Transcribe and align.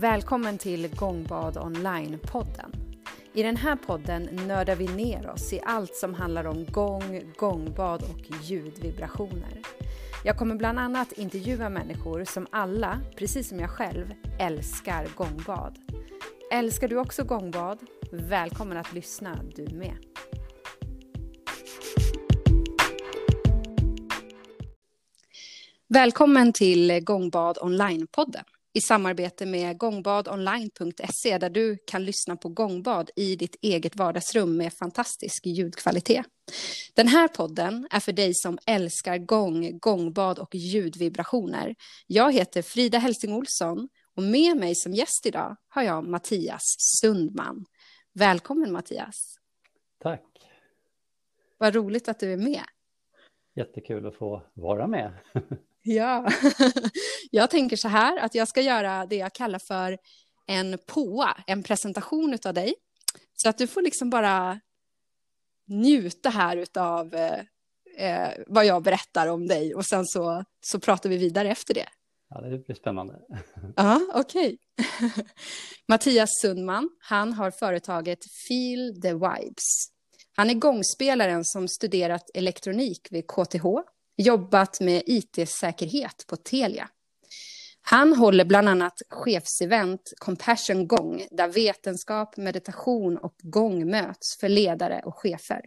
Välkommen 0.00 0.58
till 0.58 0.88
Gångbad 0.96 1.56
Online-podden. 1.56 2.72
I 3.32 3.42
den 3.42 3.56
här 3.56 3.76
podden 3.76 4.22
nördar 4.22 4.76
vi 4.76 4.86
ner 4.86 5.30
oss 5.30 5.52
i 5.52 5.60
allt 5.64 5.94
som 5.94 6.14
handlar 6.14 6.46
om 6.46 6.64
gång, 6.64 7.32
gångbad 7.36 8.02
och 8.02 8.44
ljudvibrationer. 8.44 9.60
Jag 10.24 10.38
kommer 10.38 10.54
bland 10.54 10.78
annat 10.78 11.12
intervjua 11.12 11.68
människor 11.68 12.24
som 12.24 12.46
alla, 12.50 13.00
precis 13.16 13.48
som 13.48 13.60
jag 13.60 13.70
själv, 13.70 14.14
älskar 14.40 15.08
gångbad. 15.16 15.78
Älskar 16.52 16.88
du 16.88 16.96
också 16.96 17.24
gångbad? 17.24 17.78
Välkommen 18.12 18.76
att 18.76 18.92
lyssna 18.92 19.40
du 19.54 19.76
med. 19.76 19.96
Välkommen 25.88 26.52
till 26.52 27.00
Gångbad 27.04 27.58
Online-podden 27.58 28.44
i 28.76 28.80
samarbete 28.80 29.46
med 29.46 29.78
gångbadonline.se 29.78 31.38
där 31.38 31.50
du 31.50 31.76
kan 31.86 32.04
lyssna 32.04 32.36
på 32.36 32.48
gångbad 32.48 33.10
i 33.16 33.36
ditt 33.36 33.56
eget 33.62 33.96
vardagsrum 33.96 34.56
med 34.56 34.72
fantastisk 34.72 35.46
ljudkvalitet. 35.46 36.26
Den 36.94 37.08
här 37.08 37.28
podden 37.28 37.88
är 37.90 38.00
för 38.00 38.12
dig 38.12 38.34
som 38.34 38.58
älskar 38.66 39.18
gång, 39.18 39.78
gångbad 39.78 40.38
och 40.38 40.54
ljudvibrationer. 40.54 41.74
Jag 42.06 42.32
heter 42.32 42.62
Frida 42.62 42.98
Helsing 42.98 43.34
Olsson 43.34 43.88
och 44.16 44.22
med 44.22 44.56
mig 44.56 44.74
som 44.74 44.92
gäst 44.92 45.26
idag 45.26 45.56
har 45.68 45.82
jag 45.82 46.08
Mattias 46.08 46.76
Sundman. 46.78 47.64
Välkommen 48.14 48.72
Mattias. 48.72 49.38
Tack. 50.02 50.24
Vad 51.58 51.74
roligt 51.74 52.08
att 52.08 52.20
du 52.20 52.32
är 52.32 52.36
med. 52.36 52.64
Jättekul 53.54 54.06
att 54.06 54.16
få 54.16 54.42
vara 54.54 54.86
med. 54.86 55.12
Ja, 55.88 56.30
jag 57.30 57.50
tänker 57.50 57.76
så 57.76 57.88
här 57.88 58.18
att 58.18 58.34
jag 58.34 58.48
ska 58.48 58.60
göra 58.60 59.06
det 59.06 59.16
jag 59.16 59.32
kallar 59.32 59.58
för 59.58 59.98
en 60.46 60.78
POA, 60.86 61.36
en 61.46 61.62
presentation 61.62 62.38
av 62.44 62.54
dig. 62.54 62.74
Så 63.34 63.48
att 63.48 63.58
du 63.58 63.66
får 63.66 63.82
liksom 63.82 64.10
bara 64.10 64.60
njuta 65.68 66.30
här 66.30 66.66
av 66.78 67.14
eh, 67.14 67.40
eh, 67.96 68.32
vad 68.46 68.66
jag 68.66 68.82
berättar 68.82 69.26
om 69.26 69.46
dig 69.46 69.74
och 69.74 69.86
sen 69.86 70.06
så, 70.06 70.44
så 70.60 70.80
pratar 70.80 71.10
vi 71.10 71.16
vidare 71.16 71.50
efter 71.50 71.74
det. 71.74 71.88
Ja, 72.28 72.40
det 72.40 72.58
blir 72.58 72.76
spännande. 72.76 73.20
Ja, 73.76 74.00
okej. 74.14 74.58
Okay. 74.78 75.24
Mattias 75.88 76.30
Sundman, 76.42 76.90
han 76.98 77.32
har 77.32 77.50
företaget 77.50 78.18
Feel 78.48 79.02
the 79.02 79.12
Vibes. 79.12 79.90
Han 80.36 80.50
är 80.50 80.54
gångspelaren 80.54 81.44
som 81.44 81.68
studerat 81.68 82.30
elektronik 82.34 83.08
vid 83.10 83.26
KTH 83.26 83.64
jobbat 84.16 84.80
med 84.80 85.02
IT-säkerhet 85.06 86.24
på 86.26 86.36
Telia. 86.36 86.88
Han 87.80 88.12
håller 88.12 88.44
bland 88.44 88.68
annat 88.68 89.02
chefsevent 89.10 90.12
Compassion 90.18 90.88
Gång 90.88 91.26
där 91.30 91.48
vetenskap, 91.48 92.36
meditation 92.36 93.18
och 93.18 93.34
gång 93.42 93.90
möts 93.90 94.36
för 94.40 94.48
ledare 94.48 95.02
och 95.04 95.18
chefer. 95.18 95.60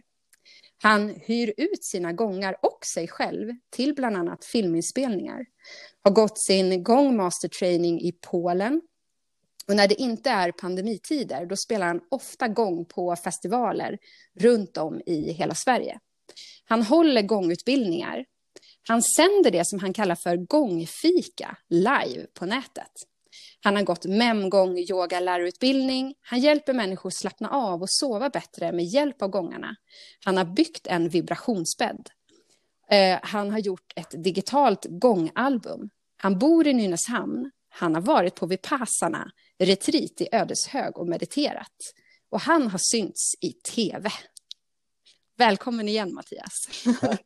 Han 0.82 1.08
hyr 1.08 1.54
ut 1.56 1.84
sina 1.84 2.12
gångar 2.12 2.56
och 2.62 2.86
sig 2.86 3.08
själv 3.08 3.52
till 3.70 3.94
bland 3.94 4.16
annat 4.16 4.44
filminspelningar. 4.44 5.46
Har 6.02 6.10
gått 6.10 6.38
sin 6.38 6.82
gångmastertraining 6.82 8.00
i 8.00 8.12
Polen. 8.12 8.82
Och 9.68 9.76
när 9.76 9.88
det 9.88 9.94
inte 9.94 10.30
är 10.30 10.52
pandemitider 10.52 11.46
då 11.46 11.56
spelar 11.56 11.86
han 11.86 12.00
ofta 12.08 12.48
gång 12.48 12.84
på 12.84 13.16
festivaler 13.16 13.98
runt 14.40 14.76
om 14.76 15.00
i 15.06 15.32
hela 15.32 15.54
Sverige. 15.54 15.98
Han 16.64 16.82
håller 16.82 17.22
gångutbildningar 17.22 18.24
han 18.88 19.02
sänder 19.02 19.50
det 19.50 19.66
som 19.66 19.78
han 19.78 19.92
kallar 19.92 20.14
för 20.14 20.36
gångfika 20.36 21.56
live 21.68 22.26
på 22.34 22.46
nätet. 22.46 22.92
Han 23.62 23.76
har 23.76 23.82
gått 23.82 24.04
memgång 24.04 24.78
yoga 24.78 25.20
lärarutbildning. 25.20 26.14
Han 26.20 26.40
hjälper 26.40 26.72
människor 26.72 27.10
slappna 27.10 27.50
av 27.50 27.82
och 27.82 27.90
sova 27.90 28.30
bättre 28.30 28.72
med 28.72 28.84
hjälp 28.84 29.22
av 29.22 29.28
gångarna. 29.28 29.76
Han 30.24 30.36
har 30.36 30.44
byggt 30.44 30.86
en 30.86 31.08
vibrationsbädd. 31.08 32.10
Eh, 32.90 33.18
han 33.22 33.50
har 33.50 33.58
gjort 33.58 33.92
ett 33.96 34.24
digitalt 34.24 34.86
gångalbum. 34.88 35.90
Han 36.16 36.38
bor 36.38 36.66
i 36.66 36.72
Nynäshamn. 36.72 37.50
Han 37.68 37.94
har 37.94 38.02
varit 38.02 38.34
på 38.34 38.46
Vipassana, 38.46 39.30
retreat 39.58 40.20
i 40.20 40.28
Ödeshög 40.32 40.98
och 40.98 41.08
mediterat. 41.08 41.76
Och 42.30 42.40
han 42.40 42.68
har 42.68 42.80
synts 42.82 43.32
i 43.40 43.52
tv. 43.52 44.10
Välkommen 45.40 45.88
igen 45.88 46.14
Mattias. 46.14 46.68
Tack. 47.00 47.22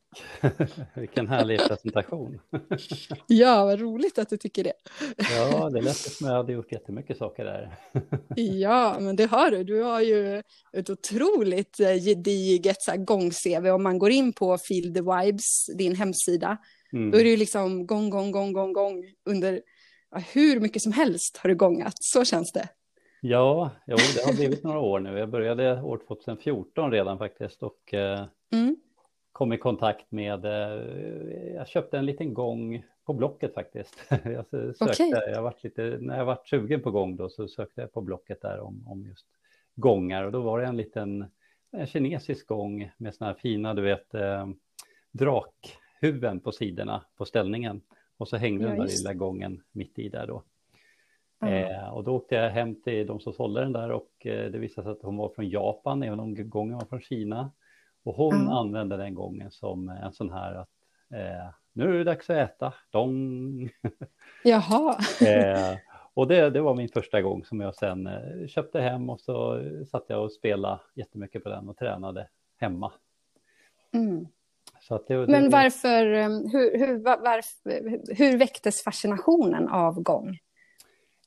Vilken 0.95 1.29
härlig 1.29 1.59
presentation. 1.59 2.41
ja, 3.27 3.65
vad 3.65 3.81
roligt 3.81 4.19
att 4.19 4.29
du 4.29 4.37
tycker 4.37 4.65
det. 4.65 4.73
ja, 5.17 5.71
det 5.71 5.81
lät 5.81 5.97
som 5.97 6.27
jag 6.27 6.35
hade 6.35 6.53
gjort 6.53 6.73
jättemycket 6.73 7.19
saker 7.19 7.45
där. 7.45 7.79
ja, 8.37 8.97
men 9.01 9.17
det 9.17 9.25
har 9.25 9.51
du. 9.51 9.65
Du 9.65 9.83
har 9.83 10.01
ju 10.01 10.43
ett 10.73 10.91
otroligt 10.91 11.81
eh, 11.81 11.95
gediget 11.95 12.77
gång-CV. 12.97 13.71
Om 13.71 13.83
man 13.83 13.99
går 13.99 14.11
in 14.11 14.33
på 14.33 14.59
Feel 14.59 14.95
the 14.95 15.01
Vibes, 15.01 15.67
din 15.79 15.97
hemsida, 15.97 16.59
mm. 16.93 17.11
då 17.11 17.19
är 17.19 17.25
det 17.25 17.31
ju 17.31 17.37
liksom 17.37 17.87
gång, 17.87 18.11
gång, 18.11 18.31
gång, 18.31 18.53
gång, 18.53 18.73
gång 18.73 19.05
under 19.29 19.61
ja, 20.11 20.19
hur 20.33 20.61
mycket 20.61 20.83
som 20.83 20.93
helst 20.93 21.37
har 21.37 21.49
du 21.49 21.57
gångat. 21.57 21.95
Så 22.01 22.25
känns 22.25 22.53
det. 22.53 22.69
Ja, 23.27 23.71
jo, 23.87 23.97
det 23.97 24.25
har 24.25 24.37
blivit 24.37 24.65
några 24.65 24.79
år 24.79 25.01
nu. 25.01 25.19
Jag 25.19 25.29
började 25.29 25.83
år 25.83 26.01
2014 26.07 26.91
redan 26.91 27.19
faktiskt 27.19 27.63
och 27.63 27.95
eh, 27.95 28.25
mm. 28.53 28.77
kom 29.33 29.53
i 29.53 29.59
kontakt 29.59 30.13
med, 30.13 30.45
eh, 30.45 31.55
jag 31.55 31.69
köpte 31.69 31.99
en 31.99 32.07
liten 32.07 32.35
gång 32.35 32.85
på 33.07 33.13
Blocket 33.13 33.55
faktiskt. 33.55 34.05
jag 34.09 34.47
sökte, 34.77 34.85
okay. 34.85 35.31
jag 35.33 35.43
varit 35.43 35.65
lite, 35.65 35.99
när 36.01 36.19
jag 36.19 36.25
var 36.25 36.39
sugen 36.45 36.83
på 36.83 36.91
gång 36.91 37.17
då 37.17 37.29
så 37.29 37.49
sökte 37.49 37.81
jag 37.81 37.93
på 37.93 38.01
Blocket 38.01 38.43
där 38.43 38.61
om, 38.61 38.89
om 38.89 39.07
just 39.07 39.27
gångar 39.75 40.25
och 40.25 40.33
då 40.33 40.41
var 40.41 40.61
det 40.61 40.67
en 40.67 40.77
liten 40.77 41.25
en 41.71 41.87
kinesisk 41.87 42.47
gång 42.47 42.91
med 42.97 43.15
sådana 43.15 43.33
här 43.33 43.41
fina, 43.41 43.75
du 43.75 43.83
vet, 43.83 44.15
eh, 44.15 44.49
drakhuvuden 45.11 46.41
på 46.41 46.53
sidorna 46.53 47.05
på 47.17 47.25
ställningen 47.25 47.81
och 48.17 48.29
så 48.29 48.37
hängde 48.37 48.65
ja, 48.65 48.71
den 48.71 48.79
där 48.79 48.87
lilla 48.87 49.15
gången 49.15 49.63
mitt 49.73 49.99
i 49.99 50.09
där 50.09 50.27
då. 50.27 50.43
Eh, 51.49 51.89
och 51.89 52.05
då 52.05 52.17
åkte 52.17 52.35
jag 52.35 52.51
hem 52.51 52.83
till 52.83 53.07
de 53.07 53.21
som 53.21 53.33
sålde 53.33 53.61
den 53.61 53.73
där 53.73 53.91
och 53.91 54.27
eh, 54.27 54.51
det 54.51 54.59
visade 54.59 54.85
sig 54.85 54.93
att 54.93 55.03
hon 55.03 55.17
var 55.17 55.29
från 55.29 55.49
Japan, 55.49 56.03
även 56.03 56.21
om 56.21 56.51
gången 56.51 56.79
var 56.79 56.87
från 56.87 57.01
Kina. 57.01 57.51
Och 58.05 58.15
hon 58.15 58.35
mm. 58.35 58.49
använde 58.49 58.97
den 58.97 59.15
gången 59.15 59.51
som 59.51 59.89
en 59.89 60.13
sån 60.13 60.31
här 60.31 60.55
att 60.55 60.71
eh, 61.15 61.51
nu 61.73 61.85
är 61.85 61.99
det 61.99 62.05
dags 62.05 62.31
att 62.31 62.37
äta, 62.37 62.75
dong. 62.91 63.71
Jaha. 64.45 64.97
Eh, 65.21 65.79
och 66.15 66.29
det, 66.29 66.51
det 66.51 66.61
var 66.61 66.75
min 66.75 66.89
första 66.89 67.23
gång 67.23 67.45
som 67.45 67.61
jag 67.61 67.75
sen 67.75 68.07
eh, 68.07 68.47
köpte 68.47 68.81
hem 68.81 69.11
och 69.11 69.21
så 69.21 69.63
satt 69.91 70.05
jag 70.09 70.25
och 70.25 70.33
spelade 70.33 70.81
jättemycket 70.95 71.43
på 71.43 71.49
den 71.49 71.69
och 71.69 71.77
tränade 71.77 72.29
hemma. 72.57 72.93
Mm. 73.93 74.27
Det, 75.07 75.27
Men 75.27 75.51
varför, 75.51 76.13
eh, 76.13 76.29
hur, 76.29 76.79
hur, 76.79 76.99
varför, 77.03 78.15
hur 78.15 78.39
väcktes 78.39 78.85
fascinationen 78.85 79.69
av 79.69 80.03
gång? 80.03 80.39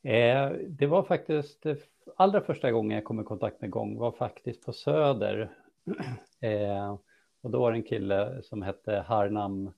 Eh, 0.07 0.51
det 0.68 0.88
var 0.88 1.03
faktiskt 1.03 1.66
eh, 1.66 1.75
allra 2.16 2.41
första 2.41 2.72
gången 2.72 2.95
jag 2.95 3.03
kom 3.03 3.19
i 3.19 3.23
kontakt 3.23 3.62
med 3.62 3.69
gång 3.69 3.97
var 3.97 4.12
faktiskt 4.12 4.66
på 4.66 4.73
Söder. 4.73 5.50
Eh, 6.40 6.97
och 7.41 7.51
då 7.51 7.59
var 7.59 7.72
det 7.72 7.78
en 7.78 7.84
kille 7.84 8.41
som 8.44 8.62
hette 8.62 9.03
Harnam, 9.07 9.72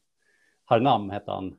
Harnam 0.66 1.10
hette 1.10 1.32
han. 1.32 1.58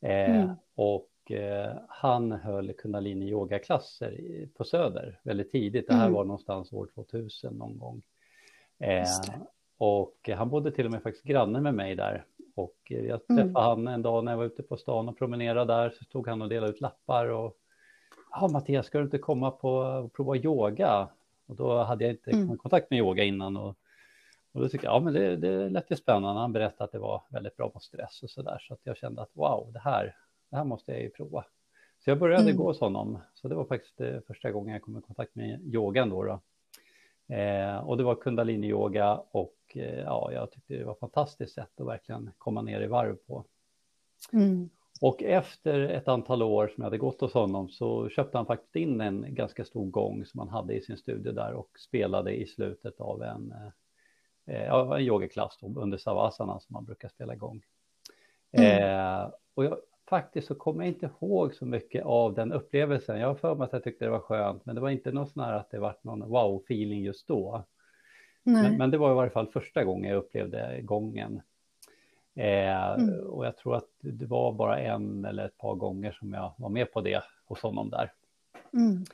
Eh, 0.00 0.40
mm. 0.40 0.50
Och 0.74 1.30
eh, 1.30 1.72
han 1.88 2.32
höll 2.32 2.72
kundalini 2.72 3.28
yogaklasser 3.28 4.48
på 4.54 4.64
Söder 4.64 5.20
väldigt 5.22 5.52
tidigt. 5.52 5.86
Det 5.88 5.94
här 5.94 6.06
mm. 6.06 6.14
var 6.14 6.24
någonstans 6.24 6.72
år 6.72 6.88
2000 6.94 7.54
någon 7.54 7.78
gång. 7.78 8.02
Eh, 8.78 9.04
och 9.78 10.30
han 10.36 10.50
bodde 10.50 10.72
till 10.72 10.86
och 10.86 10.92
med 10.92 11.02
faktiskt 11.02 11.26
granne 11.26 11.60
med 11.60 11.74
mig 11.74 11.94
där. 11.94 12.24
Och 12.54 12.76
jag 12.84 13.26
träffade 13.26 13.42
mm. 13.42 13.54
han 13.54 13.88
en 13.88 14.02
dag 14.02 14.24
när 14.24 14.32
jag 14.32 14.38
var 14.38 14.44
ute 14.44 14.62
på 14.62 14.76
stan 14.76 15.08
och 15.08 15.18
promenerade 15.18 15.74
där. 15.74 15.90
Så 15.90 16.04
stod 16.04 16.28
han 16.28 16.42
och 16.42 16.48
delade 16.48 16.72
ut 16.72 16.80
lappar 16.80 17.26
och 17.26 17.58
ja 18.32 18.48
Mattias, 18.48 18.86
ska 18.86 18.98
du 18.98 19.04
inte 19.04 19.18
komma 19.18 19.50
på 19.50 19.70
och 19.70 20.12
prova 20.12 20.36
yoga? 20.36 21.08
Och 21.46 21.56
då 21.56 21.82
hade 21.82 22.04
jag 22.04 22.12
inte 22.12 22.30
mm. 22.30 22.58
kontakt 22.58 22.90
med 22.90 22.98
yoga 22.98 23.24
innan 23.24 23.56
och, 23.56 23.76
och 24.52 24.60
då 24.60 24.68
tyckte 24.68 24.86
jag, 24.86 24.94
ja 24.94 25.00
men 25.00 25.12
det, 25.12 25.36
det 25.36 25.68
lät 25.68 25.90
ju 25.90 25.96
spännande. 25.96 26.40
Han 26.40 26.52
berättade 26.52 26.84
att 26.84 26.92
det 26.92 26.98
var 26.98 27.22
väldigt 27.28 27.56
bra 27.56 27.70
mot 27.74 27.82
stress 27.82 28.22
och 28.22 28.30
så 28.30 28.42
där. 28.42 28.58
Så 28.58 28.74
att 28.74 28.80
jag 28.82 28.96
kände 28.96 29.22
att 29.22 29.30
wow, 29.32 29.70
det 29.72 29.78
här, 29.78 30.16
det 30.50 30.56
här 30.56 30.64
måste 30.64 30.92
jag 30.92 31.00
ju 31.00 31.10
prova. 31.10 31.44
Så 32.04 32.10
jag 32.10 32.18
började 32.18 32.42
mm. 32.42 32.56
gå 32.56 32.64
hos 32.64 32.80
honom. 32.80 33.18
Så 33.34 33.48
det 33.48 33.54
var 33.54 33.64
faktiskt 33.64 33.98
det 33.98 34.26
första 34.26 34.50
gången 34.50 34.72
jag 34.72 34.82
kom 34.82 34.98
i 34.98 35.00
kontakt 35.00 35.34
med 35.34 35.60
yogan 35.74 36.10
då. 36.10 36.24
då. 36.24 36.40
Eh, 37.34 37.76
och 37.76 37.96
det 37.96 38.04
var 38.04 38.14
kundalini-yoga 38.14 39.20
och 39.30 39.56
eh, 39.74 40.00
ja, 40.00 40.32
jag 40.32 40.50
tyckte 40.50 40.74
det 40.74 40.84
var 40.84 40.92
ett 40.92 40.98
fantastiskt 40.98 41.54
sätt 41.54 41.80
att 41.80 41.86
verkligen 41.86 42.30
komma 42.38 42.62
ner 42.62 42.80
i 42.80 42.86
varv 42.86 43.16
på. 43.26 43.44
Mm. 44.32 44.70
Och 45.02 45.22
efter 45.22 45.80
ett 45.80 46.08
antal 46.08 46.42
år 46.42 46.68
som 46.68 46.74
jag 46.76 46.84
hade 46.84 46.98
gått 46.98 47.20
hos 47.20 47.34
honom 47.34 47.68
så 47.68 48.08
köpte 48.08 48.38
han 48.38 48.46
faktiskt 48.46 48.76
in 48.76 49.00
en 49.00 49.34
ganska 49.34 49.64
stor 49.64 49.86
gång 49.86 50.24
som 50.24 50.40
han 50.40 50.48
hade 50.48 50.74
i 50.74 50.80
sin 50.80 50.96
studio 50.96 51.32
där 51.32 51.52
och 51.52 51.68
spelade 51.78 52.32
i 52.32 52.46
slutet 52.46 53.00
av 53.00 53.22
en, 53.22 53.54
eh, 54.46 54.72
en 54.72 55.00
yogaklass 55.00 55.58
under 55.62 55.98
savasana 55.98 56.60
som 56.60 56.72
man 56.72 56.84
brukar 56.84 57.08
spela 57.08 57.34
igång. 57.34 57.62
Mm. 58.52 58.82
Eh, 58.82 59.30
och 59.54 59.64
jag 59.64 59.78
faktiskt 60.08 60.46
så 60.46 60.54
kommer 60.54 60.84
jag 60.84 60.94
inte 60.94 61.10
ihåg 61.20 61.54
så 61.54 61.66
mycket 61.66 62.04
av 62.04 62.34
den 62.34 62.52
upplevelsen. 62.52 63.20
Jag 63.20 63.28
har 63.28 63.34
för 63.34 63.54
mig 63.54 63.64
att 63.64 63.72
jag 63.72 63.84
tyckte 63.84 64.04
det 64.04 64.10
var 64.10 64.20
skönt, 64.20 64.66
men 64.66 64.74
det 64.74 64.80
var 64.80 64.90
inte 64.90 65.12
någon 65.12 65.26
sån 65.26 65.44
här 65.44 65.52
att 65.52 65.70
det 65.70 65.78
var 65.78 65.96
någon 66.02 66.22
wow-feeling 66.22 67.02
just 67.02 67.28
då. 67.28 67.64
Men, 68.42 68.76
men, 68.76 68.90
det 68.90 68.98
var 68.98 69.10
i 69.12 69.14
varje 69.14 69.30
fall 69.30 69.46
första 69.46 69.84
gången 69.84 70.10
jag 70.10 70.18
upplevde 70.18 70.80
gången. 70.82 71.42
Eh, 72.34 72.92
mm. 72.92 73.20
Och 73.20 73.46
jag 73.46 73.56
tror 73.56 73.76
att 73.76 73.88
det 74.00 74.26
var 74.26 74.52
bara 74.52 74.78
en 74.78 75.24
eller 75.24 75.46
ett 75.46 75.58
par 75.58 75.74
gånger 75.74 76.12
som 76.12 76.32
jag 76.32 76.54
var 76.58 76.68
med 76.68 76.92
på 76.92 77.00
det 77.00 77.24
hos 77.44 77.60
honom 77.60 77.90
där. 77.90 78.12
Mm. 78.72 79.04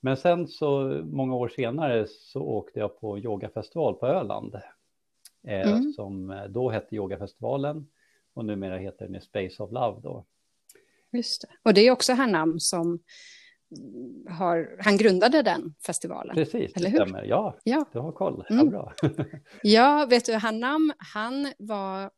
Men 0.00 0.16
sen 0.16 0.48
så 0.48 1.00
många 1.04 1.34
år 1.34 1.48
senare 1.48 2.06
så 2.08 2.40
åkte 2.42 2.80
jag 2.80 3.00
på 3.00 3.18
yogafestival 3.18 3.94
på 3.94 4.06
Öland. 4.06 4.54
Eh, 5.46 5.72
mm. 5.72 5.92
Som 5.92 6.40
då 6.48 6.70
hette 6.70 6.96
yogafestivalen 6.96 7.86
och 8.34 8.44
numera 8.44 8.76
heter 8.76 9.08
den 9.08 9.20
Space 9.20 9.62
of 9.62 9.72
Love 9.72 10.00
då. 10.02 10.24
Just 11.12 11.42
det. 11.42 11.48
Och 11.62 11.74
det 11.74 11.80
är 11.80 11.90
också 11.90 12.12
Hernam 12.12 12.60
som 12.60 12.98
har, 14.28 14.76
han 14.80 14.96
grundade 14.96 15.42
den 15.42 15.74
festivalen. 15.86 16.34
Precis, 16.34 16.76
eller 16.76 16.90
hur? 16.90 16.98
Stämmer. 16.98 17.24
Ja, 17.24 17.56
ja, 17.64 17.84
du 17.92 17.98
har 17.98 18.12
koll. 18.12 18.44
Mm. 18.50 18.64
Ja, 18.64 18.70
bra. 18.70 18.92
ja, 19.62 20.06
vet 20.10 20.24
du, 20.24 20.32
Hernam, 20.32 20.92
han 20.98 21.52
var, 21.58 22.10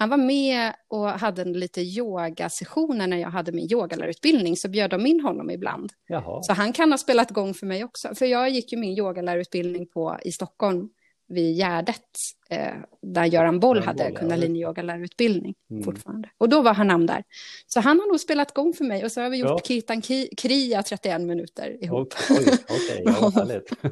han 0.00 0.08
var 0.08 0.16
med 0.16 0.72
och 0.88 1.08
hade 1.08 1.44
lite 1.44 1.80
yogasessioner 1.80 3.06
när 3.06 3.16
jag 3.16 3.30
hade 3.30 3.52
min 3.52 3.72
yogalärarutbildning, 3.72 4.56
så 4.56 4.68
bjöd 4.68 4.90
de 4.90 5.06
in 5.06 5.20
honom 5.20 5.50
ibland. 5.50 5.92
Jaha. 6.06 6.42
Så 6.42 6.52
han 6.52 6.72
kan 6.72 6.90
ha 6.90 6.98
spelat 6.98 7.30
igång 7.30 7.54
för 7.54 7.66
mig 7.66 7.84
också, 7.84 8.14
för 8.14 8.26
jag 8.26 8.50
gick 8.50 8.72
ju 8.72 8.78
min 8.78 8.98
yogalärarutbildning 8.98 9.86
på, 9.86 10.18
i 10.22 10.32
Stockholm 10.32 10.88
vid 11.28 11.56
Gärdet, 11.56 12.10
eh, 12.50 12.74
där 13.02 13.24
Göran 13.24 13.60
Boll 13.60 13.82
hade 13.82 14.10
kundalini-yoga-lärarutbildning 14.10 15.54
mm. 15.70 15.82
fortfarande. 15.82 16.30
Och 16.38 16.48
då 16.48 16.62
var 16.62 16.74
han 16.74 16.86
namn 16.86 17.06
där. 17.06 17.24
Så 17.66 17.80
han 17.80 18.00
har 18.00 18.06
nog 18.06 18.20
spelat 18.20 18.54
gång 18.54 18.74
för 18.74 18.84
mig 18.84 19.04
och 19.04 19.12
så 19.12 19.20
har 19.20 19.30
vi 19.30 19.36
gjort 19.36 19.48
ja. 19.48 19.60
Kirtan 19.64 20.02
Kriya 20.36 20.82
31 20.82 21.20
minuter 21.20 21.84
ihop. 21.84 22.14
Okej, 22.30 22.46
okay, 22.46 23.02
ja, 23.04 23.30
härligt. 23.34 23.72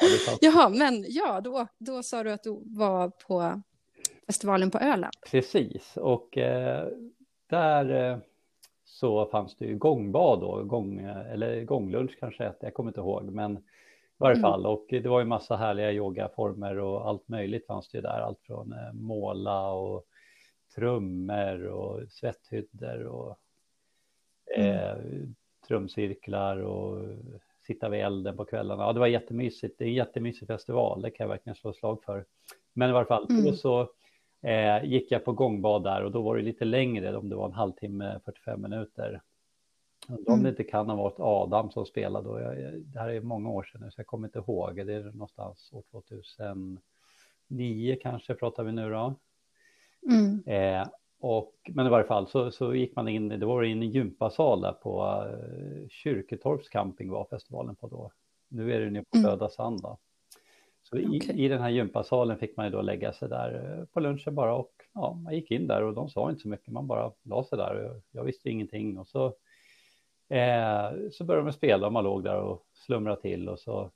ja, 0.00 0.38
Jaha, 0.40 0.68
men 0.68 1.04
ja, 1.08 1.40
då, 1.40 1.66
då 1.78 2.02
sa 2.02 2.22
du 2.22 2.32
att 2.32 2.42
du 2.42 2.62
var 2.64 3.08
på 3.08 3.62
festivalen 4.28 4.70
på 4.70 4.78
Öland. 4.78 5.12
Precis, 5.30 5.96
och 5.96 6.38
eh, 6.38 6.88
där 7.46 8.10
eh, 8.10 8.18
så 8.84 9.26
fanns 9.26 9.56
det 9.56 9.64
ju 9.66 9.76
gångbad 9.76 10.40
då, 10.40 10.64
gång, 10.64 10.98
eller 11.32 11.64
gånglunch 11.64 12.16
kanske, 12.20 12.52
jag 12.60 12.74
kommer 12.74 12.90
inte 12.90 13.00
ihåg, 13.00 13.24
men 13.24 13.56
i 13.56 13.60
varje 14.18 14.38
mm. 14.38 14.50
fall. 14.50 14.66
Och 14.66 14.86
det 14.88 15.08
var 15.08 15.20
ju 15.20 15.26
massa 15.26 15.56
härliga 15.56 15.92
yogaformer 15.92 16.78
och 16.78 17.08
allt 17.08 17.28
möjligt 17.28 17.66
fanns 17.66 17.88
det 17.88 17.98
ju 17.98 18.02
där. 18.02 18.20
Allt 18.20 18.40
från 18.42 18.72
eh, 18.72 18.92
måla 18.92 19.70
och 19.70 20.04
trummor 20.74 21.66
och 21.66 22.10
svetthyddor 22.10 23.02
och 23.02 23.38
mm. 24.56 24.76
eh, 24.76 24.96
trumcirklar 25.68 26.56
och 26.56 27.04
sitta 27.66 27.88
vid 27.88 28.00
elden 28.00 28.36
på 28.36 28.44
kvällarna. 28.44 28.82
Ja, 28.82 28.92
det 28.92 29.00
var 29.00 29.06
jättemysigt. 29.06 29.78
Det 29.78 29.84
är 29.84 29.88
en 29.88 29.94
jättemysig 29.94 30.48
festival, 30.48 31.02
det 31.02 31.10
kan 31.10 31.24
jag 31.24 31.28
verkligen 31.28 31.56
slå 31.56 31.72
slag 31.72 32.02
för. 32.04 32.24
Men 32.72 32.90
i 32.90 32.92
varje 32.92 33.06
fall, 33.06 33.26
mm. 33.30 33.44
då 33.44 33.52
så 33.52 33.88
eh, 34.42 34.84
gick 34.84 35.12
jag 35.12 35.24
på 35.24 35.32
gångbad 35.32 35.84
där 35.84 36.04
och 36.04 36.12
då 36.12 36.22
var 36.22 36.36
det 36.36 36.42
lite 36.42 36.64
längre, 36.64 37.16
om 37.16 37.28
det 37.28 37.36
var 37.36 37.46
en 37.46 37.52
halvtimme, 37.52 38.20
45 38.24 38.62
minuter. 38.62 39.22
Undrar 40.08 40.32
om 40.32 40.42
det 40.42 40.48
mm. 40.48 40.56
inte 40.60 40.64
kan 40.64 40.88
ha 40.88 40.96
varit 40.96 41.16
Adam 41.18 41.70
som 41.70 41.86
spelade. 41.86 42.28
Och 42.28 42.40
jag, 42.40 42.80
det 42.80 42.98
här 42.98 43.08
är 43.08 43.20
många 43.20 43.50
år 43.50 43.62
sedan 43.62 43.80
nu, 43.80 43.90
så 43.90 44.00
jag 44.00 44.06
kommer 44.06 44.28
inte 44.28 44.38
ihåg. 44.38 44.86
Det 44.86 44.94
är 44.94 45.02
någonstans 45.02 45.72
år 45.72 45.82
2009 45.90 47.96
kanske 48.02 48.34
pratar 48.34 48.64
vi 48.64 48.72
nu 48.72 48.90
då. 48.90 49.14
Mm. 50.10 50.42
Eh, 50.46 50.88
och, 51.20 51.54
men 51.68 51.86
i 51.86 51.88
varje 51.88 52.06
fall 52.06 52.28
så, 52.28 52.50
så 52.50 52.74
gick 52.74 52.96
man 52.96 53.08
in, 53.08 53.28
det 53.28 53.46
var 53.46 53.62
in 53.62 53.82
i 53.82 53.86
gympasal 53.86 54.60
där 54.60 54.72
på 54.72 55.02
uh, 55.02 55.88
Kyrketorps 55.88 56.68
camping 56.68 57.10
var 57.10 57.26
festivalen 57.30 57.76
på 57.76 57.88
då. 57.88 58.10
Nu 58.48 58.72
är 58.72 58.80
det 58.80 58.90
nu 58.90 59.04
på 59.04 59.18
Röda 59.18 59.44
mm. 59.44 59.48
Sand 59.48 59.82
då. 59.82 59.98
Så 60.90 60.96
okay. 60.96 61.36
i, 61.36 61.44
i 61.44 61.48
den 61.48 61.60
här 61.60 61.70
gympasalen 61.70 62.38
fick 62.38 62.56
man 62.56 62.66
ju 62.66 62.72
då 62.72 62.82
lägga 62.82 63.12
sig 63.12 63.28
där 63.28 63.78
uh, 63.78 63.84
på 63.84 64.00
lunchen 64.00 64.34
bara 64.34 64.54
och 64.54 64.72
ja, 64.94 65.20
man 65.24 65.34
gick 65.34 65.50
in 65.50 65.66
där 65.66 65.82
och 65.82 65.94
de 65.94 66.08
sa 66.08 66.30
inte 66.30 66.42
så 66.42 66.48
mycket, 66.48 66.72
man 66.72 66.86
bara 66.86 67.12
la 67.22 67.44
sig 67.44 67.58
där 67.58 67.90
och 67.90 68.02
jag 68.10 68.24
visste 68.24 68.50
ingenting 68.50 68.98
och 68.98 69.08
så 69.08 69.34
Eh, 70.28 70.90
så 71.12 71.24
började 71.24 71.46
de 71.46 71.52
spela 71.52 71.86
och 71.86 71.92
man 71.92 72.04
låg 72.04 72.24
där 72.24 72.40
och 72.40 72.66
slumrade 72.72 73.20
till 73.20 73.48
och 73.48 73.58
så 73.58 73.90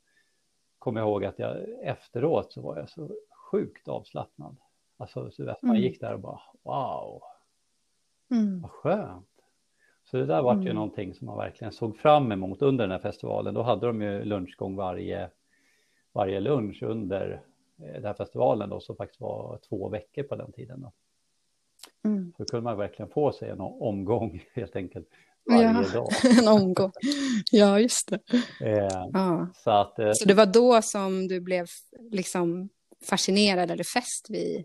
kom 0.79 0.97
jag 0.97 1.09
ihåg 1.09 1.25
att 1.25 1.39
jag 1.39 1.57
efteråt 1.83 2.53
så 2.53 2.61
var 2.61 2.77
jag 2.77 2.91
så 2.91 3.11
sjukt 3.51 3.89
avslappnad. 3.89 4.57
Alltså 4.97 5.31
så 5.31 5.45
vet, 5.45 5.63
man 5.63 5.71
mm. 5.71 5.83
gick 5.83 6.01
där 6.01 6.15
och 6.15 6.21
bara 6.21 6.41
wow, 6.63 7.23
mm. 8.31 8.61
vad 8.61 8.71
skönt. 8.71 9.29
Så 10.05 10.17
det 10.17 10.27
där 10.27 10.43
var 10.43 10.53
mm. 10.53 10.67
ju 10.67 10.73
någonting 10.73 11.15
som 11.15 11.27
man 11.27 11.37
verkligen 11.37 11.73
såg 11.73 11.97
fram 11.97 12.33
emot 12.33 12.63
under 12.63 12.85
den 12.85 12.91
här 12.91 12.99
festivalen. 12.99 13.55
Då 13.55 13.63
hade 13.63 13.87
de 13.87 14.03
ju 14.03 14.25
lunchgång 14.25 14.77
varje, 14.77 15.31
varje 16.13 16.41
lunch 16.41 16.83
under 16.83 17.43
eh, 17.79 17.93
den 17.93 18.05
här 18.05 18.15
festivalen 18.15 18.71
då, 18.71 18.81
som 18.81 18.97
faktiskt 18.97 19.21
var 19.21 19.59
två 19.69 19.89
veckor 19.89 20.23
på 20.23 20.37
den 20.37 20.53
tiden. 20.53 20.81
Då. 20.81 20.93
Mm. 22.05 22.33
Så 22.37 22.45
kunde 22.45 22.65
man 22.65 22.79
verkligen 22.79 23.11
få 23.11 23.33
sig 23.33 23.51
en 23.51 23.61
omgång 23.61 24.45
helt 24.55 24.77
enkelt 24.77 25.09
varje 25.45 25.63
ja, 25.63 25.85
dag. 25.95 26.09
en 26.39 26.49
omgång. 26.49 26.93
Ja, 27.51 27.81
just 27.81 28.11
det. 28.11 28.21
Eh, 28.61 29.09
ja. 29.13 29.49
Så, 29.55 29.71
att, 29.71 29.99
eh, 29.99 30.13
så 30.13 30.29
det 30.29 30.35
var 30.35 30.47
då 30.47 30.83
som 30.83 31.29
du 31.29 31.41
blev 31.41 31.67
liksom 32.11 32.69
fascinerad 33.11 33.71
eller 33.71 33.85
fäst 33.85 34.27
vid, 34.31 34.65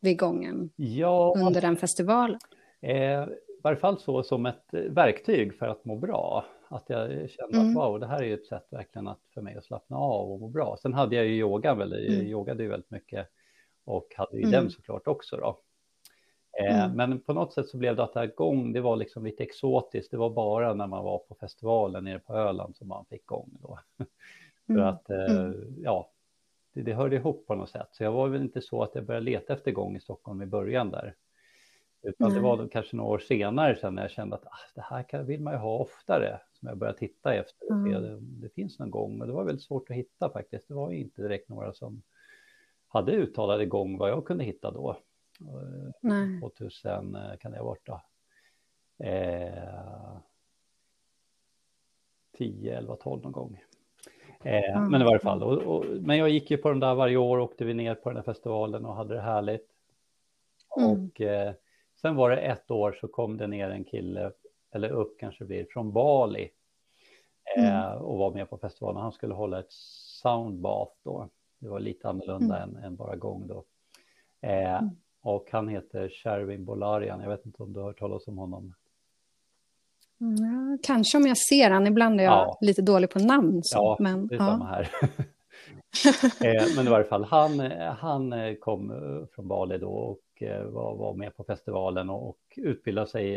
vid 0.00 0.18
gången 0.18 0.70
ja, 0.76 1.34
under 1.36 1.60
den 1.60 1.76
festivalen? 1.76 2.38
Eh, 2.80 3.22
I 3.22 3.60
varje 3.62 3.78
fall 3.78 4.00
så 4.00 4.22
som 4.22 4.46
ett 4.46 4.68
verktyg 4.70 5.58
för 5.58 5.68
att 5.68 5.84
må 5.84 5.96
bra. 5.96 6.44
Att 6.68 6.84
jag 6.86 7.30
kände 7.30 7.58
mm. 7.58 7.68
att 7.68 7.76
wow, 7.76 8.00
det 8.00 8.06
här 8.06 8.22
är 8.22 8.34
ett 8.34 8.46
sätt 8.46 8.66
verkligen 8.70 9.08
att, 9.08 9.20
för 9.34 9.40
mig 9.40 9.56
att 9.56 9.64
slappna 9.64 9.96
av 9.96 10.32
och 10.32 10.40
må 10.40 10.48
bra. 10.48 10.76
Sen 10.82 10.94
hade 10.94 11.16
jag 11.16 11.26
ju 11.26 11.36
yoga, 11.36 11.74
väl, 11.74 11.92
mm. 11.92 12.26
yogade 12.26 12.62
ju 12.62 12.68
väldigt 12.68 12.90
mycket 12.90 13.28
och 13.84 14.06
hade 14.16 14.36
ju 14.36 14.42
mm. 14.42 14.50
den 14.50 14.70
såklart 14.70 15.06
också 15.06 15.36
då. 15.36 15.60
Eh, 16.60 16.84
mm. 16.84 16.96
Men 16.96 17.20
på 17.20 17.32
något 17.32 17.52
sätt 17.52 17.68
så 17.68 17.76
blev 17.76 17.96
det 17.96 18.02
att 18.02 18.14
det 18.14 18.20
här 18.20 18.32
gång, 18.36 18.72
det 18.72 18.80
var 18.80 18.96
liksom 18.96 19.24
lite 19.24 19.42
exotiskt. 19.42 20.10
Det 20.10 20.16
var 20.16 20.30
bara 20.30 20.74
när 20.74 20.86
man 20.86 21.04
var 21.04 21.18
på 21.18 21.34
festivalen 21.34 22.04
nere 22.04 22.18
på 22.18 22.34
Öland 22.34 22.76
som 22.76 22.88
man 22.88 23.04
fick 23.04 23.26
gång 23.26 23.58
då. 23.62 23.78
För 24.66 24.72
mm. 24.72 24.84
att, 24.84 25.10
eh, 25.10 25.36
mm. 25.36 25.74
ja, 25.78 26.10
det, 26.72 26.82
det 26.82 26.94
hörde 26.94 27.16
ihop 27.16 27.46
på 27.46 27.54
något 27.54 27.70
sätt. 27.70 27.88
Så 27.92 28.04
jag 28.04 28.12
var 28.12 28.28
väl 28.28 28.42
inte 28.42 28.60
så 28.60 28.82
att 28.82 28.94
jag 28.94 29.04
började 29.04 29.26
leta 29.26 29.52
efter 29.52 29.70
gång 29.70 29.96
i 29.96 30.00
Stockholm 30.00 30.42
i 30.42 30.46
början 30.46 30.90
där. 30.90 31.14
Utan 32.02 32.34
det 32.34 32.40
var 32.40 32.68
kanske 32.68 32.96
några 32.96 33.10
år 33.10 33.18
senare 33.18 33.76
sen 33.76 33.94
när 33.94 34.02
jag 34.02 34.10
kände 34.10 34.36
att 34.36 34.46
ah, 34.46 34.58
det 34.74 34.80
här 34.80 35.02
kan, 35.02 35.26
vill 35.26 35.40
man 35.40 35.52
ju 35.52 35.58
ha 35.58 35.78
oftare. 35.78 36.40
Som 36.58 36.68
jag 36.68 36.78
började 36.78 36.98
titta 36.98 37.34
efter 37.34 37.72
och 37.72 37.84
se 37.84 37.98
det, 37.98 38.18
det 38.20 38.48
finns 38.48 38.78
någon 38.78 38.90
gång. 38.90 39.18
Men 39.18 39.28
det 39.28 39.34
var 39.34 39.44
väldigt 39.44 39.64
svårt 39.64 39.90
att 39.90 39.96
hitta 39.96 40.30
faktiskt. 40.30 40.68
Det 40.68 40.74
var 40.74 40.90
ju 40.90 40.98
inte 40.98 41.22
direkt 41.22 41.48
några 41.48 41.72
som 41.72 42.02
hade 42.88 43.12
uttalade 43.12 43.66
gång 43.66 43.98
vad 43.98 44.10
jag 44.10 44.24
kunde 44.24 44.44
hitta 44.44 44.70
då. 44.70 44.96
Nej. 46.00 46.40
2000 46.40 47.16
eh, 47.16 47.36
kan 47.40 47.52
det 47.52 47.58
ha 47.58 47.64
varit 47.64 47.86
då. 47.86 48.00
Eh, 49.04 50.18
10, 52.38 52.78
11, 52.78 52.96
12 52.96 53.22
någon 53.22 53.32
gång. 53.32 53.60
Eh, 54.42 54.76
mm. 54.76 54.90
Men 54.90 55.02
i 55.02 55.04
varje 55.04 55.18
fall, 55.18 55.42
och, 55.42 55.62
och, 55.62 55.84
men 56.00 56.18
jag 56.18 56.28
gick 56.28 56.50
ju 56.50 56.56
på 56.56 56.68
den 56.68 56.80
där 56.80 56.94
varje 56.94 57.16
år, 57.16 57.38
åkte 57.38 57.64
vi 57.64 57.74
ner 57.74 57.94
på 57.94 58.08
den 58.08 58.16
här 58.16 58.24
festivalen 58.24 58.84
och 58.84 58.94
hade 58.94 59.14
det 59.14 59.20
härligt. 59.20 59.68
Mm. 60.76 60.90
Och 60.90 61.20
eh, 61.20 61.54
sen 62.00 62.16
var 62.16 62.30
det 62.30 62.36
ett 62.36 62.70
år 62.70 62.98
så 63.00 63.08
kom 63.08 63.36
det 63.36 63.46
ner 63.46 63.70
en 63.70 63.84
kille, 63.84 64.32
eller 64.74 64.90
upp 64.90 65.16
kanske 65.20 65.44
blir, 65.44 65.66
från 65.70 65.92
Bali. 65.92 66.50
Eh, 67.56 67.86
mm. 67.86 68.02
Och 68.02 68.18
var 68.18 68.30
med 68.30 68.50
på 68.50 68.58
festivalen. 68.58 69.02
Han 69.02 69.12
skulle 69.12 69.34
hålla 69.34 69.58
ett 69.58 69.72
soundbath 70.22 70.92
då. 71.04 71.28
Det 71.58 71.68
var 71.68 71.80
lite 71.80 72.08
annorlunda 72.08 72.62
mm. 72.62 72.76
än, 72.76 72.84
än, 72.84 72.96
bara 72.96 73.16
gång 73.16 73.46
då. 73.46 73.64
Eh, 74.40 74.74
mm. 74.74 74.90
Och 75.22 75.48
han 75.52 75.68
heter 75.68 76.08
Sherwin 76.08 76.64
Bolarian. 76.64 77.20
Jag 77.20 77.28
vet 77.28 77.46
inte 77.46 77.62
om 77.62 77.72
du 77.72 77.80
har 77.80 77.86
hört 77.86 77.98
talas 77.98 78.28
om 78.28 78.38
honom. 78.38 78.74
Ja, 80.18 80.78
kanske 80.82 81.18
om 81.18 81.26
jag 81.26 81.38
ser 81.38 81.70
han. 81.70 81.86
Ibland 81.86 82.20
är 82.20 82.24
jag 82.24 82.32
ja. 82.32 82.58
lite 82.60 82.82
dålig 82.82 83.10
på 83.10 83.18
namn. 83.18 83.60
Så, 83.62 83.76
ja, 83.78 83.96
men, 84.00 84.26
det 84.26 84.34
är 84.34 84.38
ja. 84.38 84.46
samma 84.46 84.64
här. 84.64 84.90
Eh, 86.44 86.64
men 86.76 86.86
i 86.86 86.90
varje 86.90 87.04
fall, 87.04 87.24
han, 87.24 87.60
han 87.98 88.34
kom 88.60 88.90
eh, 88.90 89.26
från 89.34 89.48
Bali 89.48 89.78
då 89.78 89.90
och 89.90 90.18
eh, 90.42 90.62
var, 90.62 90.96
var 90.96 91.14
med 91.14 91.36
på 91.36 91.44
festivalen 91.44 92.10
och, 92.10 92.28
och 92.28 92.38
utbildade 92.56 93.06
sig 93.06 93.28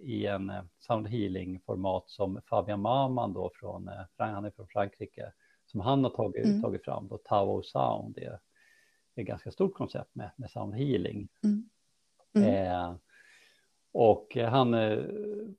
i 0.00 0.26
en 0.26 0.52
sound 0.78 1.08
healing-format 1.08 2.04
som 2.06 2.40
Fabian 2.46 2.80
Maman 2.80 3.32
då 3.32 3.50
från, 3.54 3.90
han 4.16 4.44
är 4.44 4.50
från 4.50 4.66
Frankrike, 4.66 5.32
som 5.66 5.80
han 5.80 6.04
har 6.04 6.10
tagit, 6.10 6.46
mm. 6.46 6.62
tagit 6.62 6.84
fram, 6.84 7.08
då 7.08 7.18
Tao 7.18 7.62
Sound, 7.62 8.14
det 8.14 8.38
ett 9.20 9.26
ganska 9.26 9.50
stort 9.50 9.74
koncept 9.74 10.14
med, 10.14 10.30
med 10.36 10.50
sound 10.50 10.74
healing. 10.74 11.28
Mm. 11.44 11.68
Mm. 12.34 12.54
Eh, 12.54 12.94
och 13.92 14.36
han 14.36 14.74
eh, 14.74 15.04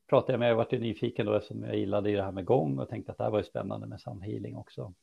pratade 0.10 0.34
jag 0.34 0.40
med, 0.40 0.50
jag 0.50 0.56
var 0.56 0.80
nyfiken 0.80 1.26
då 1.26 1.34
eftersom 1.34 1.64
jag 1.64 1.78
gillade 1.78 2.12
det 2.12 2.24
här 2.24 2.32
med 2.32 2.46
gång 2.46 2.80
och 2.80 2.90
tänkte 2.90 3.12
att 3.12 3.18
det 3.18 3.24
här 3.24 3.32
var 3.32 3.40
ju 3.40 3.44
spännande 3.44 3.88
med 3.88 4.02
sound 4.02 4.24
healing 4.24 4.56
också. 4.56 4.94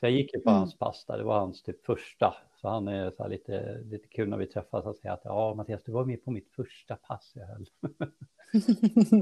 Så 0.00 0.06
jag 0.06 0.12
gick 0.12 0.34
ju 0.34 0.40
på 0.40 0.50
mm. 0.50 0.58
hans 0.58 0.78
pass 0.78 1.04
där, 1.06 1.18
det 1.18 1.24
var 1.24 1.38
hans 1.38 1.62
typ 1.62 1.84
första. 1.84 2.34
Så 2.60 2.68
han 2.68 2.88
är 2.88 3.10
så 3.10 3.28
lite, 3.28 3.80
lite 3.84 4.08
kul 4.08 4.28
när 4.28 4.36
vi 4.36 4.46
träffas 4.46 4.86
att 4.86 4.96
säga 4.96 5.12
att 5.12 5.20
ja 5.24 5.54
Mattias 5.54 5.84
du 5.84 5.92
var 5.92 6.04
med 6.04 6.24
på 6.24 6.30
mitt 6.30 6.48
första 6.56 6.96
pass 6.96 7.32
jag 7.34 7.46
höll. 7.46 7.66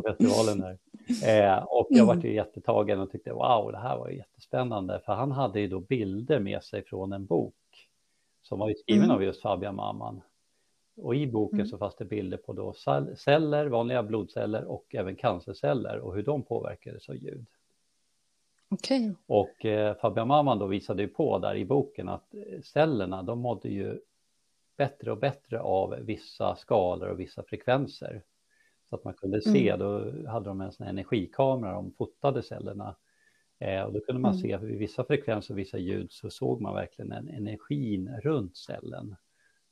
festivalen 0.06 0.61
där. 0.61 0.78
Eh, 1.25 1.62
och 1.62 1.87
jag 1.90 2.04
mm. 2.04 2.06
var 2.06 2.25
ju 2.25 2.35
jättetagen 2.35 3.00
och 3.00 3.11
tyckte 3.11 3.32
wow 3.32 3.73
det 3.73 3.78
här 3.78 3.99
var 3.99 4.11
jättespännande. 4.11 5.00
För 5.04 5.12
han 5.12 5.32
hade 5.32 5.61
ju 5.61 5.68
då 5.68 5.80
bilder 5.80 6.40
med 6.40 6.64
sig 6.64 6.85
från 6.85 7.12
en 7.12 7.26
bok. 7.26 7.54
Som 8.42 8.58
var 8.58 8.75
skriven 8.75 9.04
mm. 9.04 9.16
av 9.16 9.23
just 9.23 9.42
Fabian 9.42 9.75
Mamman. 9.75 10.20
Och 10.97 11.14
i 11.14 11.26
boken 11.26 11.58
mm. 11.58 11.66
så 11.66 11.78
fanns 11.78 11.97
det 11.97 12.04
bilder 12.04 12.37
på 12.37 12.52
då 12.52 12.75
celler, 13.16 13.66
vanliga 13.66 14.02
blodceller 14.02 14.64
och 14.64 14.94
även 14.94 15.16
cancerceller 15.16 15.99
och 15.99 16.14
hur 16.14 16.23
de 16.23 16.42
påverkades 16.42 17.08
av 17.08 17.16
ljud. 17.16 17.47
Okay. 18.70 19.12
Och 19.26 19.64
eh, 19.64 19.96
Fabian 19.96 20.28
Mamman 20.28 20.58
då 20.58 20.66
visade 20.66 21.02
ju 21.02 21.08
på 21.08 21.38
där 21.38 21.54
i 21.54 21.64
boken 21.64 22.08
att 22.08 22.34
eh, 22.34 22.60
cellerna 22.60 23.22
de 23.22 23.38
mådde 23.38 23.68
ju 23.68 24.00
bättre 24.76 25.12
och 25.12 25.18
bättre 25.18 25.60
av 25.60 25.90
vissa 26.00 26.56
skalor 26.56 27.08
och 27.08 27.20
vissa 27.20 27.42
frekvenser. 27.42 28.22
Så 28.88 28.94
att 28.94 29.04
man 29.04 29.14
kunde 29.14 29.42
se, 29.42 29.68
mm. 29.68 29.78
då 29.78 29.98
hade 30.30 30.48
de 30.48 30.60
en 30.60 30.72
sån 30.72 30.87
energikamera, 30.87 31.72
de 31.72 31.92
fotade 31.92 32.42
cellerna. 32.42 32.96
Eh, 33.58 33.82
och 33.82 33.92
då 33.92 34.00
kunde 34.00 34.20
man 34.20 34.32
mm. 34.32 34.42
se 34.42 34.56
vid 34.56 34.78
vissa 34.78 35.04
frekvenser 35.04 35.54
och 35.54 35.58
vissa 35.58 35.78
ljud 35.78 36.12
så 36.12 36.30
såg 36.30 36.60
man 36.60 36.75
verkligen 36.75 37.12
en 37.12 37.28
energin 37.28 38.08
runt 38.22 38.56
cellen. 38.56 39.16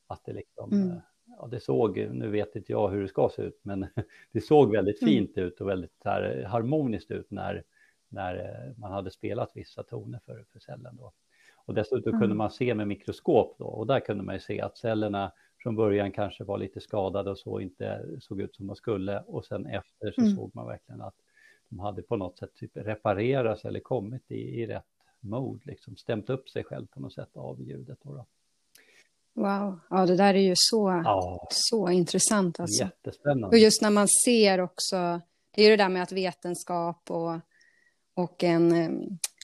Att 0.07 0.25
det 0.25 0.33
liksom, 0.33 0.73
mm. 0.73 0.91
Eh, 0.91 0.97
ja 1.39 1.49
det 1.51 1.61
såg, 1.61 1.97
nu 2.13 2.31
vet 2.31 2.57
inte 2.57 2.73
jag 2.73 2.89
hur 2.89 3.03
det 3.03 3.09
ska 3.09 3.31
se 3.37 3.43
ut, 3.43 3.61
men 3.63 3.87
det 4.33 4.41
såg 4.41 4.73
väldigt 4.73 5.03
mm. 5.03 5.15
fint 5.15 5.39
ut 5.39 5.61
och 5.61 5.69
väldigt 5.69 6.01
här, 6.05 6.43
harmoniskt 6.43 7.11
ut 7.11 7.31
när 7.31 7.65
när 8.09 8.37
eh, 8.37 8.79
man 8.79 8.93
hade 8.93 9.11
spelat 9.11 9.51
vissa 9.55 9.83
toner 9.83 10.21
för, 10.27 10.45
för 10.53 10.59
cellen. 10.59 10.97
Då. 10.97 11.13
Och 11.67 11.75
dessutom 11.75 12.09
mm. 12.09 12.21
kunde 12.21 12.35
man 12.35 12.51
se 12.51 12.75
med 12.75 12.89
mikroskop 12.89 13.57
då, 13.59 13.65
och 13.65 13.87
där 13.87 14.01
kunde 14.01 14.25
man 14.25 14.35
ju 14.35 14.41
se 14.41 14.61
att 14.61 14.79
cellerna 14.79 15.33
från 15.59 15.77
början 15.77 16.13
kanske 16.13 16.45
var 16.45 16.59
lite 16.59 16.81
skadade 16.81 17.31
och 17.31 17.39
så 17.39 17.61
inte 17.61 18.07
såg 18.21 18.41
ut 18.41 18.57
som 18.57 18.67
de 18.67 18.77
skulle 18.77 19.21
och 19.21 19.45
sen 19.45 19.67
efter 19.67 20.13
så 20.13 20.21
mm. 20.21 20.37
såg 20.37 20.51
man 20.55 20.67
verkligen 20.67 21.01
att 21.01 21.15
de 21.69 21.79
hade 21.79 22.03
på 22.03 22.17
något 22.17 22.39
sätt 22.39 22.55
typ 22.55 22.71
reparerats 22.75 23.65
eller 23.65 23.81
kommit 23.81 24.31
i, 24.31 24.35
i 24.35 24.67
rätt 24.67 24.85
mode, 25.21 25.61
liksom 25.65 25.97
stämt 25.97 26.31
upp 26.31 26.49
sig 26.49 26.65
själv 26.65 26.87
på 26.87 27.01
något 27.01 27.15
sätt 27.15 27.37
av 27.37 27.63
ljudet. 27.63 27.99
Då, 28.03 28.15
då. 28.15 28.27
Wow, 29.33 29.81
ja 29.91 30.07
det 30.07 30.17
där 30.17 30.35
är 30.35 30.39
ju 30.39 30.55
så, 30.57 31.03
ja. 31.05 31.47
så 31.51 31.91
intressant. 31.91 32.61
Alltså. 32.61 32.85
Jättespännande. 32.85 33.47
Och 33.47 33.59
just 33.59 33.83
när 33.83 33.91
man 33.91 34.09
ser 34.09 34.61
också, 34.61 35.21
det 35.51 35.63
är 35.63 35.65
ju 35.65 35.77
det 35.77 35.83
där 35.83 35.89
med 35.89 36.03
att 36.03 36.13
vetenskap 36.13 37.11
och 37.11 37.33
och 38.17 38.45
en, 38.45 38.73
eh, 38.73 38.91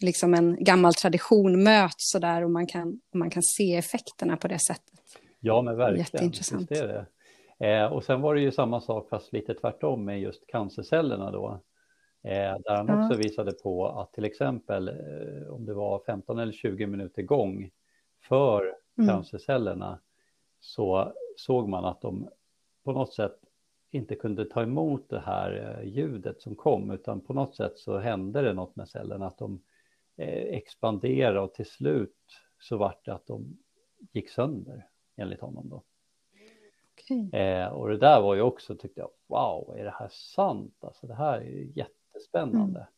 liksom 0.02 0.34
en 0.34 0.64
gammal 0.64 0.94
tradition 0.94 1.62
möts 1.62 2.10
så 2.10 2.18
där 2.18 2.44
och 2.44 2.50
man 2.50 2.66
kan, 2.66 3.00
man 3.14 3.30
kan 3.30 3.42
se 3.42 3.76
effekterna 3.76 4.36
på 4.36 4.48
det 4.48 4.58
sättet. 4.58 5.00
Ja, 5.40 5.62
men 5.62 5.76
verkligen. 5.76 6.00
Jätteintressant. 6.00 6.68
Det 6.68 6.78
är 6.78 6.88
det. 6.88 7.06
Eh, 7.62 7.92
och 7.92 8.04
sen 8.04 8.20
var 8.20 8.34
det 8.34 8.40
ju 8.40 8.52
samma 8.52 8.80
sak 8.80 9.08
fast 9.08 9.32
lite 9.32 9.54
tvärtom 9.54 10.04
med 10.04 10.20
just 10.20 10.46
cancercellerna 10.46 11.30
då. 11.30 11.60
Eh, 12.24 12.56
där 12.64 12.76
han 12.76 12.86
ja. 12.88 13.04
också 13.04 13.18
visade 13.18 13.52
på 13.52 13.88
att 13.88 14.12
till 14.12 14.24
exempel 14.24 14.88
eh, 14.88 15.52
om 15.52 15.66
det 15.66 15.74
var 15.74 16.02
15 16.06 16.38
eller 16.38 16.52
20 16.52 16.86
minuter 16.86 17.22
gång 17.22 17.70
för 18.28 18.74
mm. 18.98 19.08
cancercellerna 19.08 19.98
så 20.60 21.12
såg 21.36 21.68
man 21.68 21.84
att 21.84 22.00
de 22.00 22.28
på 22.84 22.92
något 22.92 23.14
sätt 23.14 23.38
inte 23.92 24.14
kunde 24.14 24.44
ta 24.44 24.62
emot 24.62 25.08
det 25.08 25.20
här 25.20 25.78
eh, 25.80 25.88
ljudet 25.88 26.42
som 26.42 26.54
kom, 26.54 26.90
utan 26.90 27.20
på 27.20 27.34
något 27.34 27.56
sätt 27.56 27.78
så 27.78 27.98
hände 27.98 28.42
det 28.42 28.52
något 28.52 28.76
med 28.76 28.88
cellerna, 28.88 29.26
att 29.26 29.38
de 29.38 29.62
eh, 30.16 30.54
expanderade 30.56 31.40
och 31.40 31.54
till 31.54 31.66
slut 31.66 32.16
så 32.58 32.76
vart 32.76 33.04
det 33.04 33.14
att 33.14 33.26
de 33.26 33.58
gick 34.12 34.30
sönder, 34.30 34.86
enligt 35.16 35.40
honom 35.40 35.68
då. 35.68 35.82
Okay. 36.94 37.40
Eh, 37.40 37.68
och 37.68 37.88
det 37.88 37.96
där 37.96 38.20
var 38.20 38.34
ju 38.34 38.40
också, 38.40 38.76
tyckte 38.76 39.00
jag, 39.00 39.10
wow, 39.26 39.76
är 39.78 39.84
det 39.84 39.94
här 39.98 40.08
sant? 40.08 40.76
Alltså 40.80 41.06
det 41.06 41.14
här 41.14 41.40
är 41.40 41.78
jättespännande. 41.78 42.80
Mm. 42.80 42.92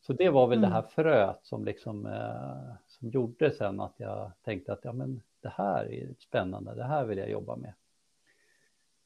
Så 0.00 0.12
det 0.12 0.30
var 0.30 0.46
väl 0.46 0.58
mm. 0.58 0.70
det 0.70 0.74
här 0.74 0.82
fröet 0.82 1.40
som 1.42 1.64
liksom, 1.64 2.06
eh, 2.06 2.74
som 2.86 3.10
gjorde 3.10 3.50
sen 3.50 3.80
att 3.80 3.94
jag 3.96 4.32
tänkte 4.42 4.72
att 4.72 4.84
ja 4.84 4.92
men 4.92 5.22
det 5.40 5.48
här 5.48 5.92
är 5.92 6.14
spännande, 6.18 6.74
det 6.74 6.84
här 6.84 7.04
vill 7.04 7.18
jag 7.18 7.30
jobba 7.30 7.56
med. 7.56 7.74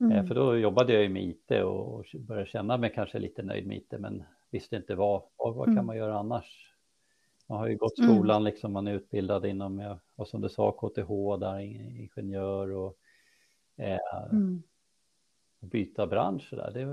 Eh, 0.03 0.11
mm. 0.11 0.27
För 0.27 0.35
då 0.35 0.57
jobbade 0.57 0.93
jag 0.93 1.03
ju 1.03 1.09
med 1.09 1.23
IT 1.23 1.51
och 1.65 2.05
började 2.15 2.51
känna 2.51 2.77
mig 2.77 2.93
kanske 2.95 3.19
lite 3.19 3.43
nöjd 3.43 3.67
med 3.67 3.77
IT, 3.77 3.95
men 3.99 4.25
visste 4.51 4.77
inte 4.77 4.95
vad, 4.95 5.23
vad, 5.37 5.55
vad 5.55 5.67
kan 5.67 5.73
mm. 5.73 5.87
man 5.87 5.97
göra 5.97 6.19
annars? 6.19 6.75
Man 7.49 7.59
har 7.59 7.69
ju 7.69 7.77
gått 7.77 7.99
mm. 7.99 8.11
skolan, 8.11 8.37
mm. 8.37 8.53
liksom, 8.53 8.73
man 8.73 8.87
är 8.87 8.95
utbildad 8.95 9.47
inom, 9.47 9.99
och 10.17 10.29
som 10.29 10.41
du 10.41 10.49
sa, 10.49 10.73
KTH, 10.73 11.41
där 11.41 11.61
ingenjör 11.61 12.71
och 12.71 12.97
eh, 13.77 13.99
mm. 14.31 14.63
byta 15.61 16.07
bransch. 16.07 16.49
Där. 16.51 16.71
Det 16.75 16.85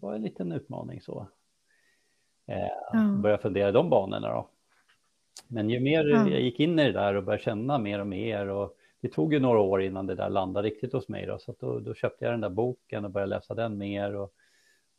var, 0.00 0.14
en 0.14 0.22
liten 0.22 0.52
utmaning 0.52 1.00
så. 1.00 1.26
Eh, 2.46 2.68
ja. 2.92 3.16
Börja 3.22 3.38
fundera 3.38 3.68
i 3.68 3.72
de 3.72 3.90
banorna 3.90 4.28
då. 4.28 4.48
Men 5.48 5.70
ju 5.70 5.80
mer 5.80 6.04
ja. 6.04 6.28
jag 6.28 6.40
gick 6.40 6.60
in 6.60 6.78
i 6.78 6.84
det 6.84 6.92
där 6.92 7.14
och 7.14 7.24
började 7.24 7.42
känna 7.42 7.78
mer 7.78 8.00
och 8.00 8.06
mer 8.06 8.48
och 8.48 8.76
det 9.02 9.08
tog 9.08 9.32
ju 9.32 9.40
några 9.40 9.60
år 9.60 9.82
innan 9.82 10.06
det 10.06 10.14
där 10.14 10.30
landade 10.30 10.68
riktigt 10.68 10.92
hos 10.92 11.08
mig 11.08 11.26
då, 11.26 11.38
så 11.38 11.54
då, 11.60 11.80
då, 11.80 11.94
köpte 11.94 12.24
jag 12.24 12.34
den 12.34 12.40
där 12.40 12.50
boken 12.50 13.04
och 13.04 13.10
började 13.10 13.30
läsa 13.30 13.54
den 13.54 13.78
mer 13.78 14.16
och, 14.16 14.32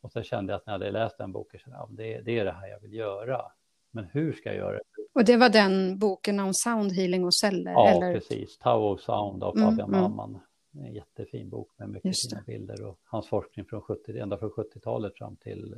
och 0.00 0.12
sen 0.12 0.24
kände 0.24 0.52
jag 0.52 0.58
att 0.58 0.66
när 0.66 0.72
jag 0.72 0.78
hade 0.78 0.90
läst 0.90 1.18
den 1.18 1.32
boken, 1.32 1.60
så, 1.64 1.70
ja, 1.70 1.88
det, 1.90 2.20
det 2.20 2.38
är 2.38 2.44
det 2.44 2.52
här 2.52 2.68
jag 2.68 2.80
vill 2.80 2.92
göra. 2.92 3.42
Men 3.90 4.04
hur 4.04 4.32
ska 4.32 4.48
jag 4.48 4.56
göra 4.56 4.72
det? 4.72 4.82
Och 5.14 5.24
det 5.24 5.36
var 5.36 5.48
den 5.48 5.98
boken 5.98 6.40
om 6.40 6.54
sound 6.54 6.92
healing 6.92 7.24
och 7.24 7.34
celler? 7.34 7.72
Ja, 7.72 7.88
eller? 7.88 8.14
precis. 8.14 8.58
Tao 8.58 8.96
Sound 8.96 9.44
av 9.44 9.56
mm, 9.56 9.68
Fabian 9.68 9.88
mm, 9.88 10.00
Mamman. 10.00 10.40
En 10.72 10.92
jättefin 10.92 11.50
bok 11.50 11.72
med 11.76 11.88
mycket 11.88 12.14
fina 12.30 12.42
bilder 12.46 12.84
och 12.84 12.98
hans 13.04 13.28
forskning 13.28 13.64
från 13.64 13.80
70, 13.80 14.18
ända 14.18 14.38
från 14.38 14.50
70-talet 14.50 15.18
fram 15.18 15.36
till 15.36 15.74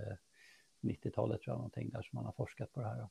90-talet 0.80 1.40
eh, 1.40 1.44
tror 1.44 1.52
jag 1.52 1.56
någonting 1.56 1.90
där 1.90 2.02
som 2.02 2.16
han 2.16 2.26
har 2.26 2.32
forskat 2.32 2.72
på 2.72 2.80
det 2.80 2.86
här. 2.86 3.08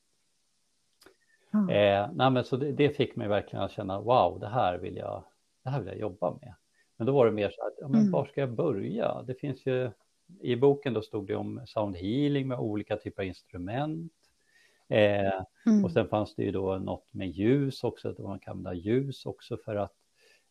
Mm. 1.54 1.68
Eh, 1.68 2.10
nej, 2.14 2.30
men 2.30 2.44
så 2.44 2.56
det, 2.56 2.72
det, 2.72 2.90
fick 2.90 3.16
mig 3.16 3.28
verkligen 3.28 3.64
att 3.64 3.72
känna 3.72 4.00
wow, 4.00 4.40
det 4.40 4.48
här 4.48 4.78
vill 4.78 4.96
jag, 4.96 5.24
det 5.64 5.70
här 5.70 5.80
vill 5.80 5.88
jag 5.88 5.98
jobba 5.98 6.30
med. 6.30 6.54
Men 6.96 7.06
då 7.06 7.12
var 7.12 7.26
det 7.26 7.32
mer 7.32 7.50
så 7.50 7.66
att, 7.66 7.74
ja, 7.80 7.88
men 7.88 8.00
mm. 8.00 8.12
var 8.12 8.24
ska 8.24 8.40
jag 8.40 8.52
börja? 8.52 9.22
Det 9.22 9.34
finns 9.34 9.66
ju, 9.66 9.90
i 10.40 10.56
boken 10.56 10.94
då 10.94 11.02
stod 11.02 11.26
det 11.26 11.36
om 11.36 11.60
sound 11.66 11.96
healing 11.96 12.48
med 12.48 12.58
olika 12.58 12.96
typer 12.96 13.22
av 13.22 13.26
instrument. 13.26 14.12
Eh, 14.88 15.42
mm. 15.66 15.84
Och 15.84 15.92
sen 15.92 16.08
fanns 16.08 16.34
det 16.34 16.42
ju 16.42 16.50
då 16.50 16.78
något 16.78 17.14
med 17.14 17.30
ljus 17.30 17.84
också, 17.84 18.08
att 18.08 18.18
man 18.18 18.38
kan 18.38 18.52
använda 18.52 18.74
ljus 18.74 19.26
också 19.26 19.56
för 19.56 19.76
att 19.76 19.94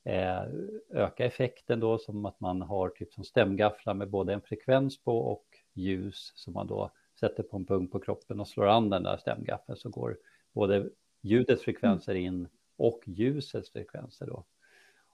eh, 0.03 0.43
öka 0.89 1.25
effekten 1.25 1.79
då, 1.79 1.97
som 1.97 2.25
att 2.25 2.39
man 2.39 2.61
har 2.61 2.89
typ 2.89 3.13
som 3.13 3.23
stämgafflar 3.23 3.93
med 3.93 4.09
både 4.09 4.33
en 4.33 4.41
frekvens 4.41 5.03
på 5.03 5.17
och 5.17 5.45
ljus 5.73 6.31
som 6.35 6.53
man 6.53 6.67
då 6.67 6.91
sätter 7.19 7.43
på 7.43 7.57
en 7.57 7.65
punkt 7.65 7.91
på 7.91 7.99
kroppen 7.99 8.39
och 8.39 8.47
slår 8.47 8.67
an 8.67 8.89
den 8.89 9.03
där 9.03 9.17
stämgaffeln 9.17 9.77
så 9.77 9.89
går 9.89 10.17
både 10.55 10.89
ljudets 11.21 11.63
frekvenser 11.63 12.15
in 12.15 12.47
och 12.77 13.01
ljusets 13.05 13.71
frekvenser 13.71 14.25
då. 14.25 14.43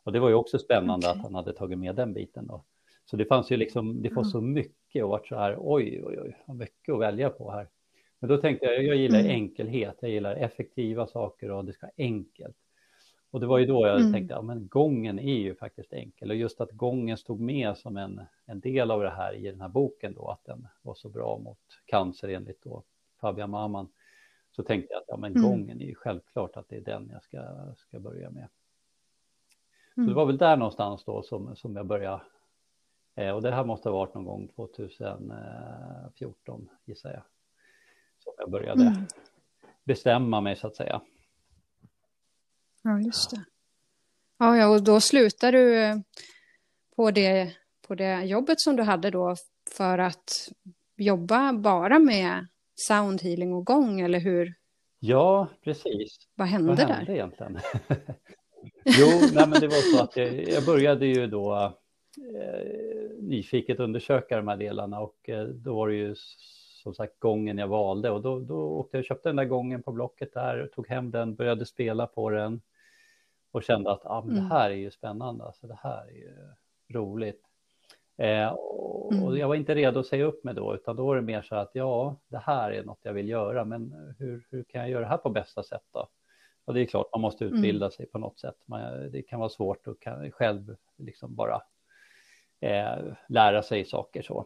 Och 0.04 0.12
det 0.12 0.20
var 0.20 0.30
ju 0.30 0.36
också 0.36 0.60
spännande 0.60 1.08
okay. 1.08 1.20
att 1.20 1.24
han 1.24 1.36
hade 1.36 1.54
tagit 1.54 1.80
med 1.80 1.96
den 1.96 2.14
biten 2.14 2.48
då. 2.48 2.64
Så 3.06 3.18
det 3.18 3.26
fanns 3.26 3.52
ju 3.52 3.58
liksom, 3.58 4.02
det 4.02 4.14
var 4.14 4.24
så 4.24 4.42
mycket 4.42 5.04
och 5.04 5.10
vart 5.10 5.28
så 5.28 5.36
här, 5.36 5.56
oj, 5.60 6.02
oj, 6.04 6.20
oj, 6.22 6.56
mycket 6.56 6.94
att 6.94 7.00
välja 7.00 7.30
på 7.30 7.52
här. 7.52 7.68
Men 8.20 8.30
då 8.30 8.38
tänkte 8.38 8.66
jag, 8.66 8.84
jag 8.84 8.96
gillar 8.96 9.20
mm. 9.20 9.32
enkelhet, 9.32 9.98
jag 10.02 10.12
gillar 10.12 10.36
effektiva 10.36 11.08
saker 11.08 11.52
och 11.52 11.66
det 11.66 11.74
ska 11.74 11.86
vara 11.86 11.94
enkelt. 11.98 12.58
Och 13.32 13.40
det 13.40 13.46
var 13.46 13.58
ju 13.58 13.66
då 13.66 13.88
jag 13.88 14.00
mm. 14.00 14.14
tänkte, 14.14 14.34
ja 14.34 14.42
men 14.42 14.68
gången 14.68 15.20
är 15.20 15.38
ju 15.38 15.56
faktiskt 15.56 15.94
enkel 15.94 16.30
och 16.30 16.36
just 16.36 16.62
att 16.62 16.72
gången 16.72 17.18
stod 17.18 17.40
med 17.40 17.78
som 17.78 17.98
en, 17.98 18.22
en 18.46 18.60
del 18.60 18.92
av 18.92 19.02
det 19.02 19.10
här 19.10 19.34
i 19.34 19.52
den 19.52 19.62
här 19.62 19.70
boken 19.70 20.14
då, 20.14 20.28
att 20.28 20.46
den 20.46 20.68
var 20.82 20.94
så 20.94 21.10
bra 21.10 21.38
mot 21.38 21.60
cancer 21.86 22.28
enligt 22.28 22.64
då 22.64 22.84
Fabian 23.22 23.50
Maman 23.50 23.90
så 24.52 24.64
tänkte 24.64 24.94
jag 24.94 25.02
att 25.02 25.08
ja, 25.08 25.18
men 25.18 25.32
mm. 25.32 25.44
gången 25.44 25.82
är 25.82 25.86
ju 25.86 25.96
självklart 25.96 26.58
att 26.58 26.70
det 26.70 26.76
är 26.76 26.82
den 26.82 27.10
jag 27.12 27.24
ska, 27.24 27.74
ska 27.78 28.00
börja 28.00 28.30
med. 28.30 28.48
Så 29.94 30.02
mm. 30.02 30.10
det 30.10 30.16
var 30.16 30.26
väl 30.26 30.38
där 30.38 30.58
någonstans 30.58 31.04
då 31.06 31.24
som, 31.24 31.56
som 31.56 31.76
jag 31.76 31.86
började. 31.86 32.22
Eh, 33.16 33.30
och 33.30 33.42
det 33.42 33.52
här 33.52 33.66
måste 33.66 33.90
ha 33.90 33.94
varit 33.94 34.14
någon 34.14 34.26
gång 34.26 34.48
2014 34.48 36.70
gissar 36.86 37.12
jag. 37.12 37.24
Som 38.20 38.34
jag 38.38 38.52
började 38.52 38.84
mm. 38.84 39.06
bestämma 39.84 40.42
mig 40.42 40.56
så 40.56 40.68
att 40.68 40.76
säga. 40.76 41.02
Ja, 42.82 43.00
just 43.00 43.32
det. 43.32 43.44
Ja, 44.38 44.58
ja, 44.58 44.68
och 44.68 44.84
då 44.84 45.02
slutade 45.02 45.58
du 45.58 45.84
eh, 45.84 45.98
på 46.96 47.12
det, 47.12 47.56
på 47.88 47.96
det 47.96 48.24
jobbet 48.24 48.62
som 48.62 48.76
du 48.76 48.84
hade 48.84 49.10
då 49.10 49.36
för 49.78 49.98
att 49.98 50.50
jobba 50.96 51.54
bara 51.54 52.00
med 52.00 52.48
soundhealing 52.88 53.54
och 53.54 53.66
gång, 53.66 54.00
eller 54.00 54.20
hur? 54.20 54.54
Ja, 55.00 55.48
precis. 55.64 56.18
Vad 56.36 56.48
hände, 56.48 56.68
Vad 56.68 56.80
hände 56.80 57.06
där? 57.06 57.14
egentligen? 57.14 57.60
jo, 58.86 59.08
nej, 59.34 59.48
men 59.48 59.62
det 59.62 59.68
var 59.68 59.98
så 59.98 60.04
att 60.04 60.18
jag, 60.18 60.50
jag 60.50 60.66
började 60.66 61.06
ju 61.06 61.28
då 61.28 61.56
eh, 62.36 62.72
nyfiket 63.20 63.80
undersöka 63.80 64.38
de 64.38 64.48
här 64.48 64.58
delarna 64.58 65.00
och 65.00 65.30
eh, 65.30 65.44
då 65.44 65.76
var 65.76 65.88
det 65.88 65.96
ju 65.96 66.16
som 66.84 66.94
sagt 66.94 67.20
gången 67.20 67.58
jag 67.58 67.68
valde 67.68 68.10
och 68.10 68.22
då, 68.22 68.40
då 68.40 68.56
åkte 68.56 68.98
jag 68.98 69.02
och 69.02 69.06
köpte 69.06 69.30
den 69.30 69.36
där 69.36 69.46
gången 69.46 69.84
på 69.84 69.92
Blocket 69.92 70.34
där, 70.34 70.70
tog 70.76 70.88
hem 70.88 71.12
den, 71.12 71.36
började 71.36 71.66
spela 71.66 72.08
på 72.08 72.30
den 72.30 72.62
och 73.52 73.64
kände 73.64 73.92
att 73.92 74.06
ah, 74.06 74.22
men 74.22 74.36
det 74.36 74.42
mm. 74.42 74.52
här 74.52 74.70
är 74.70 74.76
ju 74.76 74.92
spännande, 74.92 75.44
alltså 75.44 75.68
det 75.68 75.80
här 75.84 76.08
är 76.08 76.12
ju 76.12 76.38
roligt. 76.94 77.51
Eh, 78.22 78.48
och, 78.48 79.14
mm. 79.14 79.24
och, 79.24 79.38
jag 79.38 79.48
var 79.48 79.56
inte 79.56 79.76
redo 79.76 80.00
att 80.00 80.06
säga 80.06 80.26
upp 80.26 80.44
mig 80.44 80.54
då, 80.54 80.76
utan 80.76 80.96
då 80.96 81.06
var 81.06 81.16
det 81.16 81.22
mer 81.22 81.42
så 81.42 81.56
att 81.56 81.72
ja, 81.74 82.16
det 82.28 82.38
här 82.38 82.72
är 82.72 82.84
något 82.84 83.00
jag 83.02 83.14
vill 83.14 83.30
göra, 83.30 83.66
men 83.66 84.14
hur, 84.20 84.48
hur 84.50 84.64
kan 84.64 84.82
jag 84.82 84.90
göra 84.90 85.02
det 85.02 85.08
här 85.08 85.18
på 85.18 85.30
bästa 85.30 85.64
sätt 85.64 85.84
då? 85.94 86.08
Och 86.66 86.74
det 86.74 86.82
är 86.82 86.86
klart, 86.86 87.08
man 87.12 87.22
måste 87.22 87.46
utbilda 87.46 87.86
mm. 87.86 87.92
sig 87.92 88.06
på 88.06 88.18
något 88.18 88.40
sätt. 88.40 88.56
Man, 88.66 89.12
det 89.12 89.22
kan 89.22 89.40
vara 89.40 89.50
svårt 89.50 89.88
att 89.88 90.00
kan, 90.00 90.32
själv 90.32 90.76
liksom 90.98 91.36
bara 91.36 91.62
eh, 92.60 93.14
lära 93.30 93.64
sig 93.64 93.86
saker 93.86 94.22
så. 94.22 94.46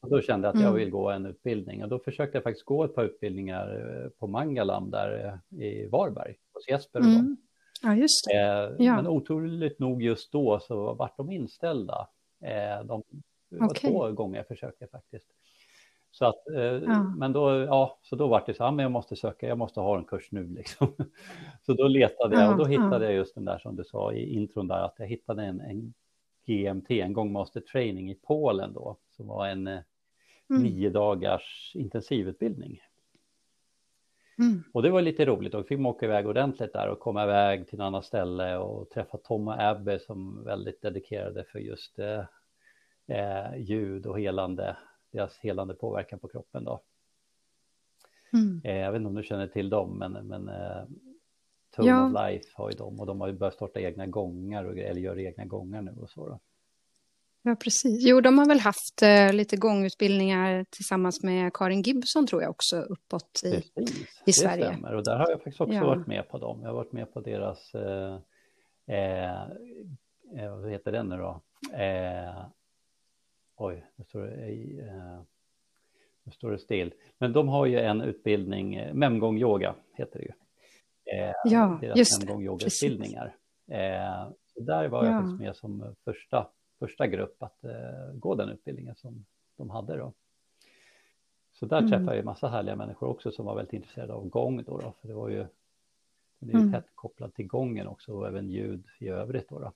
Så 0.00 0.06
då 0.08 0.20
kände 0.20 0.48
jag 0.48 0.54
att 0.54 0.62
jag 0.62 0.70
mm. 0.70 0.80
vill 0.80 0.90
gå 0.90 1.10
en 1.10 1.26
utbildning 1.26 1.82
och 1.82 1.88
då 1.88 1.98
försökte 1.98 2.36
jag 2.36 2.42
faktiskt 2.42 2.66
gå 2.66 2.84
ett 2.84 2.94
par 2.94 3.04
utbildningar 3.04 4.00
eh, 4.04 4.08
på 4.08 4.26
Mangalam 4.26 4.90
där 4.90 5.40
eh, 5.52 5.60
i 5.60 5.88
Varberg, 5.88 6.34
hos 6.52 6.68
Jesper 6.68 6.98
och 6.98 7.06
mm. 7.06 7.36
Ja, 7.82 7.94
just 7.94 8.24
det. 8.26 8.36
Eh, 8.36 8.86
ja. 8.86 8.96
Men 8.96 9.06
otroligt 9.06 9.78
nog 9.78 10.02
just 10.02 10.32
då 10.32 10.60
så 10.60 10.94
vart 10.94 11.16
de 11.16 11.30
inställda. 11.30 12.08
Eh, 12.42 12.84
de, 12.84 13.02
var 13.48 13.66
okay. 13.66 13.90
två 13.90 14.12
gånger 14.12 14.36
jag 14.36 14.46
försökte 14.46 14.86
faktiskt. 14.86 15.28
Så 16.10 16.24
att, 16.24 16.48
eh, 16.48 16.62
ja. 16.62 17.02
men 17.02 17.32
då, 17.32 17.50
ja, 17.50 17.98
så 18.02 18.16
då 18.16 18.28
var 18.28 18.42
det 18.46 18.54
så, 18.54 18.62
ja, 18.62 18.70
men 18.70 18.82
jag 18.82 18.92
måste 18.92 19.16
söka, 19.16 19.48
jag 19.48 19.58
måste 19.58 19.80
ha 19.80 19.98
en 19.98 20.04
kurs 20.04 20.32
nu 20.32 20.48
liksom. 20.56 20.94
Så 21.66 21.72
då 21.72 21.88
letade 21.88 22.40
jag 22.40 22.50
och 22.50 22.58
då 22.58 22.64
hittade 22.64 23.04
jag 23.04 23.14
just 23.14 23.34
den 23.34 23.44
där 23.44 23.58
som 23.58 23.76
du 23.76 23.84
sa 23.84 24.12
i 24.12 24.34
intron 24.34 24.68
där, 24.68 24.84
att 24.84 24.94
jag 24.98 25.06
hittade 25.06 25.44
en, 25.44 25.60
en 25.60 25.94
GMT, 26.46 26.90
en 26.90 27.12
gångmaster 27.12 27.60
training 27.60 28.10
i 28.10 28.14
Polen 28.14 28.72
då, 28.72 28.96
som 29.16 29.26
var 29.26 29.46
en 29.46 29.66
eh, 29.66 29.80
mm. 30.50 30.62
nio 30.62 30.90
dagars 30.90 31.72
intensivutbildning. 31.74 32.80
Mm. 34.38 34.62
Och 34.72 34.82
det 34.82 34.90
var 34.90 35.02
lite 35.02 35.24
roligt 35.24 35.54
och 35.54 35.66
fick 35.66 35.78
man 35.78 35.90
åka 35.90 36.06
iväg 36.06 36.26
ordentligt 36.26 36.72
där 36.72 36.88
och 36.88 37.00
komma 37.00 37.24
iväg 37.24 37.68
till 37.68 37.80
en 37.80 37.86
annan 37.86 38.02
ställe 38.02 38.56
och 38.56 38.90
träffa 38.90 39.18
Tom 39.18 39.48
och 39.48 39.62
Abbe 39.62 39.98
som 39.98 40.44
väldigt 40.44 40.82
dedikerade 40.82 41.44
för 41.44 41.58
just 41.58 41.98
eh, 41.98 42.24
eh, 43.06 43.56
ljud 43.56 44.06
och 44.06 44.20
helande, 44.20 44.76
deras 45.12 45.38
helande 45.38 45.74
påverkan 45.74 46.18
på 46.18 46.28
kroppen 46.28 46.64
då. 46.64 46.82
Mm. 48.32 48.60
Eh, 48.64 48.76
jag 48.76 48.92
vet 48.92 48.98
inte 48.98 49.08
om 49.08 49.14
du 49.14 49.22
känner 49.22 49.46
till 49.46 49.70
dem, 49.70 49.98
men, 49.98 50.12
men 50.12 50.48
eh, 50.48 50.84
Tone 51.76 51.88
ja. 51.88 52.06
of 52.06 52.12
Life 52.12 52.48
har 52.54 52.70
ju 52.70 52.76
dem 52.76 53.00
och 53.00 53.06
de 53.06 53.20
har 53.20 53.28
ju 53.28 53.34
börjat 53.34 53.54
starta 53.54 53.80
egna 53.80 54.06
gångar 54.06 54.64
och, 54.64 54.78
eller 54.78 55.00
gör 55.00 55.18
egna 55.18 55.44
gångar 55.44 55.82
nu 55.82 55.92
och 56.00 56.10
så 56.10 56.28
då. 56.28 56.40
Ja, 57.44 57.56
precis. 57.56 58.06
Jo, 58.06 58.20
de 58.20 58.38
har 58.38 58.46
väl 58.46 58.60
haft 58.60 59.02
eh, 59.02 59.32
lite 59.32 59.56
gångutbildningar 59.56 60.64
tillsammans 60.70 61.22
med 61.22 61.52
Karin 61.54 61.82
Gibson 61.82 62.26
tror 62.26 62.42
jag 62.42 62.50
också 62.50 62.76
uppåt 62.76 63.40
i, 63.44 63.50
precis, 63.74 64.22
i 64.26 64.32
Sverige. 64.32 64.64
Det 64.64 64.72
stämmer 64.72 64.94
och 64.94 65.04
där 65.04 65.16
har 65.16 65.30
jag 65.30 65.38
faktiskt 65.38 65.60
också 65.60 65.74
ja. 65.74 65.86
varit 65.86 66.06
med 66.06 66.28
på 66.28 66.38
dem. 66.38 66.60
Jag 66.62 66.68
har 66.68 66.74
varit 66.74 66.92
med 66.92 67.12
på 67.12 67.20
deras, 67.20 67.74
eh, 67.74 68.18
eh, 68.86 69.42
eh 70.36 70.56
vad 70.60 70.70
heter 70.70 70.92
den 70.92 71.08
nu 71.08 71.16
då? 71.16 71.40
Eh, 71.72 72.44
oj, 73.56 73.86
nu 73.96 74.04
står 74.04 74.22
det, 74.22 74.32
eh, 74.80 75.20
nu 76.24 76.32
står 76.32 76.50
det 76.50 76.58
still. 76.58 76.94
Men 77.18 77.32
de 77.32 77.48
har 77.48 77.66
ju 77.66 77.80
en 77.80 78.00
utbildning, 78.00 78.74
eh, 78.74 78.94
Memgång 78.94 79.38
yoga 79.38 79.74
heter 79.94 80.18
det 80.18 80.24
ju. 80.24 80.32
Ja, 81.44 81.78
deras 81.80 81.98
just 81.98 82.24
Memgång 82.24 82.42
yoga-utbildningar. 82.42 83.36
Där 84.56 84.88
var 84.88 85.04
jag 85.04 85.14
ja. 85.14 85.18
faktiskt 85.18 85.40
med 85.40 85.56
som 85.56 85.94
första 86.04 86.46
första 86.82 87.06
grupp 87.06 87.42
att 87.42 87.64
eh, 87.64 88.12
gå 88.14 88.34
den 88.34 88.48
utbildningen 88.48 88.94
som 88.94 89.24
de 89.56 89.70
hade 89.70 89.96
då. 89.96 90.12
Så 91.52 91.66
där 91.66 91.78
mm. 91.78 91.90
träffade 91.90 92.10
jag 92.10 92.16
ju 92.16 92.22
massa 92.22 92.48
härliga 92.48 92.76
människor 92.76 93.08
också 93.08 93.32
som 93.32 93.46
var 93.46 93.54
väldigt 93.54 93.72
intresserade 93.72 94.12
av 94.12 94.28
gång 94.28 94.62
då, 94.62 94.78
då 94.78 94.92
för 95.00 95.08
det 95.08 95.14
var 95.14 95.28
ju 95.28 95.46
det 96.38 96.52
är 96.52 96.58
ju 96.58 96.58
mm. 96.58 96.72
tätt 96.72 96.86
kopplat 96.94 97.34
till 97.34 97.46
gången 97.46 97.86
också 97.86 98.12
och 98.12 98.26
även 98.26 98.50
ljud 98.50 98.84
i 98.98 99.08
övrigt 99.08 99.48
då. 99.48 99.58
då. 99.58 99.72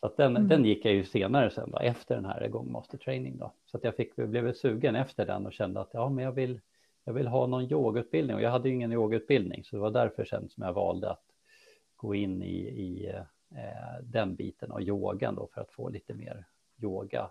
Så 0.00 0.06
att 0.06 0.16
den, 0.16 0.36
mm. 0.36 0.48
den 0.48 0.64
gick 0.64 0.84
jag 0.84 0.94
ju 0.94 1.04
senare 1.04 1.50
sen 1.50 1.70
då, 1.70 1.78
efter 1.78 2.14
den 2.14 2.24
här 2.24 2.48
gångmaster 2.48 2.98
training 2.98 3.38
då. 3.38 3.52
Så 3.66 3.76
att 3.76 3.84
jag 3.84 3.96
fick, 3.96 4.16
blev 4.16 4.52
sugen 4.52 4.96
efter 4.96 5.26
den 5.26 5.46
och 5.46 5.52
kände 5.52 5.80
att 5.80 5.90
ja, 5.92 6.08
men 6.08 6.24
jag 6.24 6.32
vill, 6.32 6.60
jag 7.04 7.12
vill 7.12 7.26
ha 7.26 7.46
någon 7.46 7.72
yogautbildning 7.72 8.36
och 8.36 8.42
jag 8.42 8.50
hade 8.50 8.68
ju 8.68 8.74
ingen 8.74 8.92
yogautbildning 8.92 9.64
så 9.64 9.76
det 9.76 9.82
var 9.82 9.90
därför 9.90 10.24
sen 10.24 10.48
som 10.48 10.64
jag 10.64 10.72
valde 10.72 11.10
att 11.10 11.24
gå 11.96 12.14
in 12.14 12.42
i, 12.42 12.58
i 12.58 13.12
eh, 13.54 14.04
den 14.04 14.34
biten 14.34 14.72
av 14.72 14.82
yogan 14.82 15.34
då 15.34 15.48
för 15.54 15.60
att 15.60 15.72
få 15.72 15.88
lite 15.88 16.14
mer 16.14 16.46
yoga. 16.82 17.30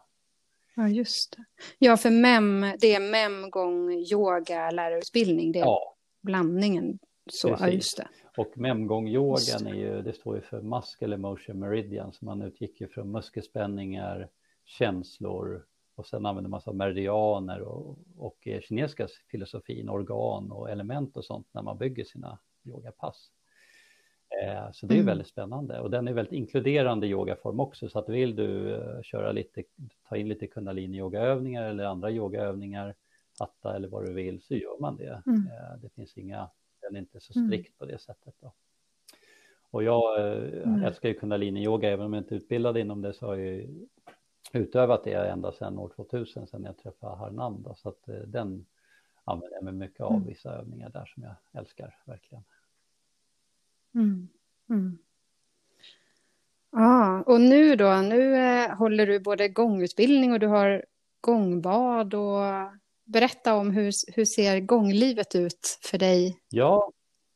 Ja, 0.75 0.87
just 0.87 1.37
det. 1.37 1.43
Ja, 1.79 1.97
för 1.97 2.09
MEM, 2.09 2.65
det 2.79 2.95
är 2.95 2.99
MEM 2.99 3.49
gång 3.49 3.91
yoga 3.91 4.71
lärarutbildning, 4.71 5.51
det 5.51 5.59
är 5.59 5.65
ja. 5.65 5.95
blandningen. 6.21 6.99
Så, 7.29 7.57
ja, 7.59 7.69
just 7.69 7.97
det. 7.97 8.07
Och 8.37 8.57
MEM-gång-yogan 8.57 9.67
är 9.67 9.73
ju, 9.73 10.01
det 10.01 10.13
står 10.13 10.35
ju 10.35 10.41
för 10.41 10.61
Muscle 10.61 11.15
Emotion 11.15 11.59
Meridian, 11.59 12.13
så 12.13 12.25
man 12.25 12.41
utgick 12.41 12.81
ju 12.81 12.87
från 12.87 13.11
muskelspänningar, 13.11 14.29
känslor 14.65 15.65
och 15.95 16.07
sen 16.07 16.25
använder 16.25 16.49
man 16.49 16.61
sig 16.61 16.71
av 16.71 16.75
meridianer 16.75 17.61
och, 17.61 17.97
och 18.17 18.47
kinesiska 18.61 19.07
filosofin, 19.31 19.89
organ 19.89 20.51
och 20.51 20.69
element 20.69 21.17
och 21.17 21.25
sånt 21.25 21.47
när 21.51 21.61
man 21.61 21.77
bygger 21.77 22.03
sina 22.03 22.39
yogapass. 22.65 23.31
Eh, 24.41 24.71
så 24.71 24.85
det 24.85 24.93
är 24.93 24.95
mm. 24.95 25.05
väldigt 25.05 25.27
spännande 25.27 25.79
och 25.79 25.91
den 25.91 26.07
är 26.07 26.13
väldigt 26.13 26.33
inkluderande 26.33 27.07
yogaform 27.07 27.59
också 27.59 27.89
så 27.89 27.99
att 27.99 28.09
vill 28.09 28.35
du 28.35 28.75
eh, 28.75 29.01
köra 29.01 29.31
lite, 29.31 29.63
ta 30.09 30.17
in 30.17 30.27
lite 30.27 30.47
kundalini-yogaövningar 30.47 31.69
eller 31.69 31.83
andra 31.83 32.11
yogaövningar, 32.11 32.95
hatta 33.39 33.75
eller 33.75 33.87
vad 33.87 34.05
du 34.05 34.13
vill 34.13 34.41
så 34.41 34.55
gör 34.55 34.79
man 34.79 34.97
det. 34.97 35.21
Mm. 35.25 35.47
Eh, 35.47 35.77
det 35.81 35.89
finns 35.89 36.17
inga, 36.17 36.49
den 36.81 36.95
är 36.95 36.99
inte 36.99 37.19
så 37.19 37.39
mm. 37.39 37.47
strikt 37.47 37.77
på 37.77 37.85
det 37.85 37.97
sättet. 37.97 38.35
Då. 38.39 38.53
Och 39.71 39.83
jag 39.83 40.33
mm. 40.63 40.83
älskar 40.83 41.09
ju 41.09 41.19
kundalini-yoga, 41.19 41.89
även 41.89 42.05
om 42.05 42.13
jag 42.13 42.21
inte 42.23 42.35
är 42.35 42.37
utbildad 42.37 42.77
inom 42.77 43.01
det 43.01 43.13
så 43.13 43.25
har 43.25 43.35
jag 43.35 43.69
utövat 44.53 45.03
det 45.03 45.13
ända 45.13 45.51
sedan 45.51 45.79
år 45.79 45.91
2000, 45.95 46.47
sedan 46.47 46.63
jag 46.63 46.77
träffade 46.77 47.15
Harnam. 47.15 47.65
Så 47.75 47.89
att 47.89 48.09
den 48.25 48.65
använder 49.23 49.55
jag 49.55 49.63
mig 49.63 49.73
mycket 49.73 50.01
av, 50.01 50.13
mm. 50.13 50.27
vissa 50.27 50.53
övningar 50.53 50.89
där 50.89 51.05
som 51.05 51.23
jag 51.23 51.35
älskar 51.61 51.95
verkligen. 52.05 52.43
Mm. 53.97 54.27
Mm. 54.69 54.97
Ja, 56.71 57.23
och 57.25 57.41
nu 57.41 57.75
då? 57.75 57.95
Nu 57.95 58.35
eh, 58.35 58.77
håller 58.77 59.07
du 59.07 59.19
både 59.19 59.47
gångutbildning 59.47 60.33
och 60.33 60.39
du 60.39 60.47
har 60.47 60.85
gångbad. 61.21 62.13
Och 62.13 62.43
berätta 63.07 63.55
om 63.55 63.71
hur, 63.71 63.91
hur 64.15 64.25
ser 64.25 64.59
gånglivet 64.59 65.35
ut 65.35 65.79
för 65.81 65.97
dig 65.97 66.39
ja, 66.49 66.91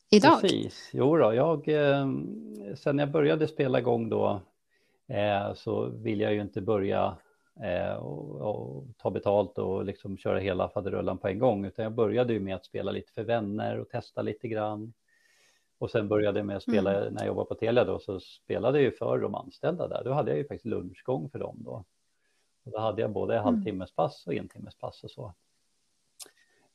idag? 0.10 0.42
Precis. 0.42 0.90
Jo 0.94 1.18
då, 1.18 1.34
jag, 1.34 1.68
eh, 1.68 2.08
sen 2.76 3.00
jag 3.00 3.12
började 3.12 3.48
spela 3.48 3.82
gång 3.82 4.10
då 4.10 4.42
eh, 5.08 5.54
så 5.54 5.86
vill 5.86 6.20
jag 6.20 6.34
ju 6.34 6.42
inte 6.42 6.62
börja 6.62 7.18
eh, 7.64 7.94
och, 7.94 8.36
och, 8.36 8.84
ta 8.98 9.12
betalt 9.12 9.58
och 9.58 9.86
liksom 9.86 10.18
köra 10.18 10.40
hela 10.40 10.70
faderullan 10.70 11.18
på 11.18 11.28
en 11.28 11.40
gång, 11.40 11.66
utan 11.66 11.84
jag 11.84 11.94
började 11.94 12.34
ju 12.34 12.40
med 12.40 12.56
att 12.56 12.66
spela 12.66 12.92
lite 12.92 13.12
för 13.14 13.24
vänner 13.24 13.80
och 13.80 13.90
testa 13.90 14.22
lite 14.22 14.48
grann. 14.48 14.94
Och 15.82 15.92
sen 15.92 16.08
började 16.08 16.40
jag 16.40 16.46
med 16.46 16.58
att 16.58 16.64
spela, 16.64 17.02
mm. 17.02 17.14
när 17.14 17.22
jag 17.22 17.28
jobbade 17.28 17.48
på 17.48 17.56
Telia 17.56 17.84
då, 17.84 18.00
så 18.00 18.20
spelade 18.20 18.78
jag 18.78 18.84
ju 18.84 18.92
för 18.92 19.18
de 19.18 19.36
anställda 19.36 19.88
där. 19.88 20.04
Då 20.04 20.14
hade 20.14 20.32
jag 20.32 20.38
ju 20.38 20.48
faktiskt 20.48 20.66
lunchgång 20.66 21.30
för 21.30 21.40
dem 21.40 21.58
då. 21.60 21.86
Och 22.64 22.72
då 22.72 22.80
hade 22.80 23.02
jag 23.02 23.12
både 23.12 23.34
mm. 23.34 23.44
halvtimmespass 23.44 24.28
och 24.28 24.34
entimmespass 24.34 25.04
och 25.04 25.12
så. 25.12 25.34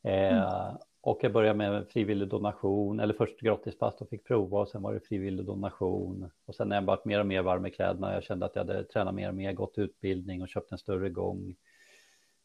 Eh, 0.03 0.37
mm. 0.37 0.77
Och 1.01 1.19
jag 1.21 1.33
började 1.33 1.57
med 1.57 1.87
frivillig 1.87 2.27
donation, 2.27 2.99
eller 2.99 3.13
först 3.13 3.39
gratispass 3.39 4.01
och 4.01 4.09
fick 4.09 4.23
prova 4.23 4.59
och 4.59 4.69
sen 4.69 4.81
var 4.81 4.93
det 4.93 4.99
frivillig 4.99 5.45
donation. 5.45 6.31
Och 6.45 6.55
sen 6.55 6.69
när 6.69 6.75
jag 6.75 6.83
varit 6.83 7.05
mer 7.05 7.19
och 7.19 7.27
mer 7.27 7.41
varm 7.41 7.65
i 7.65 7.71
kläderna, 7.71 8.13
jag 8.13 8.23
kände 8.23 8.45
att 8.45 8.55
jag 8.55 8.65
hade 8.65 8.83
tränat 8.83 9.15
mer 9.15 9.29
och 9.29 9.35
mer, 9.35 9.53
gått 9.53 9.77
utbildning 9.77 10.41
och 10.41 10.49
köpt 10.49 10.71
en 10.71 10.77
större 10.77 11.09
gång 11.09 11.55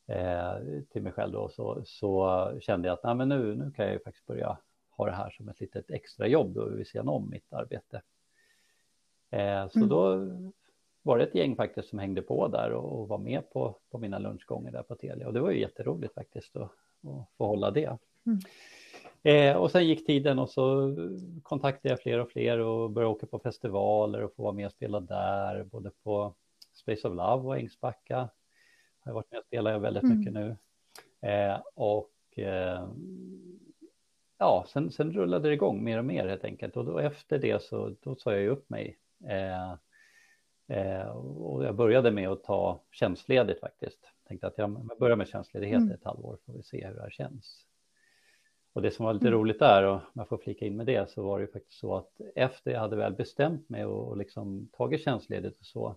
eh, 0.06 0.52
till 0.92 1.02
mig 1.02 1.12
själv 1.12 1.32
då, 1.32 1.48
så, 1.48 1.82
så 1.84 2.58
kände 2.60 2.88
jag 2.88 2.94
att 2.94 3.04
nej, 3.04 3.14
men 3.14 3.28
nu, 3.28 3.54
nu 3.54 3.70
kan 3.70 3.84
jag 3.84 3.94
ju 3.94 4.00
faktiskt 4.00 4.26
börja 4.26 4.58
ha 5.02 5.16
det 5.16 5.16
här 5.16 5.30
som 5.30 5.48
ett 5.48 5.60
litet 5.60 5.90
extra 5.90 6.26
jobb 6.26 6.54
då 6.54 6.68
vid 6.68 6.86
sidan 6.86 7.08
om 7.08 7.30
mitt 7.30 7.52
arbete. 7.52 8.02
Eh, 9.30 9.68
så 9.68 9.78
mm. 9.78 9.88
då 9.88 10.28
var 11.02 11.18
det 11.18 11.24
ett 11.24 11.34
gäng 11.34 11.56
faktiskt 11.56 11.88
som 11.88 11.98
hängde 11.98 12.22
på 12.22 12.48
där 12.48 12.72
och, 12.72 13.00
och, 13.00 13.08
var 13.08 13.18
med 13.18 13.50
på, 13.50 13.76
på 13.90 13.98
mina 13.98 14.18
lunchgångar 14.18 14.72
där 14.72 14.82
på 14.82 14.94
Telia 14.94 15.26
och 15.26 15.32
det 15.32 15.40
var 15.40 15.50
ju 15.50 15.60
jätteroligt 15.60 16.14
faktiskt 16.14 16.56
att, 16.56 16.70
att 17.02 17.28
få 17.38 17.46
hålla 17.46 17.70
det. 17.70 17.98
Mm. 18.26 18.38
Eh, 19.22 19.56
och 19.56 19.70
sen 19.70 19.86
gick 19.86 20.06
tiden 20.06 20.38
och 20.38 20.50
så 20.50 20.96
kontaktade 21.42 21.88
jag 21.88 22.00
fler 22.00 22.18
och 22.18 22.30
fler 22.30 22.58
och 22.58 22.90
började 22.90 23.14
åka 23.14 23.26
på 23.26 23.38
festivaler 23.38 24.22
och 24.22 24.34
få 24.34 24.42
vara 24.42 24.52
med 24.52 24.66
och 24.66 24.72
spela 24.72 25.00
där, 25.00 25.64
både 25.64 25.90
på 26.02 26.34
Space 26.72 27.08
of 27.08 27.14
Love 27.14 27.48
och 27.48 27.58
Ängsbacka. 27.58 28.16
Har 28.98 29.10
jag 29.10 29.14
varit 29.14 29.30
med 29.30 29.38
och 29.38 29.46
spelat 29.46 29.82
väldigt 29.82 30.02
mm. 30.02 30.18
mycket 30.18 30.32
nu. 30.32 30.56
Eh, 31.20 31.60
och 31.74 32.38
eh, 32.38 32.88
ja, 34.42 34.64
sen, 34.68 34.90
sen 34.90 35.12
rullade 35.12 35.48
det 35.48 35.54
igång 35.54 35.84
mer 35.84 35.98
och 35.98 36.04
mer 36.04 36.28
helt 36.28 36.44
enkelt 36.44 36.76
och 36.76 36.84
då 36.84 36.98
efter 36.98 37.38
det 37.38 37.62
så 37.62 37.94
då 38.00 38.16
sa 38.16 38.32
jag 38.32 38.40
ju 38.40 38.48
upp 38.48 38.70
mig. 38.70 38.98
Eh, 39.28 39.72
eh, 40.78 41.08
och 41.16 41.64
jag 41.64 41.76
började 41.76 42.10
med 42.10 42.28
att 42.28 42.44
ta 42.44 42.80
tjänstledigt 42.90 43.60
faktiskt. 43.60 43.98
tänkte 44.28 44.46
att 44.46 44.58
jag 44.58 44.90
börjar 44.98 45.16
med 45.16 45.28
tjänstledighet 45.28 45.78
mm. 45.78 45.90
ett 45.90 46.04
halvår 46.04 46.38
får 46.46 46.52
vi 46.52 46.62
se 46.62 46.86
hur 46.86 46.94
det 46.94 47.02
här 47.02 47.10
känns. 47.10 47.66
Och 48.72 48.82
det 48.82 48.90
som 48.90 49.06
var 49.06 49.12
lite 49.12 49.28
mm. 49.28 49.38
roligt 49.38 49.58
där, 49.58 49.82
och 49.82 49.94
om 49.94 50.00
jag 50.12 50.28
får 50.28 50.38
flika 50.38 50.66
in 50.66 50.76
med 50.76 50.86
det, 50.86 51.10
så 51.10 51.22
var 51.22 51.38
det 51.38 51.44
ju 51.44 51.52
faktiskt 51.52 51.78
så 51.78 51.96
att 51.96 52.20
efter 52.34 52.70
jag 52.70 52.80
hade 52.80 52.96
väl 52.96 53.12
bestämt 53.12 53.68
mig 53.68 53.84
och 53.84 54.16
liksom 54.16 54.68
tagit 54.72 55.04
tjänstledigt 55.04 55.60
och 55.60 55.66
så, 55.66 55.96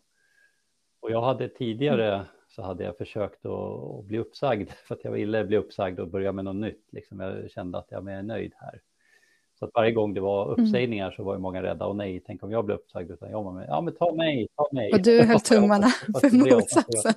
och 0.99 1.11
jag 1.11 1.21
hade 1.21 1.49
tidigare. 1.49 2.25
Så 2.55 2.61
hade 2.61 2.83
jag 2.83 2.97
försökt 2.97 3.45
att, 3.45 4.05
bli 4.05 4.17
uppsagd 4.17 4.69
för 4.87 4.95
att 4.95 5.03
jag 5.03 5.11
ville 5.11 5.43
bli 5.43 5.57
uppsagd 5.57 5.99
och 5.99 6.07
börja 6.07 6.31
med 6.31 6.45
något 6.45 6.55
nytt. 6.55 6.87
Liksom 6.91 7.19
jag 7.19 7.51
kände 7.51 7.77
att 7.77 7.87
jag 7.89 8.11
är 8.11 8.23
nöjd 8.23 8.53
här. 8.57 8.81
Så 9.59 9.65
att 9.65 9.71
varje 9.73 9.91
gång 9.91 10.13
det 10.13 10.21
var 10.21 10.53
mm. 10.53 10.65
uppsägningar 10.65 11.11
så 11.11 11.23
var 11.23 11.33
ju 11.33 11.39
många 11.39 11.63
rädda. 11.63 11.85
Och 11.85 11.95
nej, 11.95 12.23
tänk 12.25 12.43
om 12.43 12.51
jag 12.51 12.65
blir 12.65 12.75
uppsagd. 12.75 13.11
Utan 13.11 13.31
jag 13.31 13.43
var 13.43 13.51
med, 13.51 13.65
ja 13.69 13.81
men 13.81 13.95
ta 13.95 14.13
mig, 14.13 14.47
ta 14.55 14.69
mig. 14.71 14.91
Och 14.93 15.01
du 15.01 15.23
höll 15.25 15.39
tummarna 15.39 15.87
för 16.21 16.37
motsatsen. 16.37 17.13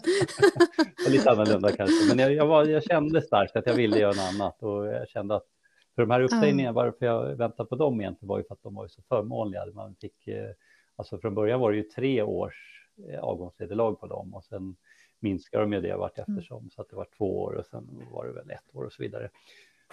lite 1.09 1.31
annorlunda 1.31 1.73
kanske. 1.73 2.09
Men 2.09 2.19
jag, 2.19 2.33
jag, 2.35 2.47
var, 2.47 2.65
jag 2.65 2.83
kände 2.83 3.23
starkt 3.23 3.57
att 3.57 3.67
jag 3.67 3.75
ville 3.75 3.99
göra 3.99 4.13
något 4.13 4.35
annat. 4.35 4.63
Och 4.63 4.87
jag 4.87 5.09
kände 5.09 5.37
att 5.37 5.47
för 5.95 6.03
de 6.03 6.11
här 6.11 6.21
uppsägningarna, 6.21 6.73
varför 6.73 7.07
jag 7.07 7.37
väntade 7.37 7.69
på 7.69 7.77
dem 7.77 8.01
egentligen 8.01 8.29
var 8.29 8.39
ju 8.39 8.45
för 8.45 8.55
att 8.55 8.63
de 8.63 8.75
var 8.75 8.85
ju 8.85 8.89
så 8.89 9.03
förmånliga. 9.03 9.67
Man 9.75 9.95
fick, 10.01 10.29
eh, 10.29 10.51
alltså 10.97 11.19
från 11.19 11.35
början 11.35 11.61
var 11.61 11.71
det 11.71 11.77
ju 11.77 11.83
tre 11.83 12.23
års 12.23 12.87
eh, 13.11 13.21
avgångsvederlag 13.21 14.01
på 14.01 14.07
dem 14.07 14.35
och 14.35 14.45
sen 14.45 14.77
minskar 15.21 15.61
de 15.61 15.73
ju 15.73 15.81
det 15.81 15.97
vart 15.97 16.19
mm. 16.19 16.37
eftersom 16.37 16.59
mm. 16.59 16.71
så 16.71 16.83
att 16.83 16.91
det 16.91 16.97
var 16.97 17.07
två 17.19 17.43
år 17.43 17.53
och 17.53 17.67
sen 17.67 18.03
var 18.13 18.27
det 18.27 18.33
väl 18.33 18.51
ett 18.51 18.77
år 18.77 18.85
och 18.85 18.93
så 18.93 19.03
vidare. 19.03 19.31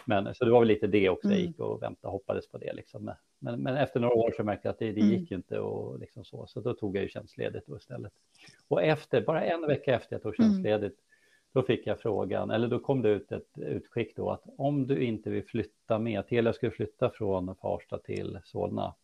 Men 0.06 0.36
så 0.36 0.46
det 0.46 0.52
var 0.52 0.60
väl 0.60 0.68
lite 0.68 0.88
det 0.88 1.10
också, 1.10 1.28
jag 1.28 1.38
mm. 1.38 1.48
gick 1.48 1.60
och 1.60 1.84
väntade 1.84 2.12
hoppades 2.12 2.48
på 2.48 2.58
det 2.58 2.74
liksom. 2.74 3.14
Men, 3.40 3.62
men 3.62 3.78
efter 3.78 4.00
några 4.00 4.14
år 4.14 4.34
så 4.38 4.44
märkte 4.44 4.68
jag 4.68 4.74
att 4.74 4.80
det, 4.80 4.92
det 4.92 5.02
gick 5.02 5.32
mm. 5.32 5.40
inte 5.40 5.60
och 5.60 6.00
liksom 6.00 6.26
så, 6.26 6.48
så 6.48 6.62
då 6.62 6.74
tog 6.74 6.96
jag 6.96 7.04
ju 7.04 7.10
tjänstledigt 7.10 7.68
då 7.68 7.78
istället. 7.78 8.14
Och 8.68 8.84
efter, 8.84 9.22
bara 9.22 9.44
en 9.44 9.68
vecka 9.68 9.96
efter 9.96 10.16
jag 10.16 10.24
tog 10.24 10.36
tjänstledigt, 10.36 11.00
då 11.54 11.64
fick 11.64 11.88
jag 11.88 12.00
frågan, 12.00 12.52
eller 12.52 12.68
då 12.68 12.80
kom 12.80 13.02
det 13.02 13.10
ut 13.10 13.32
ett 13.32 13.58
utskick 13.58 14.16
då 14.16 14.32
att 14.32 14.44
om 14.58 14.88
du 14.88 15.04
inte 15.04 15.30
vill 15.30 15.46
flytta 15.46 16.00
med, 16.00 16.28
Telia 16.28 16.54
skulle 16.54 16.72
flytta 16.72 17.10
från 17.10 17.56
Farsta 17.56 17.98
till 17.98 18.40
Solna. 18.44 18.96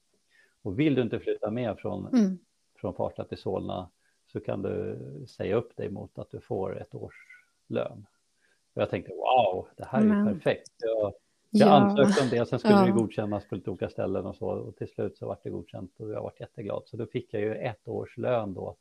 Och 0.62 0.79
vill 0.79 0.95
du 0.95 1.01
inte 1.01 1.19
flytta 1.19 1.51
med 1.51 1.77
från, 1.77 2.07
mm. 2.07 2.38
från 2.75 2.93
Farsta 2.93 3.23
till 3.23 3.38
Solna 3.38 3.89
så 4.32 4.39
kan 4.39 4.62
du 4.62 4.98
säga 5.28 5.56
upp 5.56 5.76
dig 5.76 5.89
mot 5.89 6.20
att 6.20 6.32
du 6.32 6.39
får 6.39 6.82
ett 6.82 6.96
års 6.96 7.15
lön. 7.67 8.06
Och 8.74 8.82
jag 8.82 8.89
tänkte 8.89 9.12
wow, 9.12 9.67
det 9.78 9.86
här 9.86 10.02
är 10.02 10.06
ju 10.06 10.34
perfekt. 10.34 10.72
Jag, 10.78 11.13
jag 11.50 11.67
ja. 11.67 11.72
ansökte 11.72 12.24
om 12.24 12.30
det, 12.30 12.46
sen 12.46 12.60
skulle 12.60 12.74
ja. 12.74 12.86
det 12.86 12.91
godkännas 12.91 13.48
på 13.48 13.56
lite 13.56 13.70
olika 13.70 13.89
ställen 13.89 14.26
och 14.26 14.36
så. 14.36 14.48
Och 14.48 14.76
till 14.76 14.88
slut 14.88 15.17
så 15.17 15.28
vart 15.28 15.44
det 15.44 15.50
godkänt 15.50 16.00
och 16.00 16.12
jag 16.12 16.22
varit 16.22 16.39
jätteglad. 16.39 16.84
Så 16.86 16.98
då 16.98 17.06
fick 17.06 17.34
jag 17.34 17.41
ju 17.41 17.56
ett 17.56 17.88
års 17.88 18.17
lön 18.17 18.54
då. 18.54 18.76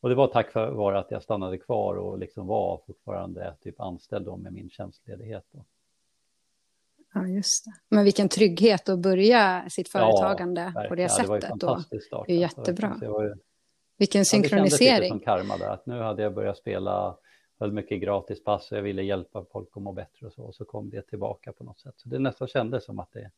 Och 0.00 0.08
det 0.08 0.14
var 0.14 0.26
tack 0.26 0.54
vare 0.54 0.98
att 0.98 1.10
jag 1.10 1.22
stannade 1.22 1.58
kvar 1.58 1.96
och 1.96 2.18
liksom 2.18 2.46
var 2.46 2.80
fortfarande 2.86 3.54
typ 3.60 3.80
anställd 3.80 4.26
då 4.26 4.36
med 4.36 4.52
min 4.52 4.70
tjänstledighet. 4.70 5.44
Då. 5.50 5.64
Ja, 7.14 7.26
just 7.26 7.64
det. 7.64 7.72
Men 7.88 8.04
vilken 8.04 8.28
trygghet 8.28 8.88
att 8.88 8.98
börja 8.98 9.64
sitt 9.70 9.88
företagande 9.88 10.72
ja, 10.74 10.84
på 10.88 10.94
det 10.94 11.08
sättet. 11.08 11.28
Ja, 11.28 11.34
det 11.34 11.46
var 11.46 11.56
ju 11.56 11.60
fantastiskt 11.60 12.06
start. 12.06 12.26
Det 12.26 12.32
är 12.32 12.44
alltså, 12.44 12.60
jättebra. 12.60 12.98
Ju... 13.02 13.34
Vilken 13.98 14.24
synkronisering. 14.24 14.94
Ja, 14.94 15.00
det 15.00 15.08
som 15.08 15.20
karma 15.20 15.56
där, 15.56 15.70
att 15.70 15.86
nu 15.86 16.00
hade 16.00 16.22
jag 16.22 16.34
börjat 16.34 16.58
spela 16.58 17.16
höll 17.58 17.72
mycket 17.72 18.00
gratis 18.00 18.44
pass 18.44 18.72
och 18.72 18.78
jag 18.78 18.82
ville 18.82 19.02
hjälpa 19.02 19.44
folk 19.52 19.76
att 19.76 19.82
må 19.82 19.92
bättre 19.92 20.26
och 20.26 20.32
så. 20.32 20.42
Och 20.42 20.54
så 20.54 20.64
kom 20.64 20.90
det 20.90 21.02
tillbaka 21.02 21.52
på 21.52 21.64
något 21.64 21.80
sätt. 21.80 21.94
Så 21.96 22.08
det 22.08 22.18
nästan 22.18 22.48
kändes 22.48 22.84
som 22.84 22.98
att 22.98 23.12
det, 23.12 23.30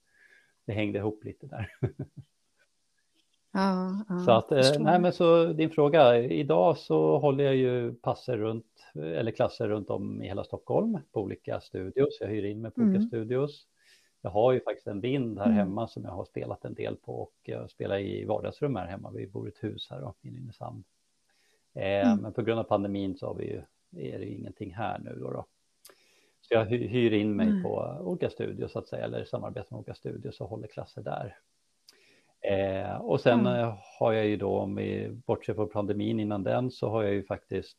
det 0.66 0.73
hängde 0.73 0.99
ihop 0.99 1.25
lite 1.25 1.47
där. 1.47 1.73
Ja, 3.53 4.05
ja, 4.09 4.18
så 4.18 4.31
att, 4.31 4.53
eh, 4.53 4.81
nej 4.81 5.01
men 5.01 5.12
så 5.12 5.47
din 5.47 5.71
fråga, 5.71 6.18
idag 6.18 6.79
så 6.79 7.18
håller 7.18 7.44
jag 7.44 7.57
ju 7.57 7.94
passer 7.94 8.37
runt, 8.37 8.66
eller 8.94 9.31
klasser 9.31 9.68
runt 9.68 9.90
om 9.90 10.23
i 10.23 10.27
hela 10.27 10.44
Stockholm 10.44 10.99
på 11.12 11.21
olika 11.21 11.61
studios. 11.61 12.18
Jag 12.21 12.29
hyr 12.29 12.44
in 12.44 12.61
mig 12.61 12.71
på 12.71 12.81
mm. 12.81 12.94
olika 12.94 13.07
studios. 13.07 13.66
Jag 14.28 14.32
har 14.32 14.52
ju 14.52 14.60
faktiskt 14.60 14.86
en 14.86 15.00
vind 15.00 15.38
här 15.38 15.46
mm. 15.46 15.56
hemma 15.56 15.88
som 15.88 16.04
jag 16.04 16.10
har 16.10 16.24
spelat 16.24 16.64
en 16.64 16.74
del 16.74 16.96
på 16.96 17.20
och 17.20 17.32
jag 17.42 17.70
spelar 17.70 17.98
i 17.98 18.24
vardagsrum 18.24 18.76
här 18.76 18.86
hemma. 18.86 19.10
Vi 19.10 19.26
bor 19.26 19.46
i 19.46 19.50
ett 19.50 19.64
hus 19.64 19.88
här 19.90 20.00
då, 20.00 20.14
i 20.22 20.30
Nynäshamn. 20.30 20.84
Eh, 21.74 22.08
mm. 22.08 22.18
Men 22.18 22.32
på 22.32 22.42
grund 22.42 22.60
av 22.60 22.64
pandemin 22.64 23.16
så 23.16 23.26
har 23.26 23.34
vi 23.34 23.44
ju 23.44 23.62
är 23.96 24.18
det 24.18 24.24
ju 24.24 24.34
ingenting 24.34 24.74
här 24.74 24.98
nu 24.98 25.18
då. 25.20 25.30
då. 25.30 25.46
Så 26.40 26.54
jag 26.54 26.64
hyr 26.64 27.12
in 27.12 27.36
mig 27.36 27.48
mm. 27.48 27.62
på 27.62 27.96
olika 28.00 28.30
studios 28.30 28.72
så 28.72 28.78
att 28.78 28.88
säga, 28.88 29.04
eller 29.04 29.24
samarbetar 29.24 29.68
med 29.70 29.78
olika 29.78 29.94
studios 29.94 30.40
och 30.40 30.48
håller 30.48 30.68
klasser 30.68 31.02
där. 31.02 31.36
Eh, 32.40 32.96
och 32.96 33.20
sen 33.20 33.46
mm. 33.46 33.72
har 33.98 34.12
jag 34.12 34.26
ju 34.26 34.36
då, 34.36 34.58
om 34.58 34.74
vi 34.74 35.08
bortser 35.26 35.54
från 35.54 35.68
pandemin 35.68 36.20
innan 36.20 36.42
den, 36.42 36.70
så 36.70 36.88
har 36.88 37.02
jag 37.02 37.12
ju 37.12 37.24
faktiskt 37.24 37.78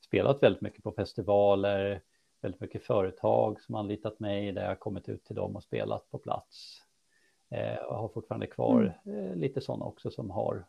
spelat 0.00 0.42
väldigt 0.42 0.62
mycket 0.62 0.82
på 0.82 0.92
festivaler, 0.92 2.00
väldigt 2.42 2.60
mycket 2.60 2.84
företag 2.84 3.60
som 3.60 3.74
anlitat 3.74 4.20
mig 4.20 4.52
där 4.52 4.64
jag 4.64 4.80
kommit 4.80 5.08
ut 5.08 5.24
till 5.24 5.36
dem 5.36 5.56
och 5.56 5.62
spelat 5.62 6.10
på 6.10 6.18
plats. 6.18 6.82
Eh, 7.50 7.76
och 7.76 7.96
har 7.96 8.08
fortfarande 8.08 8.46
kvar 8.46 9.00
mm. 9.04 9.26
eh, 9.26 9.36
lite 9.36 9.60
sådana 9.60 9.84
också 9.84 10.10
som 10.10 10.30
har 10.30 10.64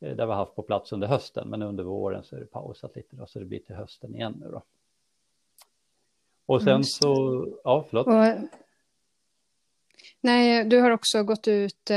Eh, 0.00 0.16
där 0.16 0.26
vi 0.26 0.32
haft 0.32 0.54
på 0.54 0.62
plats 0.62 0.92
under 0.92 1.06
hösten, 1.06 1.50
men 1.50 1.62
under 1.62 1.84
våren 1.84 2.24
så 2.24 2.36
är 2.36 2.40
det 2.40 2.46
pausat 2.46 2.96
lite 2.96 3.16
då, 3.16 3.26
så 3.26 3.38
det 3.38 3.44
blir 3.44 3.58
till 3.58 3.74
hösten 3.74 4.14
igen 4.14 4.34
nu 4.40 4.50
då. 4.50 4.62
Och 6.46 6.62
sen 6.62 6.84
så, 6.84 7.46
ja 7.64 7.84
förlåt. 7.88 8.06
Och, 8.06 8.48
nej, 10.20 10.64
du 10.64 10.80
har 10.80 10.90
också 10.90 11.22
gått 11.22 11.48
ut 11.48 11.90
eh, 11.90 11.96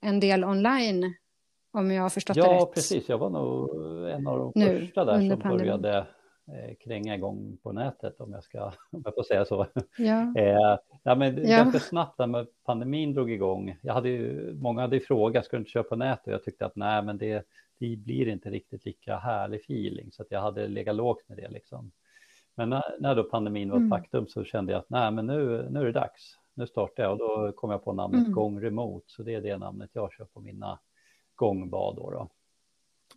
en 0.00 0.20
del 0.20 0.44
online, 0.44 1.14
om 1.70 1.90
jag 1.90 2.02
har 2.02 2.10
förstått 2.10 2.36
ja, 2.36 2.44
det 2.44 2.54
rätt. 2.54 2.60
Ja, 2.60 2.66
precis. 2.74 3.08
Jag 3.08 3.18
var 3.18 3.30
nog 3.30 3.70
en 4.08 4.26
av 4.26 4.38
de 4.38 4.52
nu, 4.54 4.80
första 4.80 5.04
där 5.04 5.28
som 5.28 5.40
pandemin. 5.40 5.58
började 5.58 6.06
kränga 6.84 7.14
igång 7.14 7.58
på 7.62 7.72
nätet 7.72 8.20
om 8.20 8.32
jag 8.32 8.44
ska, 8.44 8.64
om 8.90 9.02
jag 9.04 9.14
får 9.14 9.22
säga 9.22 9.44
så. 9.44 9.66
Ja. 9.98 10.32
eh, 10.36 10.78
ja, 11.02 11.14
men 11.14 11.36
ja. 11.36 11.56
ganska 11.56 11.80
snabbt 11.80 12.18
när 12.18 12.46
pandemin 12.64 13.14
drog 13.14 13.30
igång. 13.30 13.76
Jag 13.82 13.94
hade 13.94 14.08
ju, 14.08 14.54
många 14.54 14.80
hade 14.80 14.96
ju 14.96 15.02
frågat, 15.02 15.44
ska 15.44 15.56
du 15.56 15.60
inte 15.60 15.70
köra 15.70 15.82
på 15.82 15.96
nätet? 15.96 16.26
Och 16.26 16.32
jag 16.32 16.44
tyckte 16.44 16.66
att 16.66 16.76
nej, 16.76 17.02
men 17.02 17.18
det, 17.18 17.46
det 17.78 17.96
blir 17.96 18.28
inte 18.28 18.50
riktigt 18.50 18.84
lika 18.84 19.16
härlig 19.16 19.60
feeling, 19.60 20.12
så 20.12 20.22
att 20.22 20.30
jag 20.30 20.40
hade 20.40 20.68
legat 20.68 20.96
lågt 20.96 21.28
med 21.28 21.36
det 21.36 21.48
liksom. 21.48 21.92
Men 22.54 22.70
när, 22.70 22.82
när 23.00 23.14
då 23.14 23.24
pandemin 23.24 23.70
var 23.70 23.76
ett 23.76 23.80
mm. 23.80 23.90
faktum 23.90 24.26
så 24.26 24.44
kände 24.44 24.72
jag 24.72 24.78
att 24.78 24.90
nej, 24.90 25.10
men 25.10 25.26
nu, 25.26 25.68
nu 25.70 25.80
är 25.80 25.84
det 25.84 25.92
dags. 25.92 26.36
Nu 26.54 26.66
startar 26.66 27.02
jag 27.02 27.12
och 27.12 27.18
då 27.18 27.52
kom 27.52 27.70
jag 27.70 27.84
på 27.84 27.92
namnet 27.92 28.20
mm. 28.20 28.32
Gång 28.32 28.60
Remote, 28.60 29.04
så 29.08 29.22
det 29.22 29.34
är 29.34 29.40
det 29.40 29.58
namnet 29.58 29.90
jag 29.92 30.12
kör 30.12 30.24
på 30.24 30.40
mina 30.40 30.78
gångbad 31.34 31.96
då, 31.96 32.10
då 32.10 32.28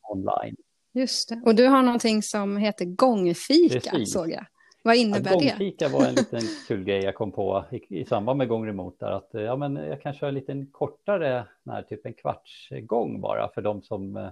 online. 0.02 0.56
Just 0.94 1.30
det. 1.30 1.42
Och 1.46 1.56
du 1.56 1.68
har 1.68 1.84
någonting 1.84 2.22
som 2.22 2.58
heter 2.58 2.86
gångfika, 2.86 3.90
Precis. 3.90 4.14
såg 4.14 4.30
jag. 4.30 4.46
Vad 4.84 4.96
innebär 4.96 5.32
ja, 5.32 5.40
det? 5.40 5.46
Gångfika 5.46 5.90
var 5.90 6.06
en 6.06 6.16
liten 6.16 6.42
kul 6.68 6.84
grej 6.84 7.04
jag 7.04 7.16
kom 7.16 7.32
på 7.32 7.66
i, 7.72 8.00
i 8.00 8.06
samband 8.06 8.38
med 8.38 8.48
gång 8.48 8.68
remote 8.68 9.06
där 9.06 9.12
att 9.12 9.30
ja, 9.32 9.56
men 9.56 9.76
jag 9.76 10.02
kan 10.02 10.14
köra 10.14 10.30
en 10.30 10.36
liten 10.36 10.68
kortare, 10.72 11.46
när 11.64 11.82
typ 11.82 12.06
en 12.06 12.14
kvarts 12.14 12.70
gång 12.82 13.22
bara 13.22 13.50
för 13.54 13.62
de 13.62 13.82
som 13.82 14.18
eh, 14.18 14.30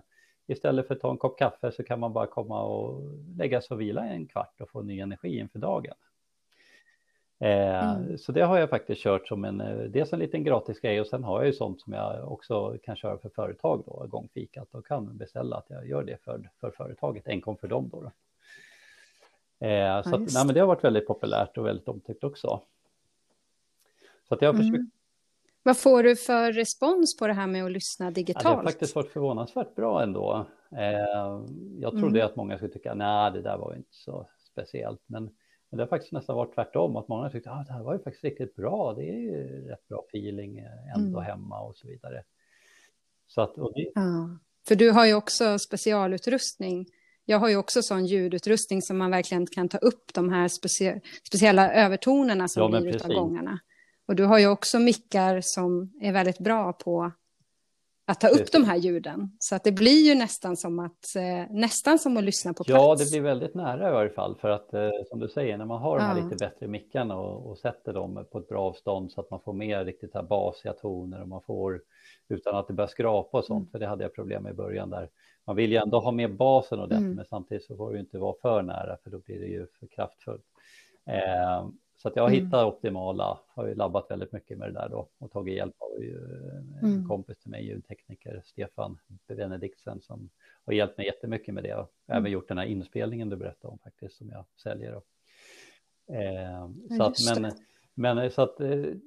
istället 0.48 0.88
för 0.88 0.96
att 0.96 1.02
ta 1.02 1.12
en 1.12 1.18
kopp 1.18 1.40
kaffe 1.40 1.72
så 1.72 1.84
kan 1.84 2.00
man 2.00 2.14
bara 2.14 2.28
komma 2.28 2.64
och 2.64 3.02
lägga 3.38 3.62
sig 3.62 3.76
och 3.76 3.82
vila 3.82 4.06
en 4.06 4.28
kvart 4.28 4.62
och 4.62 4.70
få 4.70 4.82
ny 4.82 5.00
energi 5.00 5.40
inför 5.40 5.60
dagen. 5.60 5.96
Eh, 7.42 7.92
mm. 7.96 8.18
Så 8.18 8.32
det 8.32 8.42
har 8.42 8.58
jag 8.58 8.70
faktiskt 8.70 9.02
kört 9.02 9.28
som 9.28 9.46
en, 9.46 9.62
eh, 9.62 9.78
dels 9.78 10.14
en 10.14 10.20
liten 10.20 10.44
gratis 10.44 10.80
grej 10.80 11.02
och 11.02 11.08
sen 11.08 11.24
har 11.24 11.40
jag 11.40 11.48
ju 11.48 11.54
sånt 11.54 11.82
som 11.82 11.94
jag 11.94 12.32
också 12.32 12.78
kan 12.84 12.96
köra 12.96 13.18
för 13.18 13.30
företag 13.30 13.84
då, 13.86 14.06
gångfikat 14.10 14.68
och 14.72 14.88
kan 14.88 15.18
beställa 15.18 15.56
att 15.56 15.66
jag 15.70 15.88
gör 15.88 16.04
det 16.04 16.24
för, 16.24 16.50
för 16.60 16.72
företaget, 16.72 17.28
enkom 17.28 17.58
för 17.58 17.68
dem 17.68 17.90
då. 17.92 18.02
då. 18.02 18.08
Eh, 19.68 20.04
så 20.04 20.10
ja, 20.10 20.16
att, 20.16 20.34
nej, 20.34 20.46
men 20.46 20.54
det 20.54 20.60
har 20.60 20.68
varit 20.68 20.84
väldigt 20.84 21.08
populärt 21.08 21.58
och 21.58 21.66
väldigt 21.66 21.88
omtyckt 21.88 22.24
också. 22.24 22.62
Så 24.28 24.34
att 24.36 24.42
jag 24.42 24.54
har. 24.54 24.64
Mm. 24.64 24.92
Vad 25.64 25.78
får 25.78 26.04
du 26.04 26.16
för 26.16 26.52
respons 26.52 27.18
på 27.18 27.28
det 27.28 27.34
här 27.34 27.48
med 27.48 27.66
att 27.66 27.72
lyssna 27.72 28.12
digitalt? 28.12 28.44
Ja, 28.44 28.50
det 28.50 28.56
har 28.56 28.64
faktiskt 28.64 28.96
varit 28.96 29.12
förvånansvärt 29.12 29.76
bra 29.76 30.04
ändå. 30.04 30.46
Jag 31.80 31.92
trodde 31.92 32.20
mm. 32.20 32.26
att 32.26 32.36
många 32.36 32.58
skulle 32.58 32.74
tycka, 32.74 32.94
nej, 32.94 33.32
det 33.32 33.42
där 33.42 33.58
var 33.58 33.76
inte 33.76 33.90
så 33.96 34.28
speciellt, 34.52 35.02
men, 35.06 35.30
men 35.72 35.78
det 35.78 35.84
har 35.84 35.88
faktiskt 35.88 36.12
nästan 36.12 36.36
varit 36.36 36.56
tvärtom, 36.56 36.96
att 36.96 37.08
många 37.08 37.30
tyckte, 37.30 37.52
ah, 37.52 37.64
det 37.68 37.74
här 37.74 37.84
var 37.84 37.94
ju 37.94 38.00
faktiskt 38.00 38.24
riktigt 38.24 38.56
bra, 38.56 38.94
det 38.94 39.10
är 39.10 39.20
ju 39.20 39.68
rätt 39.68 39.88
bra 39.88 40.06
feeling 40.08 40.66
ändå 40.96 41.20
mm. 41.20 41.32
hemma 41.32 41.62
och 41.62 41.76
så 41.76 41.88
vidare. 41.88 42.24
Så 43.28 43.42
att, 43.42 43.56
det... 43.56 43.92
ja. 43.96 44.38
För 44.68 44.76
du 44.76 44.92
har 44.92 45.06
ju 45.06 45.14
också 45.14 45.60
specialutrustning 45.60 46.86
jag 47.26 47.40
har 47.40 47.50
ju 47.50 47.56
också 47.56 47.82
sån 47.82 48.06
ljudutrustning 48.06 48.82
som 48.82 48.98
man 48.98 49.12
verkligen 49.12 49.48
kan 49.48 49.70
ta 49.70 49.78
upp 49.78 50.14
de 50.14 50.30
här 50.30 50.48
specie 50.48 51.02
speciella 51.28 51.74
övertonerna 51.74 52.48
som 52.48 52.74
ja, 52.74 52.82
blir 52.82 53.04
av 53.04 53.14
gångarna. 53.14 53.60
Och 54.08 54.16
du 54.16 54.24
har 54.24 54.40
ju 54.40 54.48
också 54.48 54.80
mickar 54.80 55.40
som 55.44 55.94
är 56.02 56.14
väldigt 56.14 56.40
bra 56.40 56.74
på 56.74 57.12
att 58.12 58.20
ta 58.20 58.28
upp 58.28 58.52
de 58.52 58.64
här 58.64 58.78
ljuden. 58.78 59.32
Så 59.40 59.56
att 59.56 59.64
det 59.64 59.72
blir 59.72 60.08
ju 60.08 60.16
nästan 60.16 60.58
som 60.58 60.80
att, 60.80 61.16
eh, 61.16 61.56
nästan 61.56 62.00
som 62.00 62.18
att 62.18 62.24
lyssna 62.24 62.54
på 62.54 62.64
plats. 62.64 62.82
Ja, 62.82 62.96
det 62.96 63.12
blir 63.12 63.22
väldigt 63.22 63.56
nära 63.56 63.90
i 63.90 63.92
varje 63.92 64.10
fall. 64.10 64.36
För 64.42 64.50
att 64.50 64.74
eh, 64.74 64.90
som 65.10 65.20
du 65.20 65.28
säger, 65.28 65.58
när 65.58 65.66
man 65.66 65.82
har 65.82 65.98
de 65.98 66.04
här 66.04 66.18
ja. 66.18 66.24
lite 66.24 66.36
bättre 66.36 66.68
mickarna 66.68 67.16
och, 67.16 67.50
och, 67.50 67.58
sätter 67.58 67.94
dem 67.94 68.26
på 68.32 68.40
ett 68.40 68.48
bra 68.48 68.62
avstånd 68.62 69.12
så 69.12 69.22
att 69.22 69.32
man 69.32 69.40
får 69.40 69.54
mer 69.54 69.86
riktigt 69.86 70.14
här 70.14 70.24
basiga 70.24 70.74
toner 70.74 71.22
och 71.22 71.28
man 71.28 71.42
får 71.42 71.82
utan 72.30 72.56
att 72.56 72.68
det 72.68 72.74
börjar 72.74 72.88
skrapa 72.88 73.38
och 73.38 73.46
sånt, 73.46 73.64
mm. 73.64 73.72
för 73.72 73.80
det 73.80 73.88
hade 73.88 74.04
jag 74.04 74.16
problem 74.16 74.44
med 74.44 74.52
i 74.52 74.56
början 74.56 74.90
där 74.90 75.10
man 75.46 75.56
vill 75.56 75.72
ju 75.72 75.78
ändå 75.78 76.00
ha 76.00 76.12
med 76.12 76.36
basen 76.36 76.80
ordentligt, 76.80 77.00
mm. 77.00 77.16
men 77.16 77.26
samtidigt 77.26 77.66
så 77.66 77.78
får 77.78 77.94
det 77.94 78.00
inte 78.00 78.18
vara 78.18 78.36
för 78.42 78.62
nära 78.62 78.98
för 79.04 79.10
då 79.10 79.20
blir 79.20 79.40
det 79.40 79.48
ju 79.48 79.68
för 79.80 79.88
kraftfullt. 79.88 80.46
Eh, 81.06 81.68
så 82.02 82.08
att 82.08 82.16
jag 82.16 82.24
har 82.24 82.30
mm. 82.30 82.54
optimala, 82.54 83.40
har 83.48 83.68
ju 83.68 83.76
labbat 83.76 84.12
väldigt 84.12 84.32
mycket 84.32 84.58
med 84.58 84.70
det 84.70 84.74
där 84.74 84.90
då 84.90 85.08
och 85.18 85.32
tagit 85.32 85.56
hjälp 85.56 85.76
av 85.80 86.04
en 86.82 86.90
mm. 86.90 87.08
kompis 87.08 87.38
till 87.38 87.52
mig, 87.52 87.66
ljudtekniker 87.66 88.42
Stefan 88.46 88.98
Benediksen 89.28 90.02
som 90.02 90.30
har 90.66 90.74
hjälpt 90.74 90.98
mig 90.98 91.08
jättemycket 91.08 91.54
med 91.54 91.64
det 91.64 91.74
och 91.74 91.92
mm. 92.08 92.18
även 92.18 92.32
gjort 92.32 92.48
den 92.48 92.58
här 92.58 92.66
inspelningen 92.66 93.30
du 93.30 93.36
berättade 93.36 93.72
om 93.72 93.80
faktiskt 93.80 94.18
som 94.18 94.30
jag 94.30 94.46
säljer. 94.64 95.02
Eh, 96.08 96.70
så 96.98 97.04
att, 97.04 97.16
men, 97.36 97.52
men 97.94 98.32
så 98.32 98.42
att 98.42 98.56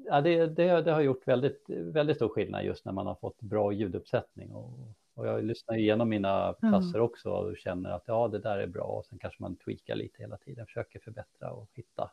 ja, 0.06 0.20
det, 0.20 0.46
det, 0.46 0.82
det, 0.82 0.92
har 0.92 1.00
gjort 1.00 1.28
väldigt, 1.28 1.64
väldigt 1.68 2.16
stor 2.16 2.28
skillnad 2.28 2.64
just 2.64 2.84
när 2.84 2.92
man 2.92 3.06
har 3.06 3.14
fått 3.14 3.40
bra 3.40 3.72
ljuduppsättning 3.72 4.52
och, 4.52 4.78
och 5.14 5.26
jag 5.26 5.44
lyssnar 5.44 5.76
igenom 5.76 6.08
mina 6.08 6.54
klasser 6.60 6.98
mm. 6.98 7.04
också 7.04 7.30
och 7.30 7.56
känner 7.56 7.90
att 7.90 8.04
ja, 8.06 8.28
det 8.28 8.38
där 8.38 8.58
är 8.58 8.66
bra 8.66 8.84
och 8.84 9.06
sen 9.06 9.18
kanske 9.18 9.42
man 9.42 9.56
tweakar 9.56 9.94
lite 9.94 10.22
hela 10.22 10.36
tiden, 10.36 10.66
försöker 10.66 10.98
förbättra 10.98 11.50
och 11.50 11.68
hitta. 11.74 12.10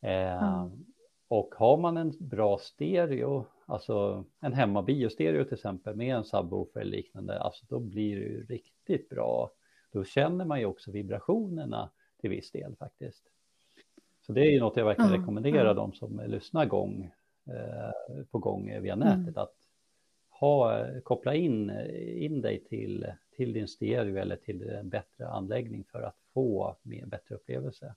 Eh, 0.00 0.42
mm. 0.42 0.70
Och 1.28 1.54
har 1.58 1.76
man 1.76 1.96
en 1.96 2.12
bra 2.18 2.58
stereo, 2.58 3.46
alltså 3.66 4.24
en 4.40 4.52
hemmabiostereo 4.52 5.44
till 5.44 5.54
exempel 5.54 5.96
med 5.96 6.16
en 6.16 6.24
subwoofer 6.24 6.80
eller 6.80 6.90
liknande, 6.90 7.40
alltså 7.40 7.66
då 7.68 7.78
blir 7.78 8.16
det 8.16 8.22
ju 8.22 8.46
riktigt 8.46 9.08
bra. 9.08 9.50
Då 9.92 10.04
känner 10.04 10.44
man 10.44 10.60
ju 10.60 10.66
också 10.66 10.90
vibrationerna 10.90 11.90
till 12.20 12.30
viss 12.30 12.50
del 12.50 12.76
faktiskt. 12.76 13.24
Så 14.20 14.32
det 14.32 14.40
är 14.40 14.50
ju 14.50 14.60
något 14.60 14.76
jag 14.76 14.84
verkligen 14.84 15.10
mm. 15.10 15.20
rekommenderar 15.20 15.74
de 15.74 15.92
som 15.92 16.20
lyssnar 16.26 16.66
gång 16.66 17.10
eh, 17.46 18.24
på 18.30 18.38
gång 18.38 18.82
via 18.82 18.96
nätet 18.96 19.18
mm. 19.18 19.36
att 19.36 19.54
ha, 20.30 20.86
koppla 21.02 21.34
in, 21.34 21.70
in 21.98 22.40
dig 22.40 22.64
till, 22.64 23.06
till 23.36 23.52
din 23.52 23.68
stereo 23.68 24.16
eller 24.16 24.36
till 24.36 24.68
en 24.68 24.88
bättre 24.88 25.28
anläggning 25.28 25.84
för 25.84 26.02
att 26.02 26.16
få 26.34 26.76
en 26.84 27.08
bättre 27.08 27.34
upplevelse. 27.34 27.94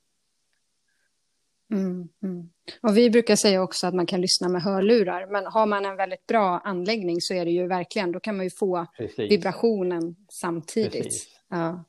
Mm, 1.71 2.10
mm. 2.23 2.49
Och 2.82 2.97
vi 2.97 3.10
brukar 3.10 3.36
säga 3.36 3.62
också 3.62 3.88
att 3.88 3.93
man 3.93 4.06
kan 4.06 4.21
lyssna 4.21 4.49
med 4.49 4.62
hörlurar, 4.62 5.28
men 5.28 5.45
har 5.45 5.65
man 5.65 5.86
en 5.86 5.95
väldigt 5.95 6.28
bra 6.28 6.60
anläggning 6.63 7.21
så 7.21 7.34
är 7.34 7.45
det 7.45 7.52
ju 7.52 7.67
verkligen, 7.67 8.12
då 8.12 8.19
kan 8.19 8.38
man 8.38 8.45
ju 8.45 8.49
få 8.49 8.88
Precis. 8.97 9.32
vibrationen 9.32 10.15
samtidigt. 10.32 11.28
Ja. 11.49 11.84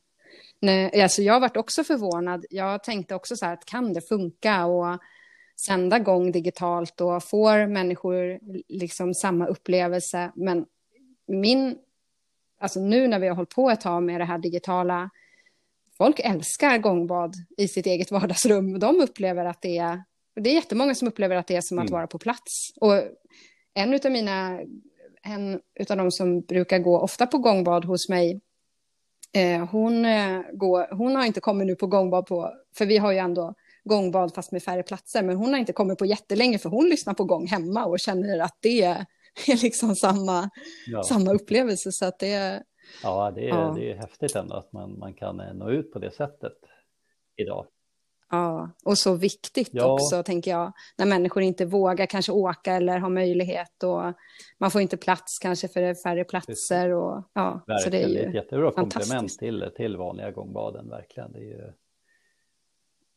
Nej, 0.60 1.02
alltså 1.02 1.22
jag 1.22 1.40
varit 1.40 1.56
också 1.56 1.84
förvånad. 1.84 2.46
Jag 2.50 2.82
tänkte 2.84 3.14
också 3.14 3.36
så 3.36 3.46
här, 3.46 3.52
att 3.52 3.64
kan 3.64 3.92
det 3.92 4.00
funka 4.00 4.66
och 4.66 4.98
sända 5.66 5.98
gång 5.98 6.32
digitalt 6.32 7.00
och 7.00 7.24
får 7.24 7.66
människor 7.66 8.40
liksom 8.68 9.14
samma 9.14 9.46
upplevelse? 9.46 10.32
Men 10.34 10.66
min, 11.26 11.78
alltså 12.60 12.80
nu 12.80 13.08
när 13.08 13.18
vi 13.18 13.28
har 13.28 13.34
hållit 13.34 13.54
på 13.54 13.70
ett 13.70 13.80
tag 13.80 14.02
med 14.02 14.20
det 14.20 14.24
här 14.24 14.38
digitala 14.38 15.10
folk 15.98 16.20
älskar 16.20 16.78
gångbad 16.78 17.34
i 17.56 17.68
sitt 17.68 17.86
eget 17.86 18.10
vardagsrum. 18.10 18.78
De 18.78 19.00
upplever 19.00 19.44
att 19.44 19.62
det 19.62 19.78
är, 19.78 20.02
det 20.40 20.50
är 20.50 20.54
jättemånga 20.54 20.94
som 20.94 21.08
upplever 21.08 21.36
att 21.36 21.46
det 21.46 21.56
är 21.56 21.60
som 21.60 21.78
att 21.78 21.82
mm. 21.82 21.92
vara 21.92 22.06
på 22.06 22.18
plats. 22.18 22.72
Och 22.80 23.02
en 23.74 23.94
av 24.04 24.10
mina, 24.10 24.60
en 25.22 25.60
av 25.90 25.96
de 25.96 26.10
som 26.10 26.40
brukar 26.40 26.78
gå 26.78 27.00
ofta 27.00 27.26
på 27.26 27.38
gångbad 27.38 27.84
hos 27.84 28.08
mig, 28.08 28.40
eh, 29.32 29.66
hon, 29.70 30.04
eh, 30.04 30.40
går, 30.52 30.94
hon 30.94 31.16
har 31.16 31.24
inte 31.24 31.40
kommit 31.40 31.66
nu 31.66 31.74
på 31.74 31.86
gångbad 31.86 32.26
på, 32.26 32.54
för 32.76 32.86
vi 32.86 32.96
har 32.96 33.12
ju 33.12 33.18
ändå 33.18 33.54
gångbad 33.84 34.34
fast 34.34 34.52
med 34.52 34.62
färre 34.62 34.82
platser, 34.82 35.22
men 35.22 35.36
hon 35.36 35.52
har 35.52 35.60
inte 35.60 35.72
kommit 35.72 35.98
på 35.98 36.06
jättelänge 36.06 36.58
för 36.58 36.70
hon 36.70 36.88
lyssnar 36.88 37.14
på 37.14 37.24
gång 37.24 37.46
hemma 37.46 37.84
och 37.84 38.00
känner 38.00 38.38
att 38.38 38.58
det 38.60 38.82
är 38.82 39.06
liksom 39.62 39.96
samma, 39.96 40.50
ja. 40.86 41.02
samma 41.02 41.32
upplevelse. 41.32 41.92
Så 41.92 42.04
att 42.04 42.18
det, 42.18 42.62
Ja, 43.02 43.30
det 43.30 43.44
är, 43.44 43.48
ja. 43.48 43.72
det 43.76 43.92
är 43.92 43.96
häftigt 43.96 44.36
ändå 44.36 44.54
att 44.54 44.72
man, 44.72 44.98
man 44.98 45.14
kan 45.14 45.40
eh, 45.40 45.54
nå 45.54 45.70
ut 45.70 45.92
på 45.92 45.98
det 45.98 46.10
sättet 46.10 46.56
idag. 47.36 47.66
Ja, 48.30 48.70
och 48.84 48.98
så 48.98 49.14
viktigt 49.14 49.70
ja. 49.72 49.92
också, 49.92 50.22
tänker 50.22 50.50
jag, 50.50 50.72
när 50.98 51.06
människor 51.06 51.42
inte 51.42 51.64
vågar 51.64 52.06
kanske 52.06 52.32
åka 52.32 52.74
eller 52.74 52.98
har 52.98 53.10
möjlighet 53.10 53.82
och 53.82 54.02
man 54.58 54.70
får 54.70 54.80
inte 54.80 54.96
plats 54.96 55.38
kanske 55.38 55.68
för 55.68 55.80
det 55.80 55.86
är 55.86 55.94
färre 55.94 56.24
platser. 56.24 56.90
Och, 56.92 57.22
ja, 57.32 57.64
verkligen, 57.66 57.78
så 57.78 57.90
det 57.90 58.02
är, 58.02 58.08
ju 58.08 58.14
det 58.14 58.24
är 58.24 58.28
ett 58.28 58.34
jättebra 58.34 58.70
komplement 58.70 59.38
till, 59.38 59.70
till 59.76 59.96
vanliga 59.96 60.30
gångbaden, 60.30 60.88
verkligen. 60.88 61.32
Det 61.32 61.38
är 61.38 61.42
ju 61.42 61.72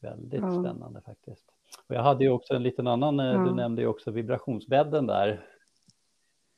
väldigt 0.01 0.41
ja. 0.41 0.63
spännande 0.63 1.01
faktiskt. 1.01 1.45
Och 1.87 1.95
jag 1.95 2.03
hade 2.03 2.23
ju 2.23 2.29
också 2.29 2.53
en 2.53 2.63
liten 2.63 2.87
annan, 2.87 3.19
eh, 3.19 3.25
ja. 3.25 3.37
du 3.37 3.55
nämnde 3.55 3.81
ju 3.81 3.87
också 3.87 4.11
vibrationsbädden 4.11 5.07
där. 5.07 5.45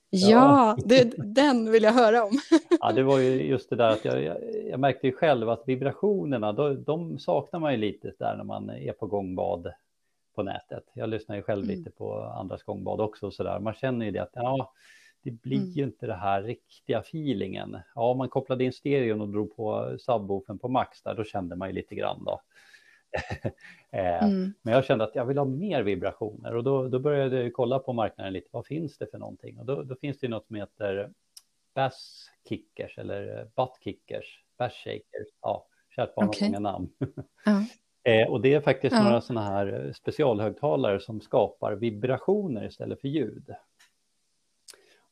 Ja, 0.10 0.78
det, 0.86 1.14
den 1.18 1.72
vill 1.72 1.84
jag 1.84 1.94
höra 1.94 2.24
om. 2.24 2.40
ja, 2.80 2.92
det 2.92 3.04
var 3.04 3.20
ju 3.20 3.48
just 3.48 3.70
det 3.70 3.76
där 3.76 3.90
att 3.90 4.06
jag, 4.06 4.24
jag, 4.24 4.38
jag 4.70 4.80
märkte 4.80 5.08
ju 5.08 5.14
själv 5.14 5.50
att 5.50 5.64
vibrationerna, 5.66 6.54
då, 6.54 6.74
de 6.74 7.20
saknar 7.20 7.60
man 7.60 7.72
ju 7.72 7.78
lite 7.78 8.14
där 8.20 8.38
när 8.38 8.44
man 8.44 8.70
är 8.70 8.92
på 8.92 9.08
gångbad 9.08 9.74
på 10.36 10.44
nätet. 10.44 10.84
Jag 10.94 11.10
lyssnar 11.10 11.36
ju 11.36 11.42
själv 11.42 11.64
mm. 11.64 11.76
lite 11.76 11.92
på 11.92 12.22
andras 12.22 12.64
gångbad 12.64 13.02
också 13.02 13.32
så 13.32 13.44
där. 13.44 13.60
Man 13.60 13.74
känner 13.74 14.06
ju 14.06 14.12
det 14.12 14.20
att 14.20 14.32
ja, 14.34 14.74
det 15.24 15.32
blir 15.32 15.58
mm. 15.58 15.70
ju 15.70 15.84
inte 15.84 16.08
det 16.08 16.16
här 16.16 16.44
riktiga 16.44 17.00
feelingen. 17.00 17.78
Ja, 17.96 18.12
om 18.12 18.18
man 18.18 18.30
kopplade 18.30 18.64
in 18.64 18.74
stereon 18.74 19.22
och 19.22 19.30
drog 19.30 19.56
på 19.56 19.96
subwoofen 20.00 20.60
på 20.60 20.68
max 20.68 21.02
där, 21.02 21.16
då 21.16 21.24
kände 21.24 21.56
man 21.56 21.70
ju 21.70 21.74
lite 21.74 21.96
grann 21.96 22.24
då. 22.26 22.42
Eh, 23.92 24.24
mm. 24.24 24.54
Men 24.62 24.74
jag 24.74 24.86
kände 24.86 25.04
att 25.04 25.16
jag 25.16 25.26
vill 25.26 25.38
ha 25.38 25.46
mer 25.46 25.84
vibrationer 25.84 26.56
och 26.56 26.64
då, 26.64 26.88
då 26.88 27.00
började 27.00 27.44
jag 27.44 27.54
kolla 27.54 27.80
på 27.80 27.94
marknaden 27.94 28.34
lite. 28.34 28.48
Vad 28.52 28.66
finns 28.66 28.98
det 28.98 29.08
för 29.12 29.18
någonting? 29.18 29.60
Och 29.60 29.66
då, 29.66 29.84
då 29.84 29.96
finns 29.96 30.20
det 30.20 30.28
något 30.28 30.48
som 30.48 30.56
heter 30.56 31.12
bass 31.76 32.30
kickers 32.50 32.98
eller 32.98 33.48
butt 33.56 33.78
kickers, 33.84 34.44
bass 34.58 34.74
shakers. 34.74 35.28
Ja, 35.42 35.68
kärt 35.96 36.16
barn 36.16 36.28
okay. 36.28 36.48
många 36.48 36.60
namn. 36.60 36.90
Ja. 37.46 37.66
eh, 38.12 38.28
och 38.28 38.42
det 38.42 38.54
är 38.54 38.62
faktiskt 38.62 38.96
ja. 38.96 39.04
några 39.04 39.22
sådana 39.22 39.46
här 39.46 39.94
specialhögtalare 39.96 41.00
som 41.00 41.22
skapar 41.22 41.76
vibrationer 41.76 42.66
istället 42.66 43.02
för 43.02 43.08
ljud. 43.08 43.56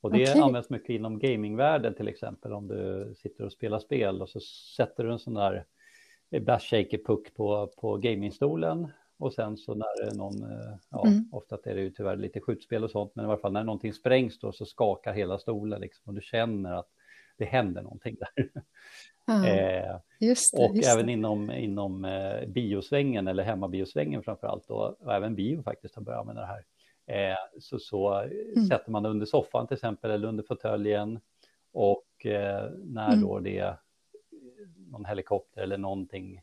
Och 0.01 0.11
det 0.11 0.29
okay. 0.29 0.41
används 0.41 0.69
mycket 0.69 0.89
inom 0.89 1.19
gamingvärlden 1.19 1.93
till 1.93 2.07
exempel 2.07 2.53
om 2.53 2.67
du 2.67 3.13
sitter 3.17 3.45
och 3.45 3.51
spelar 3.51 3.79
spel 3.79 4.21
och 4.21 4.29
så 4.29 4.39
sätter 4.75 5.03
du 5.03 5.11
en 5.11 5.19
sån 5.19 5.33
där 5.33 5.65
bass 6.41 6.63
shaker 6.63 6.97
puck 6.97 7.33
på, 7.33 7.67
på 7.67 7.97
gamingstolen 7.97 8.91
och 9.19 9.33
sen 9.33 9.57
så 9.57 9.75
när 9.75 10.15
någon, 10.15 10.43
eh, 10.43 10.75
ja, 10.89 11.07
mm. 11.07 11.29
ofta 11.31 11.57
är 11.63 11.75
det 11.75 11.81
ju 11.81 11.91
tyvärr 11.91 12.15
lite 12.15 12.41
skjutspel 12.41 12.83
och 12.83 12.91
sånt, 12.91 13.15
men 13.15 13.25
i 13.25 13.27
alla 13.27 13.37
fall 13.37 13.53
när 13.53 13.63
någonting 13.63 13.93
sprängs 13.93 14.39
då 14.39 14.51
så 14.51 14.65
skakar 14.65 15.13
hela 15.13 15.39
stolen 15.39 15.81
liksom 15.81 16.03
och 16.05 16.13
du 16.13 16.21
känner 16.21 16.73
att 16.73 16.89
det 17.37 17.45
händer 17.45 17.81
någonting 17.81 18.15
där. 18.19 18.49
Mm. 19.27 19.43
eh, 19.45 19.99
det, 20.19 20.37
och 20.53 20.75
även 20.85 21.05
det. 21.05 21.11
inom, 21.11 21.51
inom 21.51 22.05
eh, 22.05 22.47
biosvängen 22.47 23.27
eller 23.27 23.43
hemmabiosvängen 23.43 24.23
framför 24.23 24.47
allt 24.47 24.67
då, 24.67 24.97
och 24.99 25.13
även 25.13 25.35
bio 25.35 25.63
faktiskt 25.63 25.95
har 25.95 26.01
börjat 26.01 26.19
använda 26.19 26.41
det 26.41 26.47
här. 26.47 26.65
Eh, 27.07 27.37
så 27.59 27.79
så 27.79 28.13
mm. 28.13 28.65
sätter 28.65 28.91
man 28.91 29.03
det 29.03 29.09
under 29.09 29.25
soffan 29.25 29.67
till 29.67 29.75
exempel 29.75 30.11
eller 30.11 30.27
under 30.27 30.43
fåtöljen 30.43 31.19
och 31.71 32.25
eh, 32.25 32.69
när 32.83 33.07
mm. 33.07 33.21
då 33.21 33.39
det 33.39 33.77
någon 34.91 35.05
helikopter 35.05 35.61
eller 35.61 35.77
någonting 35.77 36.41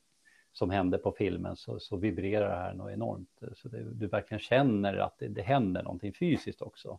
som 0.53 0.71
händer 0.71 0.99
på 0.99 1.13
filmen 1.13 1.57
så, 1.57 1.79
så 1.81 1.97
vibrerar 1.97 2.49
det 2.49 2.55
här 2.55 2.75
något 2.75 2.93
enormt. 2.93 3.41
Så 3.55 3.69
det, 3.69 3.95
du 3.95 4.07
verkligen 4.07 4.41
känner 4.41 4.97
att 4.97 5.19
det, 5.19 5.29
det 5.29 5.43
händer 5.43 5.83
någonting 5.83 6.13
fysiskt 6.13 6.63
också. 6.63 6.99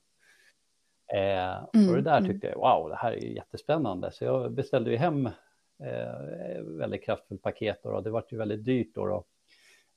Eh, 1.14 1.66
mm, 1.74 1.90
och 1.90 1.96
det 1.96 2.02
där 2.02 2.18
mm. 2.18 2.32
tyckte 2.32 2.48
jag, 2.48 2.56
wow, 2.56 2.90
det 2.90 2.96
här 2.96 3.12
är 3.12 3.18
jättespännande. 3.18 4.12
Så 4.12 4.26
jag 4.26 4.52
beställde 4.52 4.92
ju 4.92 4.98
hem 4.98 5.26
eh, 5.84 6.62
väldigt 6.64 7.04
kraftfullt 7.04 7.42
paket 7.42 7.80
då, 7.84 7.90
och 7.90 8.04
det 8.04 8.10
var 8.10 8.24
ju 8.30 8.38
väldigt 8.38 8.66
dyrt 8.66 8.96
då. 8.96 9.06
då. 9.06 9.26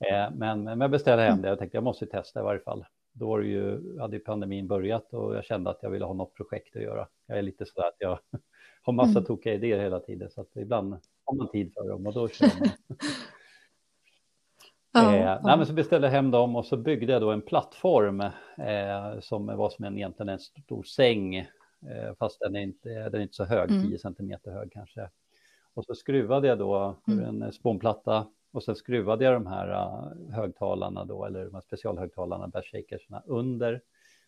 Eh, 0.07 0.31
men, 0.35 0.65
men 0.65 0.81
jag 0.81 0.91
beställde 0.91 1.23
hem 1.23 1.33
mm. 1.33 1.43
det 1.43 1.53
och 1.53 1.59
tänkte 1.59 1.77
jag 1.77 1.85
måste 1.85 2.07
testa 2.07 2.41
i 2.41 2.43
varje 2.43 2.61
fall. 2.61 2.85
Då 3.13 3.29
var 3.29 3.41
ju, 3.41 3.99
hade 4.01 4.17
ju 4.17 4.23
pandemin 4.23 4.69
börjat 4.69 5.13
och 5.13 5.37
jag 5.37 5.45
kände 5.45 5.71
att 5.71 5.83
jag 5.83 5.91
ville 5.91 6.05
ha 6.05 6.15
något 6.15 6.35
projekt 6.35 6.77
att 6.77 6.83
göra. 6.83 7.09
Jag 7.27 7.39
är 7.39 7.43
lite 7.43 7.67
så 7.67 7.81
att 7.81 7.97
jag 7.99 8.19
har 8.89 8.93
massa 8.93 9.19
mm. 9.19 9.25
tokiga 9.25 9.55
idéer 9.55 9.79
hela 9.79 10.01
tiden 10.01 10.31
så 10.31 10.41
att 10.41 10.57
ibland 10.57 10.97
har 11.25 11.37
man 11.37 11.49
tid 11.49 11.73
för 11.75 11.89
dem 11.89 12.07
och 12.07 12.15
då 12.15 12.29
kör 12.29 12.47
man. 12.61 12.69
ja, 14.93 15.15
eh, 15.15 15.23
ja. 15.23 15.41
Nej, 15.45 15.57
men 15.57 15.67
så 15.67 15.73
beställde 15.73 16.07
jag 16.07 16.13
hem 16.13 16.31
dem 16.31 16.57
och 16.57 16.67
så 16.67 16.77
byggde 16.77 17.13
jag 17.13 17.23
då 17.23 17.31
en 17.31 17.43
plattform 17.43 18.21
eh, 18.21 19.21
som 19.21 19.47
var 19.47 19.71
som 19.71 19.85
en, 19.85 19.97
egentligen 19.97 20.29
en 20.29 20.39
stor 20.39 20.83
säng, 20.83 21.37
eh, 21.37 22.15
fast 22.19 22.41
den 22.41 22.57
är, 22.57 22.61
inte, 22.61 22.89
den 22.89 23.15
är 23.15 23.21
inte 23.21 23.35
så 23.35 23.45
hög, 23.45 23.71
mm. 23.71 23.89
10 23.89 23.99
centimeter 23.99 24.51
hög 24.51 24.73
kanske. 24.73 25.11
Och 25.75 25.85
så 25.85 25.95
skruvade 25.95 26.49
jag 26.49 26.59
då 26.59 26.97
mm. 27.09 27.43
en 27.43 27.53
spånplatta 27.53 28.27
och 28.53 28.65
sen 28.65 28.77
skruvade 28.77 29.25
jag 29.25 29.35
de 29.35 29.47
här 29.47 29.69
uh, 29.69 30.35
högtalarna 30.35 31.05
då, 31.05 31.25
eller 31.25 31.45
de 31.45 31.55
här 31.55 31.61
specialhögtalarna, 31.61 32.49
bärshakersna, 32.49 33.23
under. 33.27 33.75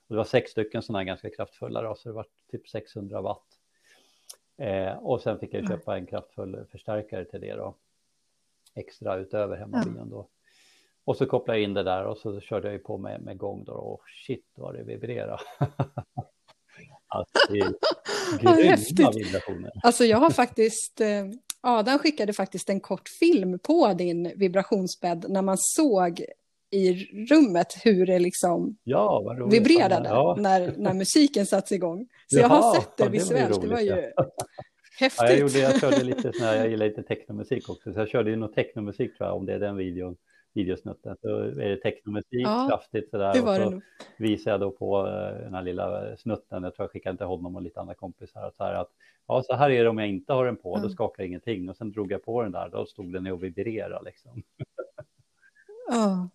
Och 0.08 0.14
det 0.14 0.16
var 0.16 0.24
sex 0.24 0.50
stycken 0.50 0.82
sådana 0.82 0.98
här 0.98 1.06
ganska 1.06 1.30
kraftfulla 1.30 1.82
då, 1.82 1.94
så 1.94 2.08
det 2.08 2.14
var 2.14 2.26
typ 2.50 2.68
600 2.68 3.20
watt. 3.20 3.59
Eh, 4.60 4.92
och 4.92 5.20
sen 5.20 5.38
fick 5.38 5.54
jag 5.54 5.68
köpa 5.68 5.96
en 5.96 6.06
kraftfull 6.06 6.66
förstärkare 6.70 7.24
till 7.24 7.40
det 7.40 7.54
då. 7.54 7.74
Extra 8.74 9.16
utöver 9.16 9.56
hemmabion 9.56 10.10
då. 10.10 10.28
Och 11.04 11.16
så 11.16 11.26
kopplade 11.26 11.58
jag 11.58 11.64
in 11.64 11.74
det 11.74 11.82
där 11.82 12.04
och 12.04 12.18
så 12.18 12.40
körde 12.40 12.68
jag 12.68 12.72
ju 12.72 12.78
på 12.78 12.98
med, 12.98 13.22
med 13.22 13.38
gång 13.38 13.64
då 13.64 13.72
och 13.72 14.02
shit 14.26 14.46
vad 14.54 14.74
det 14.74 14.82
vibrerade. 14.82 15.38
Alltså, 17.12 17.52
grymma 18.40 19.10
vibrationer. 19.10 19.70
Alltså 19.82 20.04
jag 20.04 20.18
har 20.18 20.30
faktiskt, 20.30 21.00
eh, 21.00 21.26
Adam 21.60 21.98
skickade 21.98 22.32
faktiskt 22.32 22.70
en 22.70 22.80
kort 22.80 23.08
film 23.08 23.58
på 23.58 23.92
din 23.92 24.32
vibrationsbädd 24.36 25.26
när 25.28 25.42
man 25.42 25.56
såg 25.58 26.24
i 26.70 26.94
rummet 27.30 27.76
hur 27.84 28.06
det 28.06 28.18
liksom 28.18 28.76
ja, 28.84 29.36
vibrerade 29.50 30.08
ja. 30.08 30.36
när, 30.38 30.74
när 30.76 30.94
musiken 30.94 31.46
sattes 31.46 31.72
igång. 31.72 32.06
Så 32.26 32.38
Jaha, 32.38 32.42
jag 32.42 32.48
har 32.48 32.74
sett 32.74 32.96
det 32.96 33.08
visuellt, 33.08 33.60
det, 33.60 33.66
det 33.66 33.74
var 33.74 33.80
ju 33.80 34.12
häftigt. 34.98 35.20
Ja, 35.22 35.30
jag, 35.30 35.38
gjorde, 35.38 35.58
jag 35.58 35.80
körde 35.80 36.04
lite 36.04 36.32
sån 36.32 36.46
här, 36.46 36.56
jag 36.56 36.70
gillar 36.70 36.86
lite 36.86 37.02
technomusik 37.02 37.68
också, 37.68 37.92
så 37.92 38.00
jag 38.00 38.08
körde 38.08 38.30
ju 38.30 38.36
något 38.36 38.54
technomusik 38.54 39.16
tror 39.16 39.28
jag, 39.28 39.36
om 39.36 39.46
det 39.46 39.54
är 39.54 39.58
den 39.58 39.76
videon 39.76 40.16
videosnutten. 40.54 41.16
Så 41.20 41.28
är 41.38 41.68
det 41.68 41.76
technomusik 41.76 42.46
ja, 42.46 42.66
kraftigt 42.70 43.10
sådär. 43.10 43.32
Det 43.34 43.40
var 43.40 43.66
och 43.66 43.72
så 43.72 43.80
det 44.18 44.24
visade 44.24 44.50
jag 44.50 44.60
då 44.60 44.70
på 44.70 45.06
eh, 45.06 45.42
den 45.44 45.54
här 45.54 45.62
lilla 45.62 46.16
snutten, 46.16 46.62
jag 46.62 46.74
tror 46.74 46.84
jag 46.84 46.90
skickade 46.90 47.16
till 47.16 47.26
honom 47.26 47.56
och 47.56 47.62
lite 47.62 47.80
andra 47.80 47.94
kompisar, 47.94 48.52
så 48.56 48.64
här 48.64 48.74
att 48.74 48.90
ja, 49.26 49.42
så 49.42 49.54
här 49.54 49.70
är 49.70 49.84
det 49.84 49.90
om 49.90 49.98
jag 49.98 50.08
inte 50.08 50.32
har 50.32 50.46
den 50.46 50.56
på, 50.56 50.74
mm. 50.76 50.82
då 50.82 50.94
skakar 50.94 51.24
ingenting. 51.24 51.68
Och 51.68 51.76
sen 51.76 51.92
drog 51.92 52.12
jag 52.12 52.24
på 52.24 52.42
den 52.42 52.52
där, 52.52 52.68
då 52.68 52.86
stod 52.86 53.12
den 53.12 53.26
och 53.26 53.44
vibrerade 53.44 54.04
liksom. 54.04 54.42
Ja, 55.90 56.28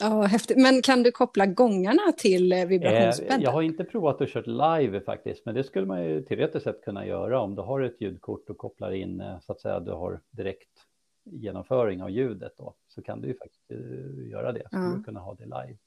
ja, 0.00 0.22
häftigt. 0.22 0.56
Men 0.56 0.82
kan 0.82 1.02
du 1.02 1.10
koppla 1.12 1.46
gångarna 1.46 2.12
till 2.16 2.52
eh, 2.52 2.66
vibrationsbädden? 2.66 3.40
Jag 3.42 3.50
har 3.50 3.62
inte 3.62 3.84
provat 3.84 4.20
att 4.20 4.28
kört 4.28 4.46
live 4.46 5.00
faktiskt, 5.00 5.46
men 5.46 5.54
det 5.54 5.64
skulle 5.64 5.86
man 5.86 6.04
ju 6.04 6.22
teoretiskt 6.22 6.64
sett 6.64 6.84
kunna 6.84 7.06
göra 7.06 7.40
om 7.40 7.54
du 7.54 7.62
har 7.62 7.80
ett 7.80 8.00
ljudkort 8.00 8.50
och 8.50 8.58
kopplar 8.58 8.90
in 8.90 9.20
eh, 9.20 9.40
så 9.40 9.52
att 9.52 9.60
säga 9.60 9.80
du 9.80 9.92
har 9.92 10.20
direkt 10.30 10.70
genomföring 11.24 12.02
av 12.02 12.10
ljudet 12.10 12.52
då, 12.56 12.74
så 12.88 13.02
kan 13.02 13.20
du 13.20 13.28
ju 13.28 13.34
faktiskt 13.34 13.70
göra 14.30 14.52
det. 14.52 14.62
Så 14.70 14.76
ja. 14.76 14.94
du 14.96 15.02
kunna 15.02 15.20
ha 15.20 15.34
det 15.34 15.44
live. 15.44 15.78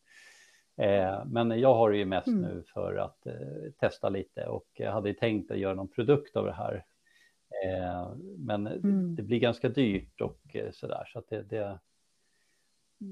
Eh, 0.78 1.26
men 1.26 1.60
jag 1.60 1.74
har 1.74 1.92
det 1.92 1.98
ju 1.98 2.06
mest 2.06 2.28
mm. 2.28 2.42
nu 2.42 2.64
för 2.74 2.96
att 2.96 3.26
eh, 3.26 3.72
testa 3.80 4.10
lite 4.10 4.46
och 4.46 4.68
jag 4.74 4.92
hade 4.92 5.14
tänkt 5.14 5.52
att 5.52 5.58
göra 5.58 5.74
någon 5.74 5.88
produkt 5.88 6.36
av 6.36 6.46
det 6.46 6.54
här. 6.54 6.86
Eh, 7.66 8.16
men 8.38 8.68
mm. 8.68 9.16
det 9.16 9.24
blir 9.24 9.40
ganska 9.40 9.70
dyrt 9.70 10.22
och 10.22 10.56
eh, 10.56 10.72
sådär 10.72 11.04
så 11.14 11.20
att 11.20 11.30
det, 11.30 11.42
det, 11.42 11.80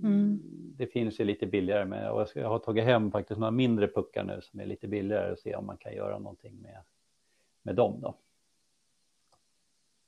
mm. 0.03 0.39
det 0.77 0.87
finns 0.87 1.19
ju 1.19 1.23
lite 1.23 1.45
billigare 1.45 1.85
med 1.85 2.11
och 2.11 2.27
jag 2.35 2.49
har 2.49 2.59
tagit 2.59 2.83
hem 2.83 3.11
faktiskt 3.11 3.39
några 3.39 3.51
mindre 3.51 3.87
puckar 3.87 4.23
nu 4.23 4.39
som 4.41 4.59
är 4.59 4.65
lite 4.65 4.87
billigare 4.87 5.31
och 5.31 5.39
se 5.39 5.55
om 5.55 5.65
man 5.65 5.77
kan 5.77 5.93
göra 5.93 6.19
någonting 6.19 6.61
med, 6.61 6.77
med 7.63 7.75
dem 7.75 8.01
då. 8.01 8.15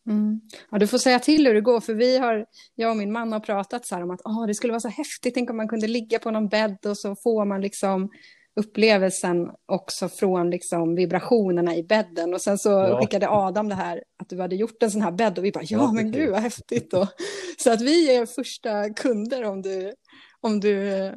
Mm. 0.06 0.42
Ja, 0.70 0.78
du 0.78 0.88
får 0.88 0.98
säga 0.98 1.20
till 1.20 1.48
hur 1.48 1.54
det 1.54 1.62
går, 1.62 1.80
för 1.80 1.94
vi 1.94 2.18
har, 2.18 2.46
jag 2.76 2.92
och 2.92 2.98
min 2.98 3.12
man 3.12 3.34
har 3.34 3.40
pratat 3.40 3.86
så 3.86 3.96
här 3.96 4.04
om 4.04 4.12
att 4.12 4.22
oh, 4.22 4.48
det 4.48 4.54
skulle 4.54 4.74
vara 4.74 4.80
så 4.80 4.88
häftigt, 4.88 5.34
tänk 5.34 5.50
om 5.50 5.58
man 5.58 5.68
kunde 5.68 5.88
ligga 5.88 6.20
på 6.20 6.32
någon 6.32 6.48
bädd 6.48 6.78
och 6.86 6.98
så 6.98 7.16
får 7.16 7.46
man 7.46 7.62
liksom 7.62 8.10
upplevelsen 8.56 9.52
också 9.66 10.10
från 10.10 10.50
liksom 10.50 10.96
vibrationerna 10.96 11.76
i 11.76 11.84
bädden. 11.84 12.34
Och 12.34 12.42
sen 12.42 12.58
så 12.58 12.70
ja. 12.70 13.00
skickade 13.02 13.30
Adam 13.30 13.70
det 13.70 13.76
här, 13.76 14.04
att 14.22 14.30
du 14.30 14.42
hade 14.42 14.56
gjort 14.56 14.84
en 14.84 14.92
sån 14.92 15.02
här 15.02 15.12
bädd 15.12 15.38
och 15.38 15.46
vi 15.46 15.52
bara, 15.52 15.64
ja, 15.64 15.78
ja 15.78 15.92
men 15.92 16.12
gud 16.12 16.32
vad 16.32 16.42
häftigt. 16.42 16.94
Och, 16.94 17.08
så 17.58 17.72
att 17.72 17.82
vi 17.82 18.16
är 18.16 18.26
första 18.26 18.90
kunder 18.90 19.44
om 19.44 19.62
du, 19.62 19.94
om 20.42 20.60
du 20.60 21.12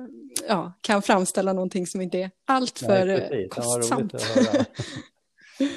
ja, 0.48 0.72
kan 0.80 1.02
framställa 1.02 1.52
någonting 1.52 1.86
som 1.86 2.00
inte 2.00 2.18
är 2.18 2.30
alltför 2.46 3.06
Nej, 3.06 3.48
kostsamt. 3.50 4.14
Ja, 4.36 4.64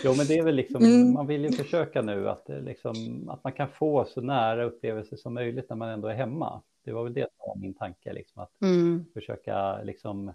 Jo, 0.04 0.14
men 0.18 0.26
det 0.28 0.38
är 0.38 0.44
väl 0.44 0.56
liksom, 0.56 0.84
mm. 0.84 1.14
man 1.14 1.28
vill 1.28 1.44
ju 1.46 1.52
försöka 1.52 2.02
nu 2.02 2.30
att, 2.30 2.50
liksom, 2.50 3.30
att 3.30 3.44
man 3.44 3.54
kan 3.54 3.70
få 3.70 4.06
så 4.06 4.22
nära 4.22 4.64
upplevelser 4.64 5.18
som 5.18 5.34
möjligt 5.34 5.70
när 5.70 5.76
man 5.76 5.90
ändå 5.90 6.08
är 6.08 6.16
hemma. 6.16 6.62
Det 6.86 6.92
var 6.92 7.04
väl 7.04 7.14
det 7.14 7.22
som 7.22 7.48
var 7.48 7.56
min 7.56 7.74
tanke, 7.74 8.14
liksom, 8.14 8.42
att 8.42 8.62
mm. 8.62 9.06
försöka 9.14 9.82
liksom, 9.84 10.34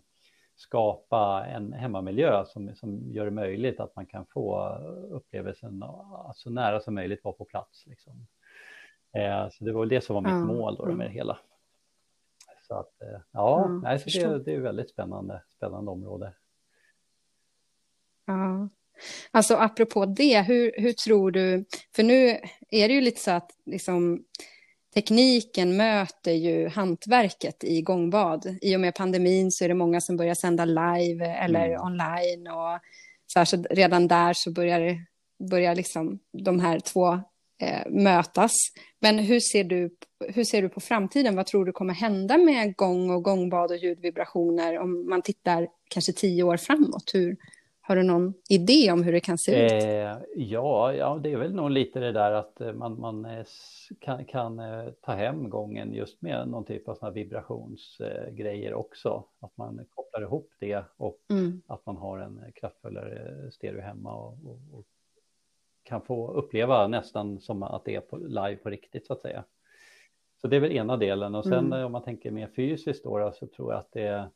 skapa 0.57 1.47
en 1.47 1.73
hemmamiljö 1.73 2.45
som, 2.45 2.75
som 2.75 3.13
gör 3.13 3.25
det 3.25 3.31
möjligt 3.31 3.81
att 3.81 3.97
man 3.97 4.07
kan 4.07 4.27
få 4.27 4.69
upplevelsen 5.11 5.85
så 6.35 6.51
nära 6.51 6.81
som 6.81 6.95
möjligt 6.95 7.25
vara 7.25 7.35
på 7.35 7.45
plats. 7.45 7.87
Liksom. 7.87 8.27
Eh, 9.13 9.49
så 9.51 9.65
det 9.65 9.73
var 9.73 9.81
väl 9.81 9.89
det 9.89 10.01
som 10.01 10.15
var 10.15 10.23
mitt 10.23 10.31
mm. 10.31 10.47
mål 10.47 10.77
då, 10.77 10.87
med 10.87 11.07
det 11.07 11.13
hela. 11.13 11.39
Så 12.69 12.75
att, 12.75 13.03
eh, 13.03 13.21
ja, 13.33 13.69
nej, 13.83 13.99
så 13.99 14.29
det, 14.29 14.45
det 14.45 14.55
är 14.55 14.61
väldigt 14.61 14.91
spännande, 14.91 15.43
spännande 15.57 15.91
område. 15.91 16.33
Ja. 18.27 18.69
Alltså 19.31 19.55
apropå 19.55 20.07
det, 20.07 20.43
hur, 20.43 20.73
hur 20.77 20.93
tror 20.93 21.31
du, 21.31 21.65
för 21.97 22.03
nu 22.03 22.29
är 22.71 22.89
det 22.89 22.95
ju 22.95 23.01
lite 23.01 23.21
så 23.21 23.31
att 23.31 23.51
liksom, 23.65 24.25
tekniken 24.95 25.77
möter 25.77 26.33
ju 26.33 26.69
hantverket 26.69 27.65
i 27.65 27.83
gångbad. 27.83 28.59
I 28.63 28.77
och 28.77 28.81
med 28.81 28.95
pandemin 28.95 29.51
så 29.51 29.65
är 29.65 29.69
det 29.69 29.75
många 29.75 30.01
som 30.01 30.17
börjar 30.17 30.35
sända 30.35 30.65
live 30.65 31.27
eller 31.27 31.69
mm. 31.69 31.83
online 31.83 32.49
och 32.49 32.81
så, 33.27 33.39
här, 33.39 33.45
så 33.45 33.63
redan 33.71 34.09
där 34.09 34.33
så 34.37 34.53
börjar, 34.53 34.97
börjar 35.51 35.75
liksom 35.75 36.19
de 36.33 36.61
här 36.61 36.81
två 36.81 37.13
eh, 37.61 37.91
mötas. 37.91 38.53
Men 39.01 39.19
hur 39.19 39.41
ser, 39.41 39.65
du, 39.65 39.97
hur 40.29 40.45
ser 40.45 40.63
du 40.63 40.69
på 40.69 40.81
framtiden? 40.81 41.37
Vad 41.37 41.47
tror 41.47 41.65
du 41.65 41.73
kommer 41.73 41.95
hända 41.95 42.39
med 42.39 42.77
gång 42.77 43.11
och 43.11 43.23
gångbad 43.23 43.71
och 43.71 43.77
ljudvibrationer 43.77 44.79
om 44.79 45.09
man 45.09 45.23
tittar 45.23 45.69
kanske 45.91 46.13
tio 46.13 46.43
år 46.43 46.57
framåt? 46.57 47.11
Hur, 47.15 47.37
har 47.87 47.97
du 47.97 48.03
någon 48.03 48.35
idé 48.49 48.93
om 48.93 49.03
hur 49.03 49.13
det 49.13 49.21
kan 49.21 49.39
se 49.39 49.67
ut? 49.67 49.73
Eh, 49.73 50.17
ja, 50.35 50.95
ja, 50.95 51.21
det 51.23 51.33
är 51.33 51.37
väl 51.37 51.55
nog 51.55 51.71
lite 51.71 52.01
det 52.01 52.13
där 52.13 52.33
att 52.33 52.61
eh, 52.61 52.73
man, 52.73 53.01
man 53.01 53.25
eh, 53.25 53.45
kan, 54.01 54.25
kan 54.25 54.59
eh, 54.59 54.91
ta 55.01 55.13
hem 55.13 55.51
gången 55.51 55.95
just 55.95 56.23
med 56.23 56.49
någon 56.49 56.65
typ 56.65 56.89
av 56.89 56.95
såna 56.95 57.11
vibrationsgrejer 57.11 58.75
också. 58.75 59.25
Att 59.41 59.57
man 59.57 59.87
kopplar 59.95 60.23
ihop 60.23 60.51
det 60.61 60.85
och 60.97 61.21
mm. 61.31 61.63
att 61.67 61.87
man 61.87 61.97
har 61.97 62.19
en 62.19 62.41
kraftfullare 62.55 63.51
stereo 63.53 63.81
hemma 63.81 64.15
och, 64.15 64.39
och, 64.45 64.59
och, 64.73 64.85
kan 65.83 66.03
få 66.03 66.31
uppleva 66.33 66.87
nästan 66.87 67.41
som 67.41 67.63
att 67.63 67.85
det 67.85 67.95
är 67.95 68.01
på, 68.01 68.17
live 68.17 68.57
på 68.57 68.71
riktigt 68.71 69.07
så 69.07 69.13
att 69.13 69.21
säga. 69.21 69.45
Så 70.41 70.49
det 70.49 70.57
är 70.57 70.61
väl 70.61 70.73
ena 70.73 70.97
delen 70.97 71.35
och 71.35 71.45
sen 71.45 71.67
mm. 71.67 71.85
om 71.87 71.93
man 71.93 72.03
tänker 72.03 72.31
mer 72.31 72.49
fysiskt 72.57 73.05
då, 73.05 73.33
så 73.35 73.47
tror 73.47 73.73
jag 73.73 73.81
att 73.81 73.93
det 73.93 74.31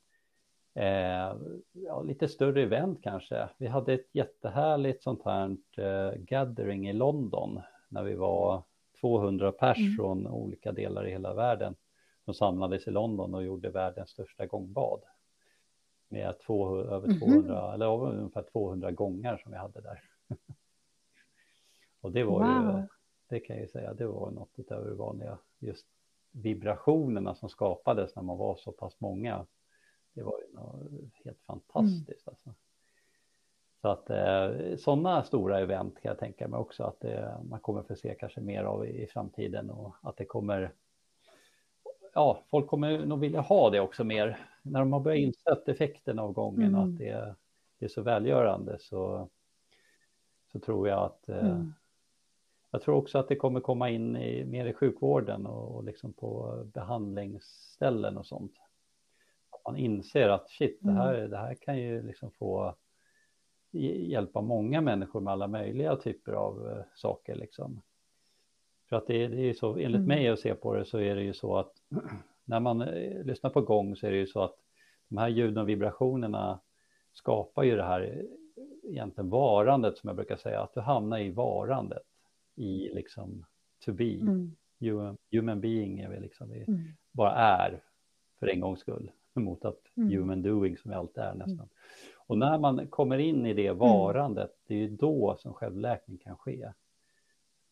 eh, 0.79 1.37
ja, 1.73 2.03
lite 2.03 2.29
större 2.29 2.63
event 2.63 3.03
kanske. 3.03 3.49
Vi 3.59 3.67
hade 3.67 3.93
ett 3.93 4.09
jättehärligt 4.13 5.03
sånt 5.03 5.25
här 5.25 5.57
eh, 5.77 6.19
gathering 6.19 6.89
i 6.89 6.93
London 6.93 7.61
när 7.89 8.03
vi 8.03 8.15
var 8.15 8.63
200 9.01 9.53
pers 9.53 9.79
mm. 9.79 9.97
från 9.97 10.27
olika 10.27 10.73
delar 10.73 11.07
i 11.07 11.11
hela 11.11 11.35
världen 11.35 11.75
som 12.25 12.35
samlades 12.35 12.87
i 12.87 12.91
London 12.91 13.35
och 13.35 13.45
gjorde 13.45 13.71
världens 13.71 14.11
största 14.11 14.47
gångbad. 14.47 15.01
Med 16.09 16.39
två, 16.47 16.77
över 16.77 17.19
200, 17.19 17.61
mm. 17.61 17.75
eller 17.75 18.07
ungefär 18.07 18.43
200 18.53 18.91
gångar 18.91 19.37
som 19.37 19.53
vi 19.53 19.59
hade 19.59 19.81
där. 19.81 20.03
och 22.01 22.13
det 22.13 22.25
var 22.25 22.39
wow. 22.39 22.81
ju, 22.81 22.87
det 23.29 23.41
kan 23.41 23.57
jag 23.57 23.63
ju 23.63 23.69
säga, 23.69 23.95
det 23.95 24.07
var 24.07 24.31
något 24.31 24.53
utöver 24.57 24.91
det 24.91 24.95
vanliga, 24.95 25.39
just 25.59 25.87
vibrationerna 26.31 27.35
som 27.35 27.49
skapades 27.49 28.17
när 28.17 28.23
man 28.23 28.39
var 28.39 28.57
så 28.57 28.73
pass 28.73 29.01
många 29.01 29.47
det 30.19 30.25
var 30.25 30.39
ju 30.39 31.09
helt 31.25 31.41
fantastiskt. 31.47 32.27
Mm. 32.29 32.37
Alltså. 32.45 32.55
Så 33.81 33.89
att 33.89 34.11
eh, 34.11 34.77
sådana 34.77 35.23
stora 35.23 35.61
event 35.61 36.01
kan 36.01 36.09
jag 36.09 36.19
tänka 36.19 36.49
mig 36.49 36.59
också 36.59 36.85
att 36.85 37.01
det, 37.01 37.37
man 37.43 37.61
kommer 37.61 37.83
få 37.83 37.97
se 37.97 38.15
kanske 38.15 38.41
mer 38.41 38.65
av 38.65 38.87
i, 38.87 39.03
i 39.03 39.07
framtiden 39.07 39.71
och 39.71 39.95
att 40.03 40.17
det 40.17 40.25
kommer 40.25 40.73
ja, 42.15 42.43
folk 42.51 42.67
kommer 42.67 43.07
nog 43.07 43.21
vilja 43.21 43.41
ha 43.41 43.71
det 43.71 43.81
också 43.81 44.05
mer. 44.05 44.39
När 44.63 44.81
de 44.81 44.93
har 44.93 45.01
börjat 45.01 45.19
insett 45.19 45.69
effekten 45.69 46.19
av 46.19 46.33
gången 46.33 46.75
och 46.75 46.81
att 46.81 46.87
mm. 46.87 46.99
det, 46.99 47.35
det, 47.79 47.85
är 47.85 47.89
så 47.89 48.03
välgörande 48.03 48.79
så, 48.79 49.29
så 50.53 50.59
tror 50.59 50.89
jag 50.89 51.05
att 51.05 51.29
eh, 51.29 51.51
mm. 51.51 51.75
jag 52.71 52.83
tror 52.83 52.95
också 52.95 53.19
att 53.19 53.29
det 53.29 53.37
kommer 53.37 53.61
komma 53.61 53.91
in 53.91 54.17
i, 54.17 54.45
mer 54.45 54.67
i 54.67 54.73
sjukvården 54.73 55.47
och, 55.47 55.77
och 55.77 55.85
liksom 55.85 56.13
på 56.13 56.63
behandlingsställen 56.73 58.19
och 58.19 58.27
sånt 58.27 58.55
man 59.69 59.77
inser 59.77 60.29
att 60.29 60.51
shit, 60.51 60.79
det 60.81 60.93
här, 60.93 61.15
mm. 61.15 61.31
det 61.31 61.37
här 61.37 61.55
kan 61.55 61.79
ju 61.79 62.03
liksom 62.03 62.31
få 62.31 62.75
hjälpa 63.71 64.41
många 64.41 64.81
människor 64.81 65.21
med 65.21 65.33
alla 65.33 65.47
möjliga 65.47 65.97
typer 65.97 66.33
av 66.33 66.67
uh, 66.67 66.83
saker 66.95 67.35
liksom. 67.35 67.83
För 68.89 68.97
att 68.97 69.07
det, 69.07 69.29
det 69.29 69.51
är 69.51 69.55
så, 69.55 69.71
enligt 69.71 69.87
mm. 69.87 70.05
mig 70.05 70.29
att 70.29 70.41
se 70.41 70.55
på 70.55 70.75
det 70.75 70.85
så 70.85 70.99
är 70.99 71.15
det 71.15 71.23
ju 71.23 71.33
så 71.33 71.57
att 71.57 71.73
när 72.45 72.61
man 72.61 72.83
uh, 72.83 73.25
lyssnar 73.25 73.51
på 73.51 73.61
gång 73.61 73.97
så 73.97 74.07
är 74.07 74.11
det 74.11 74.17
ju 74.17 74.27
så 74.27 74.43
att 74.43 74.57
de 75.09 75.19
här 75.19 75.29
ljuden 75.29 75.59
och 75.59 75.69
vibrationerna 75.69 76.61
skapar 77.13 77.63
ju 77.63 77.77
det 77.77 77.85
här 77.85 78.25
egentligen 78.83 79.31
varandet 79.31 79.99
som 79.99 80.09
jag 80.09 80.17
brukar 80.17 80.37
säga, 80.37 80.61
att 80.61 80.75
du 80.75 80.81
hamnar 80.81 81.19
i 81.19 81.31
varandet 81.31 82.07
i 82.55 82.91
liksom 82.95 83.45
to 83.85 83.93
be. 83.93 84.15
Mm. 84.15 84.57
Human, 84.81 85.17
human 85.31 85.61
being 85.61 86.01
är 86.01 86.09
vi 86.09 86.21
liksom, 86.21 86.51
vi 86.51 86.65
mm. 86.69 86.81
bara 87.13 87.35
är 87.35 87.83
för 88.39 88.47
en 88.47 88.61
gångs 88.61 88.81
skull 88.81 89.11
mot 89.39 89.65
att 89.65 89.97
mm. 89.97 90.11
human 90.11 90.43
doing 90.43 90.77
som 90.77 90.91
vi 90.91 90.97
alltid 90.97 91.23
är 91.23 91.35
nästan. 91.35 91.55
Mm. 91.55 91.69
Och 92.17 92.39
när 92.39 92.59
man 92.59 92.87
kommer 92.87 93.19
in 93.19 93.47
i 93.47 93.55
det 93.55 93.67
mm. 93.67 93.79
varandet, 93.79 94.51
det 94.67 94.75
är 94.75 94.79
ju 94.79 94.89
då 94.89 95.37
som 95.39 95.55
självläkning 95.55 96.19
kan 96.19 96.37
ske. 96.37 96.73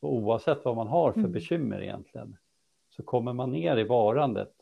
Och 0.01 0.15
oavsett 0.15 0.65
vad 0.65 0.77
man 0.77 0.89
har 0.89 1.13
för 1.13 1.21
mm. 1.21 1.33
bekymmer 1.33 1.83
egentligen, 1.83 2.37
så 2.91 3.03
kommer 3.03 3.33
man 3.33 3.51
ner 3.51 3.77
i 3.77 3.85
varandet 3.85 4.53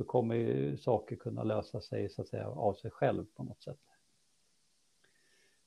så 0.00 0.04
kommer 0.04 0.34
ju 0.34 0.76
saker 0.76 1.16
kunna 1.16 1.42
lösa 1.42 1.80
sig 1.80 2.10
så 2.10 2.22
att 2.22 2.28
säga 2.28 2.48
av 2.48 2.74
sig 2.74 2.90
själv 2.90 3.24
på 3.34 3.42
något 3.42 3.62
sätt. 3.62 3.80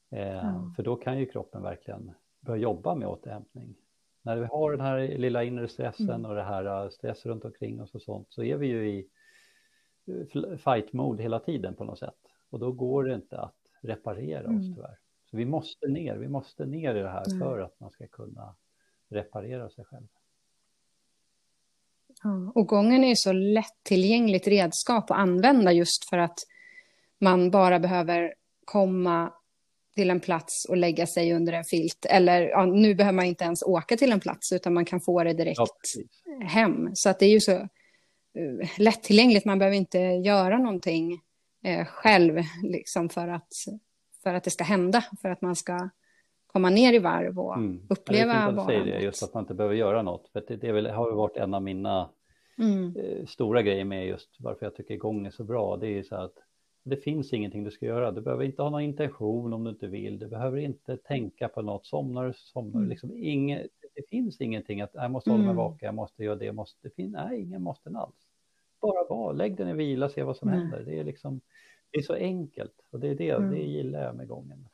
Eh, 0.09 0.55
mm. 0.55 0.73
För 0.73 0.84
då 0.84 0.95
kan 0.95 1.19
ju 1.19 1.25
kroppen 1.25 1.61
verkligen 1.61 2.11
börja 2.39 2.61
jobba 2.61 2.95
med 2.95 3.07
återhämtning. 3.07 3.75
När 4.21 4.38
vi 4.38 4.45
har 4.45 4.71
den 4.71 4.81
här 4.81 5.17
lilla 5.17 5.43
inre 5.43 5.67
stressen 5.67 6.09
mm. 6.09 6.25
och 6.25 6.36
det 6.36 6.43
här 6.43 6.89
stress 6.89 7.25
runt 7.25 7.45
omkring 7.45 7.81
oss 7.81 7.95
och 7.95 8.01
sånt 8.01 8.27
så 8.29 8.43
är 8.43 8.57
vi 8.57 8.67
ju 8.67 8.89
i 8.89 9.07
fight 10.58 10.93
mode 10.93 11.24
hela 11.24 11.39
tiden 11.39 11.76
på 11.76 11.84
något 11.84 11.99
sätt. 11.99 12.16
Och 12.49 12.60
då 12.60 12.72
går 12.72 13.04
det 13.04 13.16
inte 13.16 13.39
att 13.39 13.56
reparera 13.82 14.45
mm. 14.45 14.60
oss 14.60 14.76
tyvärr. 14.76 14.97
Så 15.32 15.38
vi 15.38 15.45
måste 15.45 15.88
ner, 15.88 16.16
vi 16.16 16.28
måste 16.28 16.66
ner 16.66 16.95
i 16.95 16.99
det 16.99 17.10
här 17.10 17.28
mm. 17.28 17.39
för 17.39 17.60
att 17.60 17.80
man 17.80 17.91
ska 17.91 18.08
kunna 18.08 18.56
reparera 19.10 19.70
sig 19.70 19.86
själv. 19.86 20.08
Ja, 22.24 22.51
och 22.56 22.68
gången 22.68 23.04
är 23.04 23.10
ju 23.10 23.16
så 23.16 23.32
lättillgängligt 23.32 24.47
redskap 24.47 25.12
att 25.12 25.18
använda 25.18 25.72
just 25.72 26.10
för 26.10 26.18
att 26.18 26.38
man 27.20 27.51
bara 27.51 27.80
behöver 27.80 28.34
komma 28.66 29.34
till 29.95 30.10
en 30.10 30.20
plats 30.20 30.66
och 30.70 30.78
lägga 30.78 31.08
sig 31.08 31.34
under 31.34 31.54
en 31.54 31.64
filt. 31.64 32.06
Eller 32.10 32.41
ja, 32.41 32.66
nu 32.66 32.95
behöver 32.95 33.16
man 33.16 33.26
inte 33.26 33.43
ens 33.43 33.64
åka 33.64 33.97
till 33.97 34.12
en 34.12 34.20
plats 34.20 34.51
utan 34.51 34.74
man 34.74 34.86
kan 34.86 35.01
få 35.01 35.24
det 35.24 35.34
direkt 35.34 35.60
ja, 36.26 36.45
hem. 36.47 36.89
Så 36.93 37.10
att 37.10 37.20
det 37.20 37.26
är 37.26 37.30
ju 37.30 37.39
så 37.39 37.68
lättillgängligt. 38.77 39.45
Man 39.45 39.59
behöver 39.59 39.77
inte 39.77 39.99
göra 39.99 40.57
någonting 40.57 41.13
uh, 41.67 41.86
själv 41.86 42.39
liksom 42.63 43.09
för, 43.09 43.27
att, 43.27 43.53
för 44.23 44.34
att 44.34 44.43
det 44.43 44.49
ska 44.49 44.63
hända. 44.63 45.03
För 45.21 45.29
att 45.29 45.41
man 45.41 45.55
ska 45.55 45.89
komma 46.47 46.69
ner 46.69 46.93
i 46.93 46.99
varv 46.99 47.39
och 47.39 47.57
mm. 47.57 47.81
uppleva 47.89 48.34
ja, 48.34 48.65
det 48.67 48.75
är 48.75 48.86
det, 48.86 48.99
just 48.99 49.23
att 49.23 49.34
man 49.34 49.43
inte 49.43 49.53
behöver 49.53 49.75
göra 49.75 50.01
något. 50.01 50.29
För 50.34 50.43
det, 50.47 50.55
det 50.55 50.71
väl, 50.71 50.86
har 50.86 51.11
varit 51.11 51.38
en 51.38 51.53
av 51.53 51.63
mina 51.63 52.09
mm. 52.57 52.95
uh, 52.95 53.25
stora 53.25 53.61
grejer 53.61 53.86
med 53.86 54.07
just 54.07 54.36
varför 54.39 54.65
jag 54.65 54.75
tycker 54.75 54.93
igång 54.93 55.25
är 55.25 55.31
så 55.31 55.43
bra. 55.43 55.77
Det 55.77 55.88
är 55.88 55.95
ju 55.95 56.03
så 56.03 56.15
att 56.15 56.34
det 56.84 56.97
finns 56.97 57.34
ingenting 57.34 57.63
du 57.63 57.71
ska 57.71 57.86
göra. 57.86 58.11
Du 58.11 58.21
behöver 58.21 58.43
inte 58.43 58.61
ha 58.61 58.69
någon 58.69 58.81
intention 58.81 59.53
om 59.53 59.63
du 59.63 59.69
inte 59.69 59.88
vill. 59.88 60.19
Du 60.19 60.27
behöver 60.27 60.57
inte 60.57 60.97
tänka 60.97 61.47
på 61.47 61.61
något. 61.61 61.86
Somnar 61.86 62.27
du 62.27 62.34
somnar 62.34 62.79
mm. 62.79 62.89
liksom 62.89 63.17
inget, 63.17 63.71
Det 63.95 64.09
finns 64.09 64.41
ingenting 64.41 64.81
att 64.81 64.91
jag 64.93 65.11
måste 65.11 65.29
hålla 65.29 65.43
mig 65.43 65.51
mm. 65.51 65.63
vaken, 65.63 65.85
jag 65.85 65.95
måste 65.95 66.23
göra 66.23 66.35
det, 66.35 66.45
jag 66.45 66.55
måste. 66.55 66.79
Det 66.81 66.95
finns, 66.95 67.13
nej, 67.13 67.41
ingen 67.41 67.61
måste 67.61 67.89
alls. 67.89 68.27
Bara 68.81 69.07
vara, 69.09 69.33
lägg 69.33 69.57
den 69.57 69.69
i 69.69 69.73
vila, 69.73 70.09
se 70.09 70.23
vad 70.23 70.37
som 70.37 70.49
mm. 70.49 70.59
händer. 70.59 70.83
Det 70.85 70.99
är 70.99 71.03
liksom, 71.03 71.41
det 71.91 71.97
är 71.97 72.01
så 72.01 72.13
enkelt 72.13 72.73
och 72.89 72.99
det 72.99 73.07
är 73.07 73.15
det, 73.15 73.29
mm. 73.29 73.51
det 73.51 73.61
gillar 73.61 74.03
jag 74.03 74.15
med 74.15 74.27
gången. 74.27 74.67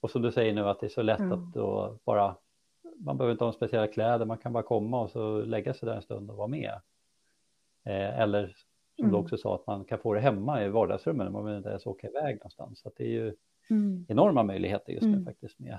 Och 0.00 0.10
som 0.10 0.22
du 0.22 0.32
säger 0.32 0.54
nu 0.54 0.60
att 0.60 0.80
det 0.80 0.86
är 0.86 0.90
så 0.90 1.02
lätt 1.02 1.20
att 1.32 1.52
då 1.54 1.98
bara, 2.04 2.36
man 2.96 3.16
behöver 3.16 3.32
inte 3.32 3.44
ha 3.44 3.52
speciella 3.52 3.86
kläder, 3.86 4.24
man 4.24 4.38
kan 4.38 4.52
bara 4.52 4.62
komma 4.62 5.00
och 5.00 5.10
så 5.10 5.42
lägga 5.42 5.74
sig 5.74 5.86
där 5.86 5.96
en 5.96 6.02
stund 6.02 6.30
och 6.30 6.36
vara 6.36 6.48
med. 6.48 6.80
Eh, 7.84 8.20
eller 8.20 8.56
som 8.96 9.04
mm. 9.04 9.12
du 9.12 9.18
också 9.18 9.36
sa, 9.36 9.54
att 9.54 9.66
man 9.66 9.84
kan 9.84 9.98
få 9.98 10.14
det 10.14 10.20
hemma 10.20 10.64
i 10.64 10.68
vardagsrummet, 10.68 11.32
man 11.32 11.44
behöver 11.44 11.58
inte 11.58 11.68
ens 11.68 11.86
åka 11.86 12.08
iväg 12.08 12.34
någonstans. 12.34 12.80
Så 12.80 12.90
det 12.96 13.04
är 13.04 13.08
ju 13.08 13.34
mm. 13.70 14.06
enorma 14.08 14.42
möjligheter 14.42 14.92
just 14.92 15.06
nu 15.06 15.12
mm. 15.12 15.24
faktiskt 15.24 15.58
med 15.58 15.78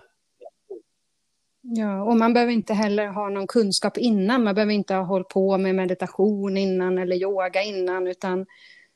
Ja, 1.70 2.04
och 2.04 2.18
man 2.18 2.34
behöver 2.34 2.54
inte 2.54 2.74
heller 2.74 3.08
ha 3.08 3.30
någon 3.30 3.48
kunskap 3.48 3.98
innan. 3.98 4.44
Man 4.44 4.56
behöver 4.56 4.74
inte 4.74 4.94
ha 4.94 5.04
hållit 5.04 5.28
på 5.28 5.58
med 5.58 5.76
meditation 5.76 6.58
innan 6.58 6.98
eller 6.98 7.16
yoga 7.16 7.64
innan, 7.64 8.08
utan 8.08 8.46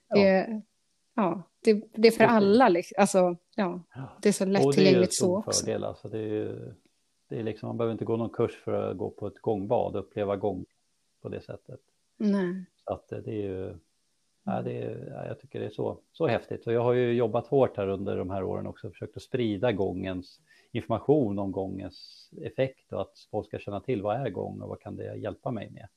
ja. 0.07 0.15
det, 0.15 0.61
ja, 1.15 1.43
det, 1.63 1.84
det 1.93 2.07
är 2.07 2.11
för 2.11 2.24
alla. 2.24 2.76
Alltså, 2.97 3.36
ja, 3.55 3.84
det 4.22 4.30
är 4.30 4.34
så 4.34 4.45
lättillgängligt 4.45 5.13
så 5.13 5.38
också. 5.38 5.65
Fördel, 5.65 5.84
alltså 5.84 6.07
det 6.07 6.19
är, 6.19 6.74
det 7.30 7.39
är 7.39 7.43
liksom, 7.43 7.67
man 7.67 7.78
behöver 7.78 7.91
inte 7.91 8.05
gå 8.05 8.17
någon 8.17 8.30
kurs 8.30 8.61
för 8.63 8.91
att 8.91 8.97
gå 8.97 9.09
på 9.09 9.28
ett 9.28 9.39
gångbad 9.41 9.95
och 9.95 10.01
uppleva 10.01 10.36
gång 10.36 10.65
på 11.22 11.30
det 11.30 11.41
sättet. 11.41 11.80
Nej. 12.17 12.65
Så 12.86 12.93
att 12.93 13.09
det 13.09 13.32
är 13.32 13.43
ju 13.43 13.74
Ja, 14.43 14.61
det 14.61 14.82
är, 14.82 15.26
jag 15.28 15.39
tycker 15.39 15.59
det 15.59 15.65
är 15.65 15.69
så, 15.69 15.97
så 16.11 16.28
häftigt 16.28 16.67
och 16.67 16.74
jag 16.74 16.84
har 16.84 16.93
ju 16.93 17.13
jobbat 17.13 17.47
hårt 17.47 17.78
här 17.78 17.88
under 17.88 18.17
de 18.17 18.30
här 18.30 18.43
åren 18.43 18.67
också, 18.67 18.89
försökt 18.89 19.17
att 19.17 19.24
sprida 19.24 19.72
gångens 19.72 20.39
information 20.72 21.39
om 21.39 21.51
gångens 21.51 22.30
effekt 22.41 22.93
och 22.93 23.01
att 23.01 23.28
folk 23.32 23.47
ska 23.47 23.59
känna 23.59 23.82
till 23.82 24.01
vad 24.01 24.15
är 24.15 24.30
gång 24.30 24.61
och 24.61 24.69
vad 24.69 24.80
kan 24.80 24.95
det 24.95 25.15
hjälpa 25.15 25.51
mig 25.51 25.69
med. 25.69 25.88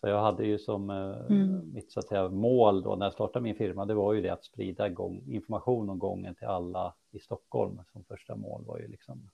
Så 0.00 0.08
jag 0.08 0.20
hade 0.20 0.46
ju 0.46 0.58
som 0.58 0.90
eh, 0.90 1.36
mm. 1.36 1.72
mitt 1.72 1.92
så 1.92 2.00
att 2.00 2.08
säga, 2.08 2.28
mål 2.28 2.82
då 2.82 2.96
när 2.96 3.06
jag 3.06 3.12
startade 3.12 3.42
min 3.42 3.54
firma, 3.54 3.84
det 3.84 3.94
var 3.94 4.12
ju 4.12 4.20
det 4.20 4.30
att 4.30 4.44
sprida 4.44 4.88
gång, 4.88 5.22
information 5.26 5.90
om 5.90 5.98
gången 5.98 6.34
till 6.34 6.46
alla 6.46 6.94
i 7.10 7.18
Stockholm 7.18 7.80
som 7.92 8.04
första 8.04 8.36
mål 8.36 8.64
var 8.64 8.78
ju 8.78 8.88
liksom 8.88 9.30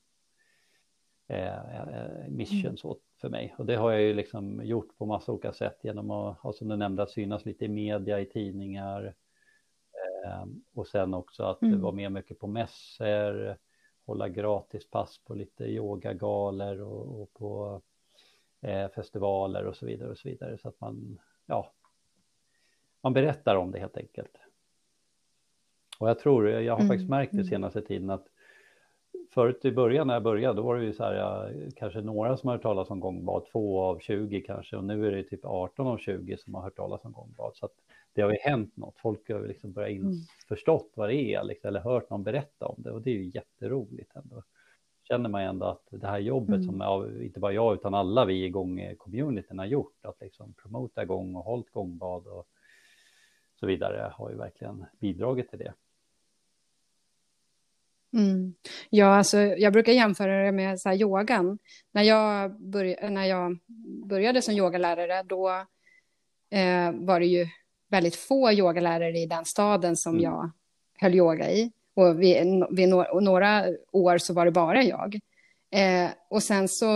eh, 1.29 1.75
eh 1.89 2.29
mission 2.29 2.61
mm. 2.61 2.77
så 2.77 2.97
för 3.21 3.29
mig. 3.29 3.55
Och 3.59 3.67
det 3.67 3.77
har 3.77 3.91
jag 3.91 4.03
ju 4.03 4.15
liksom 4.15 4.61
gjort 4.65 4.99
på 4.99 5.07
massa 5.07 5.33
olika 5.33 5.53
sätt 5.53 5.79
genom 5.83 6.11
att, 6.11 6.57
som 6.57 6.69
du 6.69 6.77
nämnde, 6.77 7.03
att 7.03 7.11
synas 7.11 7.45
lite 7.45 7.65
i 7.65 7.69
media, 7.69 8.21
i 8.21 8.27
tidningar. 8.27 9.15
Eh, 10.25 10.45
och 10.75 10.87
sen 10.87 11.15
också 11.15 11.45
att 11.45 11.63
mm. 11.63 11.81
vara 11.81 11.93
med 11.93 12.13
mycket 12.13 12.39
på 12.39 12.47
mässor, 12.47 13.57
hålla 14.07 14.29
gratis 14.29 14.91
pass 14.91 15.19
på 15.19 15.35
lite 15.35 15.65
yogagalor 15.65 16.81
och, 16.81 17.23
och 17.23 17.33
på 17.33 17.81
eh, 18.61 18.89
festivaler 18.89 19.67
och 19.67 19.77
så 19.77 19.87
vidare 19.87 20.11
och 20.11 20.19
så 20.19 20.29
vidare. 20.29 20.59
Så 20.59 20.69
att 20.69 20.81
man, 20.81 21.19
ja, 21.47 21.73
man 23.01 23.13
berättar 23.13 23.57
om 23.57 23.71
det 23.71 23.79
helt 23.79 23.97
enkelt. 23.97 24.39
Och 25.99 26.09
jag 26.09 26.19
tror, 26.19 26.49
jag 26.49 26.73
har 26.73 26.81
mm. 26.81 26.89
faktiskt 26.89 27.11
märkt 27.11 27.33
det 27.33 27.39
mm. 27.39 27.49
senaste 27.49 27.83
tiden 27.83 28.11
att 28.11 28.27
förut 29.31 29.65
i 29.65 29.73
början 29.73 30.07
när 30.07 30.15
jag 30.15 30.23
började, 30.23 30.57
då 30.57 30.63
var 30.63 30.77
det 30.77 30.85
ju 30.85 30.93
så 30.93 31.05
här, 31.05 31.15
ja, 31.15 31.49
kanske 31.77 32.01
några 32.01 32.37
som 32.37 32.49
har 32.49 32.57
hört 32.57 32.63
talas 32.63 32.91
om 32.91 33.01
gångbad, 33.01 33.47
två 33.53 33.83
av 33.83 33.99
20 33.99 34.41
kanske, 34.41 34.77
och 34.77 34.85
nu 34.85 35.07
är 35.07 35.13
det 35.13 35.23
typ 35.23 35.45
18 35.45 35.87
av 35.87 35.99
20 35.99 36.37
som 36.37 36.55
har 36.55 36.63
hört 36.63 36.77
talas 36.77 37.05
om 37.05 37.13
gångbad. 37.13 37.53
Så 37.55 37.67
att 37.67 37.75
det 38.15 38.23
har 38.23 38.31
ju 38.31 38.39
hänt 38.39 38.77
något, 38.77 38.99
folk 38.99 39.31
har 39.31 39.41
ju 39.41 39.47
liksom 39.47 39.73
börjat 39.73 39.91
införstått 39.91 40.83
mm. 40.83 40.93
vad 40.95 41.09
det 41.09 41.35
är, 41.35 41.45
liksom, 41.45 41.69
eller 41.69 41.81
hört 41.81 42.11
någon 42.11 42.23
berätta 42.23 42.67
om 42.67 42.83
det, 42.83 42.91
och 42.91 43.03
det 43.03 43.11
är 43.11 43.15
ju 43.15 43.31
jätteroligt 43.35 44.17
ändå. 44.17 44.43
Känner 45.09 45.29
man 45.29 45.43
ändå 45.43 45.67
att 45.67 45.87
det 45.91 46.07
här 46.07 46.19
jobbet 46.19 46.55
mm. 46.55 46.63
som 46.63 46.81
är, 46.81 47.23
inte 47.23 47.41
bara 47.41 47.53
jag 47.53 47.75
utan 47.75 47.95
alla 47.95 48.25
vi 48.25 48.45
igång 48.45 48.95
communityn 48.99 49.59
har 49.59 49.67
gjort, 49.67 50.05
att 50.05 50.21
liksom 50.21 50.55
promota 50.55 51.05
gång 51.05 51.35
och 51.37 51.45
hållit 51.45 51.71
gångbad 51.71 52.27
och 52.27 52.47
så 53.61 53.67
vidare, 53.67 54.13
har 54.15 54.31
ju 54.31 54.37
verkligen 54.37 54.85
bidragit 55.01 55.51
till 55.51 55.59
det. 55.59 55.73
Mm. 58.13 58.55
Ja, 58.91 59.07
alltså, 59.07 59.39
jag 59.39 59.73
brukar 59.73 59.93
jämföra 59.93 60.45
det 60.45 60.53
med 60.53 60.81
så 60.81 60.89
här, 60.89 60.97
yogan. 60.97 61.59
När 61.93 62.03
jag, 62.03 62.61
börj 62.61 62.97
när 63.11 63.25
jag 63.25 63.59
började 64.07 64.43
som 64.43 64.55
yogalärare, 64.55 65.23
då 65.23 65.49
eh, 66.51 66.93
var 66.93 67.21
det 67.21 67.27
ju 67.27 67.47
väldigt 67.93 68.17
få 68.17 68.53
yogalärare 68.53 69.19
i 69.19 69.27
den 69.27 69.45
staden 69.45 69.97
som 69.97 70.13
mm. 70.13 70.23
jag 70.23 70.51
höll 70.99 71.15
yoga 71.15 71.51
i. 71.51 71.73
Och 71.95 72.23
vid, 72.23 72.65
vid 72.71 72.89
no 72.89 73.21
några 73.21 73.65
år 73.93 74.19
så 74.19 74.35
var 74.35 74.45
det 74.45 74.51
bara 74.51 74.83
jag. 74.83 75.21
Eh, 75.71 76.11
och 76.31 76.43
sen 76.43 76.69
så, 76.69 76.87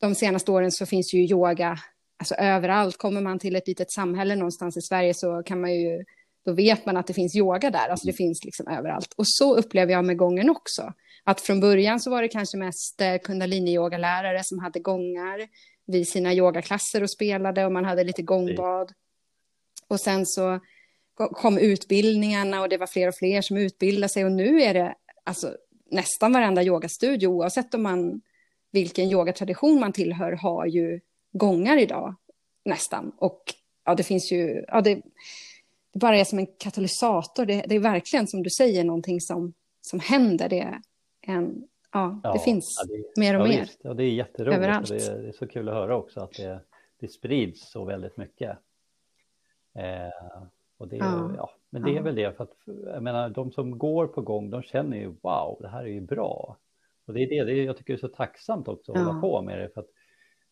de 0.00 0.14
senaste 0.14 0.50
åren 0.50 0.72
så 0.72 0.86
finns 0.86 1.14
ju 1.14 1.18
yoga, 1.18 1.78
alltså 2.18 2.34
överallt. 2.34 2.96
Kommer 2.96 3.20
man 3.20 3.38
till 3.38 3.56
ett 3.56 3.68
litet 3.68 3.92
samhälle 3.92 4.36
någonstans 4.36 4.76
i 4.76 4.82
Sverige 4.82 5.14
så 5.14 5.42
kan 5.42 5.60
man 5.60 5.74
ju 5.74 6.04
då 6.44 6.52
vet 6.52 6.86
man 6.86 6.96
att 6.96 7.06
det 7.06 7.14
finns 7.14 7.36
yoga 7.36 7.70
där. 7.70 7.88
Alltså 7.88 8.06
det 8.06 8.10
mm. 8.10 8.16
finns 8.16 8.44
liksom 8.44 8.68
överallt. 8.68 9.14
Och 9.16 9.28
så 9.28 9.56
upplever 9.56 9.92
jag 9.92 10.04
med 10.04 10.16
gången 10.16 10.50
också. 10.50 10.92
Att 11.24 11.40
från 11.40 11.60
början 11.60 12.00
så 12.00 12.10
var 12.10 12.22
det 12.22 12.28
kanske 12.28 12.56
mest 12.56 13.00
eh, 13.00 13.14
kundalini-yogalärare 13.14 14.40
som 14.42 14.58
hade 14.58 14.80
gångar 14.80 15.48
vid 15.86 16.08
sina 16.08 16.34
yogaklasser 16.34 17.02
och 17.02 17.10
spelade 17.10 17.64
och 17.64 17.72
man 17.72 17.84
hade 17.84 18.04
lite 18.04 18.22
gångbad. 18.22 18.92
Och 19.94 20.00
sen 20.00 20.26
så 20.26 20.60
kom 21.16 21.58
utbildningarna 21.58 22.60
och 22.60 22.68
det 22.68 22.76
var 22.76 22.86
fler 22.86 23.08
och 23.08 23.14
fler 23.14 23.42
som 23.42 23.56
utbildade 23.56 24.08
sig 24.08 24.24
och 24.24 24.32
nu 24.32 24.62
är 24.62 24.74
det 24.74 24.94
alltså 25.24 25.56
nästan 25.90 26.32
varenda 26.32 26.62
yogastudio 26.62 27.26
oavsett 27.26 27.74
om 27.74 27.82
man 27.82 28.20
vilken 28.70 29.10
yogatradition 29.10 29.80
man 29.80 29.92
tillhör 29.92 30.32
har 30.32 30.66
ju 30.66 31.00
gångar 31.32 31.78
idag 31.78 32.14
nästan 32.64 33.12
och 33.16 33.42
ja 33.84 33.94
det 33.94 34.02
finns 34.02 34.32
ju 34.32 34.64
ja 34.68 34.80
det 34.80 35.02
det 35.94 35.98
bara 35.98 36.16
är 36.16 36.24
som 36.24 36.38
en 36.38 36.46
katalysator. 36.46 37.46
Det, 37.46 37.64
det, 37.68 37.74
är 37.74 37.80
verkligen 37.80 38.26
som 38.26 38.42
du 38.42 38.50
säger 38.50 38.84
någonting 38.84 39.20
som, 39.20 39.54
som 39.80 40.00
händer. 40.00 40.48
Det, 40.48 40.60
är 40.60 40.80
en, 41.20 41.68
ja, 41.92 42.20
det 42.22 42.28
ja, 42.28 42.38
finns 42.38 42.82
ja, 42.82 42.96
det, 42.96 43.20
mer 43.20 43.40
och 43.40 43.48
mer. 43.48 43.60
Visst, 43.60 43.80
ja, 43.82 43.94
det 43.94 44.04
är 44.04 44.10
jätteroligt. 44.10 44.56
Överallt. 44.56 44.88
Det 44.88 45.06
är, 45.06 45.18
det, 45.18 45.28
är 45.28 45.32
så 45.32 45.46
kul 45.46 45.68
att 45.68 45.74
höra 45.74 45.96
också 45.96 46.20
att 46.20 46.32
det, 46.32 46.60
det 47.00 47.08
sprids 47.08 47.70
så 47.70 47.84
väldigt 47.84 48.16
mycket. 48.16 48.58
Eh, 49.74 50.42
och 50.78 50.88
det, 50.88 50.96
ja. 50.96 51.50
men 51.70 51.82
det 51.82 51.96
är 51.96 52.02
väl 52.02 52.14
det, 52.14 52.36
för 52.36 52.44
att 52.44 52.56
jag 52.66 53.02
menar, 53.02 53.28
de 53.28 53.52
som 53.52 53.78
går 53.78 54.06
på 54.06 54.22
gång, 54.22 54.50
de 54.50 54.62
känner 54.62 54.96
ju 54.96 55.06
wow, 55.22 55.58
det 55.60 55.68
här 55.68 55.82
är 55.82 55.88
ju 55.88 56.00
bra. 56.00 56.56
Och 57.06 57.14
det 57.14 57.20
är 57.22 57.28
det, 57.28 57.44
det 57.44 57.52
är, 57.52 57.64
jag 57.64 57.76
tycker 57.76 57.92
det 57.92 57.96
är 57.96 58.08
så 58.08 58.14
tacksamt 58.14 58.68
också 58.68 58.92
att 58.92 58.98
hålla 58.98 59.20
på 59.20 59.42
med 59.42 59.58
det, 59.58 59.68
för 59.74 59.80
att 59.80 59.90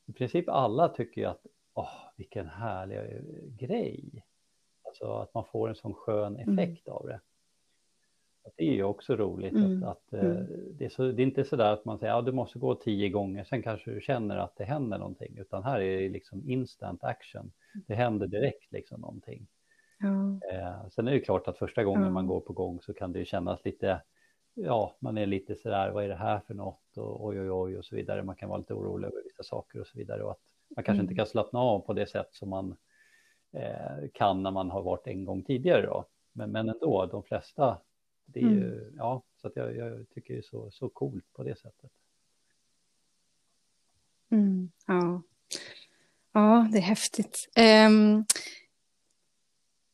i 0.06 0.12
princip 0.12 0.48
alla 0.48 0.88
tycker 0.88 1.20
ju 1.20 1.26
att 1.26 1.46
åh, 1.74 1.92
vilken 2.16 2.46
härlig 2.46 3.24
grej. 3.58 4.24
Alltså 4.84 5.12
att 5.12 5.34
man 5.34 5.44
får 5.52 5.68
en 5.68 5.74
sån 5.74 5.94
skön 5.94 6.36
effekt 6.36 6.88
mm. 6.88 6.96
av 6.96 7.06
det. 7.06 7.20
Det 8.56 8.64
är 8.64 8.72
ju 8.72 8.84
också 8.84 9.16
roligt 9.16 9.52
mm. 9.52 9.82
att, 9.82 9.88
att 9.88 10.12
eh, 10.12 10.30
mm. 10.30 10.46
det, 10.78 10.84
är 10.84 10.88
så, 10.88 11.12
det 11.12 11.22
är 11.22 11.26
inte 11.26 11.44
så 11.44 11.56
där 11.56 11.72
att 11.72 11.84
man 11.84 11.98
säger 11.98 12.12
att 12.12 12.18
ja, 12.18 12.22
du 12.22 12.32
måste 12.32 12.58
gå 12.58 12.74
tio 12.74 13.08
gånger, 13.08 13.44
sen 13.44 13.62
kanske 13.62 13.90
du 13.90 14.00
känner 14.00 14.36
att 14.36 14.56
det 14.56 14.64
händer 14.64 14.98
någonting, 14.98 15.38
utan 15.38 15.64
här 15.64 15.80
är 15.80 16.00
det 16.00 16.08
liksom 16.08 16.50
instant 16.50 17.04
action. 17.04 17.52
Det 17.86 17.94
händer 17.94 18.26
direkt 18.26 18.72
liksom 18.72 19.00
någonting. 19.00 19.46
Ja. 19.98 20.40
Eh, 20.52 20.88
sen 20.90 21.08
är 21.08 21.12
det 21.12 21.20
klart 21.20 21.48
att 21.48 21.58
första 21.58 21.84
gången 21.84 22.02
ja. 22.02 22.10
man 22.10 22.26
går 22.26 22.40
på 22.40 22.52
gång 22.52 22.80
så 22.80 22.94
kan 22.94 23.12
det 23.12 23.18
ju 23.18 23.24
kännas 23.24 23.64
lite 23.64 24.00
ja, 24.54 24.96
man 24.98 25.18
är 25.18 25.26
lite 25.26 25.56
sådär, 25.56 25.90
vad 25.90 26.04
är 26.04 26.08
det 26.08 26.14
här 26.14 26.40
för 26.46 26.54
något 26.54 26.96
och 26.96 27.24
oj, 27.26 27.40
oj, 27.40 27.50
oj 27.50 27.78
och 27.78 27.84
så 27.84 27.96
vidare. 27.96 28.22
Man 28.22 28.36
kan 28.36 28.48
vara 28.48 28.58
lite 28.58 28.74
orolig 28.74 29.08
över 29.08 29.22
vissa 29.24 29.42
saker 29.42 29.80
och 29.80 29.86
så 29.86 29.98
vidare 29.98 30.22
och 30.22 30.30
att 30.30 30.40
man 30.76 30.84
kanske 30.84 31.00
mm. 31.00 31.04
inte 31.04 31.14
kan 31.14 31.26
slappna 31.26 31.58
av 31.58 31.80
på 31.80 31.92
det 31.92 32.06
sätt 32.06 32.28
som 32.30 32.48
man 32.48 32.76
eh, 33.52 34.08
kan 34.14 34.42
när 34.42 34.50
man 34.50 34.70
har 34.70 34.82
varit 34.82 35.06
en 35.06 35.24
gång 35.24 35.42
tidigare 35.42 35.86
då. 35.86 36.04
Men, 36.32 36.52
men 36.52 36.68
ändå, 36.68 37.06
de 37.06 37.22
flesta, 37.22 37.78
det 38.26 38.40
är 38.40 38.44
mm. 38.44 38.58
ju, 38.58 38.92
ja, 38.96 39.22
så 39.40 39.46
att 39.46 39.56
jag, 39.56 39.76
jag, 39.76 40.08
tycker 40.14 40.34
det 40.34 40.40
är 40.40 40.42
så, 40.42 40.70
så 40.70 40.88
coolt 40.88 41.32
på 41.32 41.42
det 41.42 41.58
sättet. 41.58 41.90
Mm, 44.30 44.70
ja. 44.86 45.22
ja, 46.32 46.68
det 46.72 46.78
är 46.78 46.82
häftigt. 46.82 47.48
Um, 47.86 48.24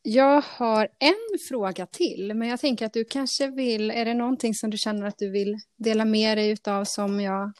jag 0.03 0.41
har 0.41 0.89
en 0.99 1.39
fråga 1.49 1.87
till, 1.87 2.35
men 2.35 2.49
jag 2.49 2.61
tänker 2.61 2.87
att 2.87 2.93
du 2.93 3.05
kanske 3.05 3.51
vill, 3.51 3.91
är 3.91 4.05
det 4.05 4.14
någonting 4.14 4.55
som 4.55 4.70
du 4.70 4.79
känner 4.79 5.07
att 5.07 5.18
du 5.18 5.31
vill 5.31 5.57
dela 5.76 6.05
med 6.05 6.39
dig 6.39 6.57
av 6.64 6.85
som 6.85 7.20
jag 7.20 7.53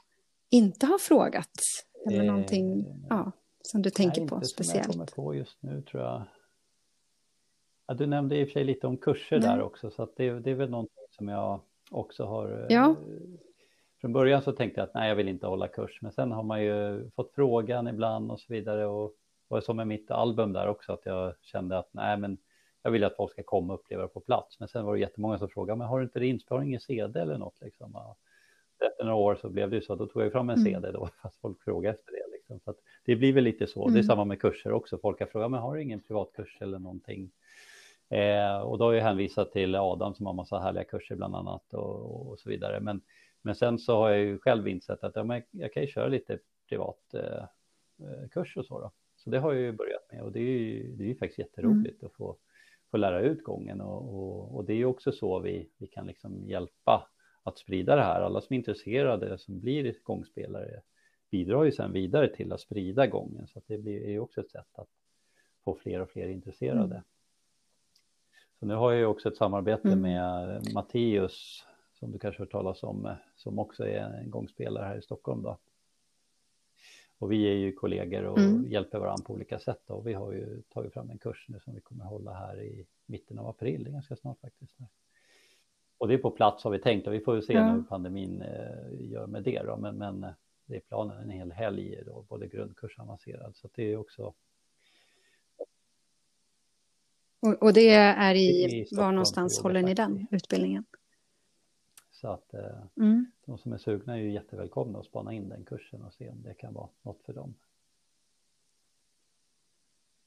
inte 0.51 0.87
har 0.87 0.99
frågat? 0.99 1.61
Eller 2.07 2.21
eh, 2.21 2.27
någonting 2.27 2.87
ja, 3.09 3.33
som 3.63 3.83
du 3.83 3.91
tänker 3.91 4.21
nej, 4.21 4.29
på 4.29 4.35
inte 4.35 4.49
speciellt? 4.49 4.93
Som 4.93 5.01
jag 5.01 5.09
kommer 5.09 5.29
på 5.29 5.35
just 5.35 5.63
nu 5.63 5.83
tror 5.83 6.03
jag. 6.03 6.27
Ja, 7.89 7.95
du 7.95 8.07
nämnde 8.07 8.37
i 8.37 8.45
och 8.45 8.49
för 8.49 8.53
sig 8.53 8.65
lite 8.65 8.87
om 8.87 8.97
kurser 8.97 9.39
nej. 9.39 9.49
där 9.49 9.63
också, 9.63 9.91
så 9.91 10.03
att 10.03 10.17
det, 10.17 10.41
det 10.41 10.51
är 10.51 10.55
väl 10.55 10.71
någonting 10.71 11.05
som 11.11 11.29
jag 11.29 11.61
också 11.91 12.25
har. 12.25 12.67
Ja. 12.69 12.91
Eh, 12.91 12.97
från 14.01 14.13
början 14.13 14.43
så 14.43 14.53
tänkte 14.53 14.81
jag 14.81 14.89
att 14.89 14.95
nej, 14.95 15.09
jag 15.09 15.17
vill 15.17 15.29
inte 15.29 15.47
hålla 15.47 15.69
kurs, 15.69 15.99
men 16.03 16.13
sen 16.13 16.33
har 16.33 16.43
man 16.43 16.63
ju 16.63 17.11
fått 17.11 17.33
frågan 17.35 17.89
ibland 17.89 18.31
och 18.31 18.41
så 18.41 18.53
vidare 18.53 18.87
och 18.87 19.15
var 19.49 19.61
som 19.61 19.77
med 19.77 19.87
mitt 19.87 20.11
album 20.11 20.53
där 20.53 20.69
också, 20.69 20.93
att 20.93 21.07
jag 21.07 21.35
kände 21.43 21.79
att 21.79 21.89
nej, 21.93 22.17
men 22.17 22.39
jag 22.83 22.91
vill 22.91 23.05
att 23.05 23.17
folk 23.17 23.33
ska 23.33 23.43
komma 23.43 23.73
och 23.73 23.81
uppleva 23.81 24.03
det 24.03 24.09
på 24.09 24.21
plats. 24.21 24.61
Men 24.61 24.69
sen 24.69 24.85
var 24.85 24.95
det 24.95 25.01
jättemånga 25.01 25.39
som 25.39 25.49
frågade, 25.49 25.79
men 25.79 25.87
har 25.87 25.99
du 25.99 26.05
inte 26.05 26.19
det 26.19 26.27
inspelning 26.27 26.75
i 26.75 26.81
CD 26.81 27.21
eller 27.21 27.39
något 27.39 27.61
liksom? 27.61 27.97
efter 28.87 29.05
några 29.05 29.17
år 29.17 29.39
så 29.41 29.49
blev 29.49 29.71
det 29.71 29.77
ju 29.77 29.83
så, 29.83 29.95
då 29.95 30.07
tog 30.07 30.23
jag 30.23 30.33
fram 30.33 30.51
en 30.51 30.59
mm. 30.59 30.65
CD 30.65 30.93
då, 30.93 31.09
fast 31.23 31.41
folk 31.41 31.63
frågade 31.63 31.95
efter 31.97 32.13
det. 32.13 32.33
Liksom. 32.33 32.61
Så 32.61 32.75
det 33.05 33.17
blir 33.17 33.33
väl 33.33 33.45
lite 33.45 33.67
så, 33.67 33.83
mm. 33.83 33.93
det 33.93 33.99
är 33.99 34.03
mm. 34.03 34.09
samma 34.09 34.25
med 34.25 34.41
kurser 34.41 34.73
också, 34.73 34.99
folk 34.99 35.21
har 35.21 35.27
frågat, 35.27 35.51
men 35.51 35.61
har 35.61 35.75
du 35.75 35.83
ingen 35.83 36.01
privatkurs 36.01 36.59
eller 36.61 36.79
någonting? 36.79 37.31
Eh, 38.09 38.61
och 38.61 38.79
då 38.79 38.85
har 38.85 38.93
jag 38.93 39.03
hänvisat 39.03 39.53
till 39.53 39.75
Adam 39.75 40.15
som 40.15 40.27
har 40.27 40.33
massa 40.33 40.59
härliga 40.59 40.85
kurser 40.85 41.17
bland 41.17 41.37
annat 41.37 41.75
och, 41.75 42.31
och 42.31 42.39
så 42.39 42.49
vidare. 42.49 42.81
Men, 42.81 43.01
men 43.43 43.55
sen 43.55 43.79
så 43.79 43.97
har 43.97 44.11
jag 44.11 44.19
ju 44.19 44.39
själv 44.39 44.69
insett 44.69 45.05
att 45.05 45.17
ja, 45.17 45.25
men 45.25 45.43
jag 45.51 45.73
kan 45.73 45.83
ju 45.83 45.89
köra 45.89 46.09
lite 46.09 46.39
privat 46.69 47.15
eh, 47.15 47.45
eh 48.09 48.29
kurs 48.31 48.57
och 48.57 48.67
så 48.67 48.81
då. 48.81 48.91
Så 49.17 49.31
det 49.31 49.39
har 49.39 49.53
jag 49.53 49.63
ju 49.63 49.73
börjat 49.73 50.13
med 50.13 50.23
och 50.23 50.33
det 50.33 50.41
är 50.41 50.59
ju, 50.59 50.93
det 50.97 51.05
är 51.05 51.09
ju 51.09 51.15
faktiskt 51.15 51.39
jätteroligt 51.39 52.03
mm. 52.03 52.07
att 52.07 52.17
få, 52.17 52.37
få 52.91 52.97
lära 52.97 53.21
ut 53.21 53.45
gången 53.45 53.81
och, 53.81 54.15
och, 54.15 54.57
och, 54.57 54.65
det 54.65 54.73
är 54.73 54.77
ju 54.77 54.85
också 54.85 55.13
så 55.13 55.41
vi, 55.41 55.71
vi 55.79 55.87
kan 55.87 56.07
liksom 56.07 56.49
hjälpa 56.49 57.09
att 57.43 57.59
sprida 57.59 57.97
det 57.97 58.03
här. 58.03 58.21
Alla 58.21 58.41
som 58.41 58.55
är 58.55 58.59
intresserade 58.59 59.39
som 59.39 59.61
blir 59.61 59.95
gångspelare 60.03 60.81
bidrar 61.31 61.65
ju 61.65 61.73
sedan 61.73 61.93
vidare 61.93 62.35
till 62.35 62.53
att 62.53 62.61
sprida 62.61 63.07
gången 63.07 63.47
så 63.47 63.59
att 63.59 63.67
det 63.67 63.79
blir 63.79 64.09
ju 64.09 64.21
också 64.21 64.41
ett 64.41 64.51
sätt 64.51 64.79
att 64.79 64.89
få 65.65 65.75
fler 65.75 66.01
och 66.01 66.11
fler 66.11 66.29
intresserade. 66.29 66.95
Mm. 66.95 67.03
Så 68.61 68.67
nu 68.67 68.75
har 68.75 68.93
jag 68.93 69.11
också 69.11 69.29
ett 69.29 69.37
samarbete 69.37 69.89
mm. 69.89 70.01
med 70.01 70.63
Matteus 70.75 71.65
som 71.99 72.13
du 72.13 72.19
kanske 72.19 72.41
har 72.41 72.47
hört 72.47 72.53
talas 72.53 72.83
om 72.83 73.15
som 73.37 73.59
också 73.59 73.87
är 73.87 74.01
en 74.01 74.31
gångspelare 74.31 74.85
här 74.85 74.99
i 74.99 75.03
Stockholm 75.03 75.43
då. 75.43 75.59
Och 77.19 77.33
vi 77.33 77.49
är 77.49 77.55
ju 77.55 77.73
kollegor 77.73 78.25
och 78.25 78.39
mm. 78.39 78.71
hjälper 78.71 78.99
varandra 78.99 79.25
på 79.25 79.33
olika 79.33 79.59
sätt. 79.59 79.91
Och 79.91 80.07
vi 80.07 80.13
har 80.13 80.33
ju 80.33 80.63
tagit 80.63 80.93
fram 80.93 81.11
en 81.11 81.19
kurs 81.19 81.47
nu 81.49 81.61
som 81.61 81.75
vi 81.75 81.81
kommer 81.81 82.05
hålla 82.05 82.33
här 82.33 82.63
i 82.63 82.87
mitten 83.07 83.39
av 83.39 83.49
april, 83.49 83.85
det 83.85 83.91
är 83.91 83.93
ganska 83.93 84.17
snart 84.17 84.41
faktiskt. 84.41 84.77
Och 85.99 86.09
det 86.09 86.15
är 86.15 86.19
på 86.19 86.31
plats 86.31 86.65
har 86.65 86.71
vi 86.71 86.79
tänkt 86.79 87.07
och 87.07 87.15
vi 87.15 87.21
får 87.21 87.37
ju 87.37 87.43
se 87.43 87.53
ja. 87.53 87.73
hur 87.73 87.83
pandemin 87.83 88.43
eh, 88.43 89.11
gör 89.11 89.27
med 89.27 89.43
det 89.43 89.63
då. 89.63 89.77
Men, 89.77 89.99
men 89.99 90.25
eh, 90.25 90.31
det 90.67 90.77
är 90.77 90.81
planen 90.81 91.23
en 91.23 91.31
hel 91.31 91.53
helg 91.53 92.03
då, 92.07 92.25
både 92.29 92.47
grundkurs 92.47 92.99
och 92.99 93.05
avancerad. 93.05 93.57
Så 93.57 93.69
det 93.75 93.93
är 93.93 93.97
också. 93.97 94.35
Och, 97.41 97.63
och 97.63 97.73
det 97.73 97.91
är 97.95 98.35
i, 98.35 98.65
i 98.65 98.89
var 98.97 99.13
någonstans 99.13 99.63
håller 99.63 99.83
ni 99.83 99.95
den 99.95 100.27
utbildningen? 100.31 100.85
Så 102.11 102.29
att 102.29 102.55
eh, 102.55 102.61
mm. 102.97 103.27
de 103.47 103.59
som 103.59 103.73
är 103.73 103.79
sugna 103.79 104.15
är 104.15 104.21
ju 104.21 104.33
jättevälkomna 104.33 104.99
att 104.99 105.07
spana 105.07 105.33
in 105.33 105.49
den 105.49 105.65
kursen 105.65 106.03
och 106.03 106.15
se 106.15 106.31
om 106.31 106.43
det 106.43 106.55
kan 106.55 106.75
vara 106.75 106.89
något 107.03 107.23
för 107.27 107.33
dem. 107.33 107.55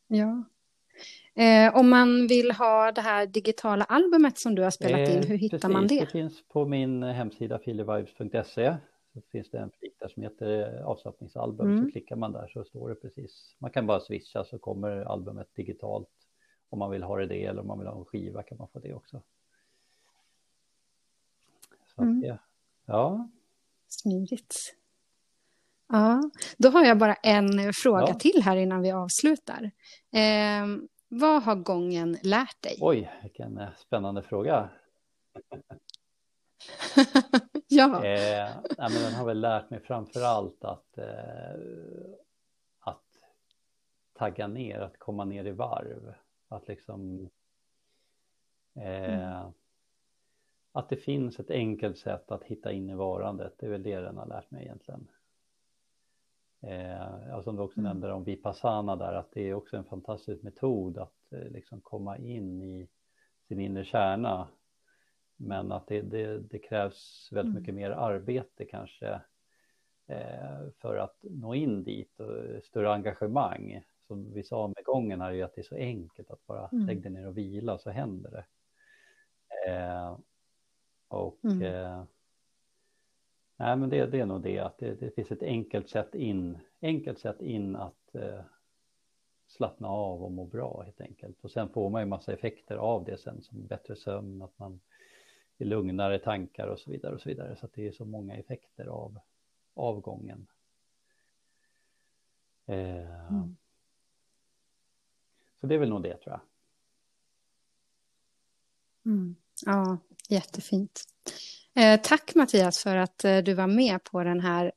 Ja. 0.08 0.44
Eh, 1.34 1.76
om 1.76 1.90
man 1.90 2.28
vill 2.28 2.52
ha 2.52 2.92
det 2.92 3.02
här 3.02 3.26
digitala 3.26 3.84
albumet 3.84 4.38
som 4.38 4.56
du 4.56 4.64
har 4.64 4.72
spelat 4.72 5.10
in, 5.10 5.24
hur 5.24 5.38
hittar 5.38 5.58
precis, 5.58 5.74
man 5.74 5.88
det? 5.88 6.00
Det 6.00 6.12
finns 6.12 6.44
på 6.48 6.66
min 6.66 7.04
hemsida 7.04 7.60
filivibes.se. 7.60 8.76
Så 9.14 9.22
finns 9.32 9.50
det 9.50 9.58
en 9.58 9.72
flik 9.80 9.94
där 10.00 10.08
som 10.08 10.24
heter 10.24 10.82
avslappningsalbum. 10.84 11.72
Mm. 11.72 11.86
Så 11.86 11.92
klickar 11.92 12.16
man 12.16 12.32
där 12.32 12.48
så 12.48 12.64
står 12.64 12.90
det 12.90 12.96
precis. 12.96 13.56
Man 13.58 13.72
kan 13.72 13.88
bara 13.88 14.00
swisha 14.00 14.44
så 14.44 14.60
kommer 14.60 15.02
albumet 15.02 15.56
digitalt. 15.56 16.10
Om 16.72 16.80
man 16.80 16.92
vill 16.92 17.04
ha 17.04 17.26
det, 17.26 17.46
eller 17.46 17.62
om 17.62 17.68
man 17.68 17.80
vill 17.80 17.88
ha 17.88 18.00
en 18.00 18.06
skiva 18.06 18.44
kan 18.44 18.58
man 18.58 18.68
få 18.68 18.80
det 18.80 18.94
också. 18.94 19.22
Så 21.96 22.02
mm. 22.02 22.22
det, 22.22 22.40
ja. 22.86 23.30
Smidigt. 23.88 24.76
Ja, 25.88 26.32
då 26.58 26.70
har 26.70 26.86
jag 26.86 26.98
bara 26.98 27.14
en 27.14 27.74
fråga 27.74 28.08
ja. 28.08 28.14
till 28.14 28.42
här 28.44 28.56
innan 28.56 28.82
vi 28.82 28.92
avslutar. 28.92 29.72
Eh, 30.12 30.66
vad 31.08 31.44
har 31.44 31.56
gången 31.56 32.18
lärt 32.24 32.62
dig? 32.62 32.78
Oj, 32.82 33.12
vilken 33.22 33.58
eh, 33.58 33.70
spännande 33.78 34.24
fråga. 34.24 34.70
ja. 37.68 38.06
Eh, 38.06 38.50
nej, 38.78 38.90
men 38.94 39.04
den 39.04 39.14
har 39.14 39.26
väl 39.26 39.42
lärt 39.42 39.70
mig 39.70 39.80
framför 39.80 40.22
allt 40.22 40.64
att, 40.64 40.98
eh, 40.98 41.06
att 42.80 43.04
tagga 44.14 44.48
ner, 44.48 44.80
att 44.80 45.00
komma 45.00 45.26
ner 45.26 45.46
i 45.46 45.52
varv. 45.52 46.14
Att 46.52 46.68
liksom 46.68 47.30
eh, 48.76 49.24
mm 49.24 49.52
att 50.72 50.90
det 50.90 50.98
finns 50.98 51.40
ett 51.40 51.52
enkelt 51.52 51.98
sätt 51.98 52.32
att 52.32 52.44
hitta 52.44 52.72
in 52.72 52.90
i 52.90 52.96
varandet. 52.96 53.54
Det 53.58 53.66
är 53.66 53.70
väl 53.70 53.84
det 53.84 54.00
den 54.00 54.18
har 54.18 54.26
lärt 54.26 54.52
mig 54.52 54.64
egentligen. 54.64 55.08
Eh, 56.62 57.42
som 57.42 57.56
du 57.56 57.62
också 57.62 57.80
mm. 57.80 57.90
nämnde 57.90 58.14
om 58.14 58.24
Vipassana 58.24 58.96
där, 58.96 59.14
att 59.14 59.32
det 59.32 59.50
är 59.50 59.54
också 59.54 59.78
en 59.78 59.84
fantastisk 59.84 60.44
metod 60.44 60.98
att 60.98 61.32
eh, 61.32 61.52
liksom 61.52 61.82
komma 61.82 62.18
in 62.18 62.62
i 62.62 62.88
sin 63.48 63.60
inre 63.60 63.86
kärna. 63.86 64.48
Men 65.36 65.72
att 65.72 65.88
det, 65.88 66.02
det, 66.02 66.40
det 66.40 66.60
krävs 66.60 67.30
väldigt 67.32 67.52
mm. 67.52 67.62
mycket 67.62 67.76
mer 67.76 67.92
arbete 67.92 68.66
kanske 68.66 69.22
eh, 70.08 70.70
för 70.78 70.98
att 70.98 71.18
nå 71.22 71.56
in 71.56 71.84
dit 71.84 72.20
och 72.20 72.64
större 72.64 72.94
engagemang. 72.94 73.84
Som 74.12 74.34
vi 74.34 74.44
sa 74.44 74.68
med 74.68 74.84
gången 74.86 75.22
här 75.22 75.32
är 75.32 75.44
att 75.44 75.56
det 75.56 75.62
är 75.62 75.64
så 75.64 75.76
enkelt 75.76 76.32
att 76.32 76.48
bara 76.48 76.68
mm. 76.68 76.86
lägga 76.86 77.10
ner 77.10 77.28
och 77.28 77.38
vila 77.38 77.78
så 77.78 77.90
händer 77.90 78.32
det. 78.32 78.46
Eh, 79.72 80.18
och 81.08 81.40
mm. 81.44 81.62
eh, 81.62 82.04
nej, 83.58 83.78
men 83.78 83.90
det, 83.90 84.06
det, 84.06 84.20
är 84.20 84.26
nog 84.26 84.42
det 84.42 84.60
att 84.60 84.78
det, 84.78 84.96
det, 84.96 85.16
finns 85.16 85.32
ett 85.32 85.44
enkelt 85.44 85.90
sätt 85.90 86.16
in, 86.16 86.58
enkelt 86.82 87.20
sätt 87.20 87.42
in 87.42 87.76
att 87.76 88.16
eh, 88.16 88.42
slappna 89.48 89.88
av 89.88 90.24
och 90.24 90.32
må 90.32 90.46
bra 90.46 90.82
helt 90.86 91.02
enkelt. 91.02 91.44
Och 91.44 91.52
sen 91.52 91.70
får 91.70 91.90
man 91.90 92.02
ju 92.02 92.08
massa 92.08 92.34
effekter 92.34 92.76
av 92.76 93.04
det 93.04 93.18
sen 93.18 93.42
som 93.42 93.68
bättre 93.68 93.96
sömn, 93.96 94.42
att 94.42 94.60
man 94.60 94.80
är 95.58 95.66
lugnare 95.66 96.20
tankar 96.20 96.68
och 96.68 96.80
så 96.80 96.92
vidare 96.92 97.14
och 97.14 97.22
så 97.22 97.30
vidare. 97.30 97.56
Så 97.56 97.66
att 97.66 97.74
det 97.74 97.88
är 97.88 97.92
så 97.92 98.06
många 98.06 98.36
effekter 98.36 98.86
av 98.86 99.20
avgången. 99.74 100.48
Eh, 102.66 103.30
mm. 103.30 103.56
Så 105.62 105.68
det 105.68 105.76
är 105.76 105.80
väl 105.80 105.90
nog 105.90 106.04
det 106.04 106.18
tror 106.18 106.32
jag. 106.34 106.42
Mm. 109.06 109.36
Ja, 109.66 109.98
jättefint. 110.30 111.04
Eh, 111.76 112.02
tack 112.02 112.36
Mattias 112.36 112.84
för 112.84 112.96
att 112.96 113.26
eh, 113.26 113.38
du 113.38 113.54
var 113.54 113.68
med 113.68 114.04
på 114.04 114.24
den 114.24 114.40
här 114.40 114.72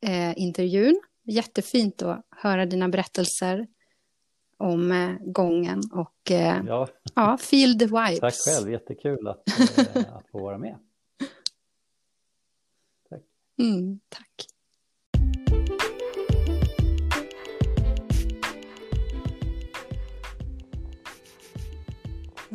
eh, 0.00 0.38
intervjun. 0.38 1.00
Jättefint 1.22 2.02
att 2.02 2.26
höra 2.30 2.66
dina 2.66 2.88
berättelser 2.88 3.66
om 4.56 4.92
eh, 4.92 5.14
gången 5.20 5.82
och 5.92 6.30
eh, 6.30 6.62
ja. 6.66 6.88
ja, 7.14 7.38
feel 7.38 7.78
the 7.78 7.86
vibes. 7.86 8.20
Tack 8.20 8.34
själv, 8.34 8.70
jättekul 8.72 9.28
att, 9.28 9.48
eh, 9.78 10.16
att 10.16 10.26
få 10.32 10.38
vara 10.38 10.58
med. 10.58 10.78
Tack. 13.10 13.22
Mm, 13.58 14.00
tack. 14.08 14.46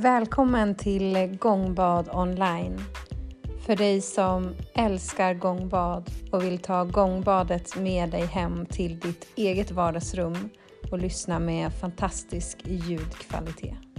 Välkommen 0.02 0.76
till 0.76 1.38
Gångbad 1.40 2.10
online. 2.14 2.82
För 3.66 3.76
dig 3.76 4.02
som 4.02 4.56
älskar 4.74 5.34
gångbad 5.34 6.10
och 6.32 6.44
vill 6.44 6.60
ta 6.60 6.84
gångbadet 6.84 7.76
med 7.76 8.10
dig 8.10 8.26
hem 8.26 8.66
till 8.66 9.00
ditt 9.00 9.28
eget 9.36 9.72
vardagsrum 9.72 10.50
och 10.92 11.00
lyssna 11.00 11.40
med 11.40 11.74
fantastisk 11.74 12.58
ljudkvalitet. 12.66 13.91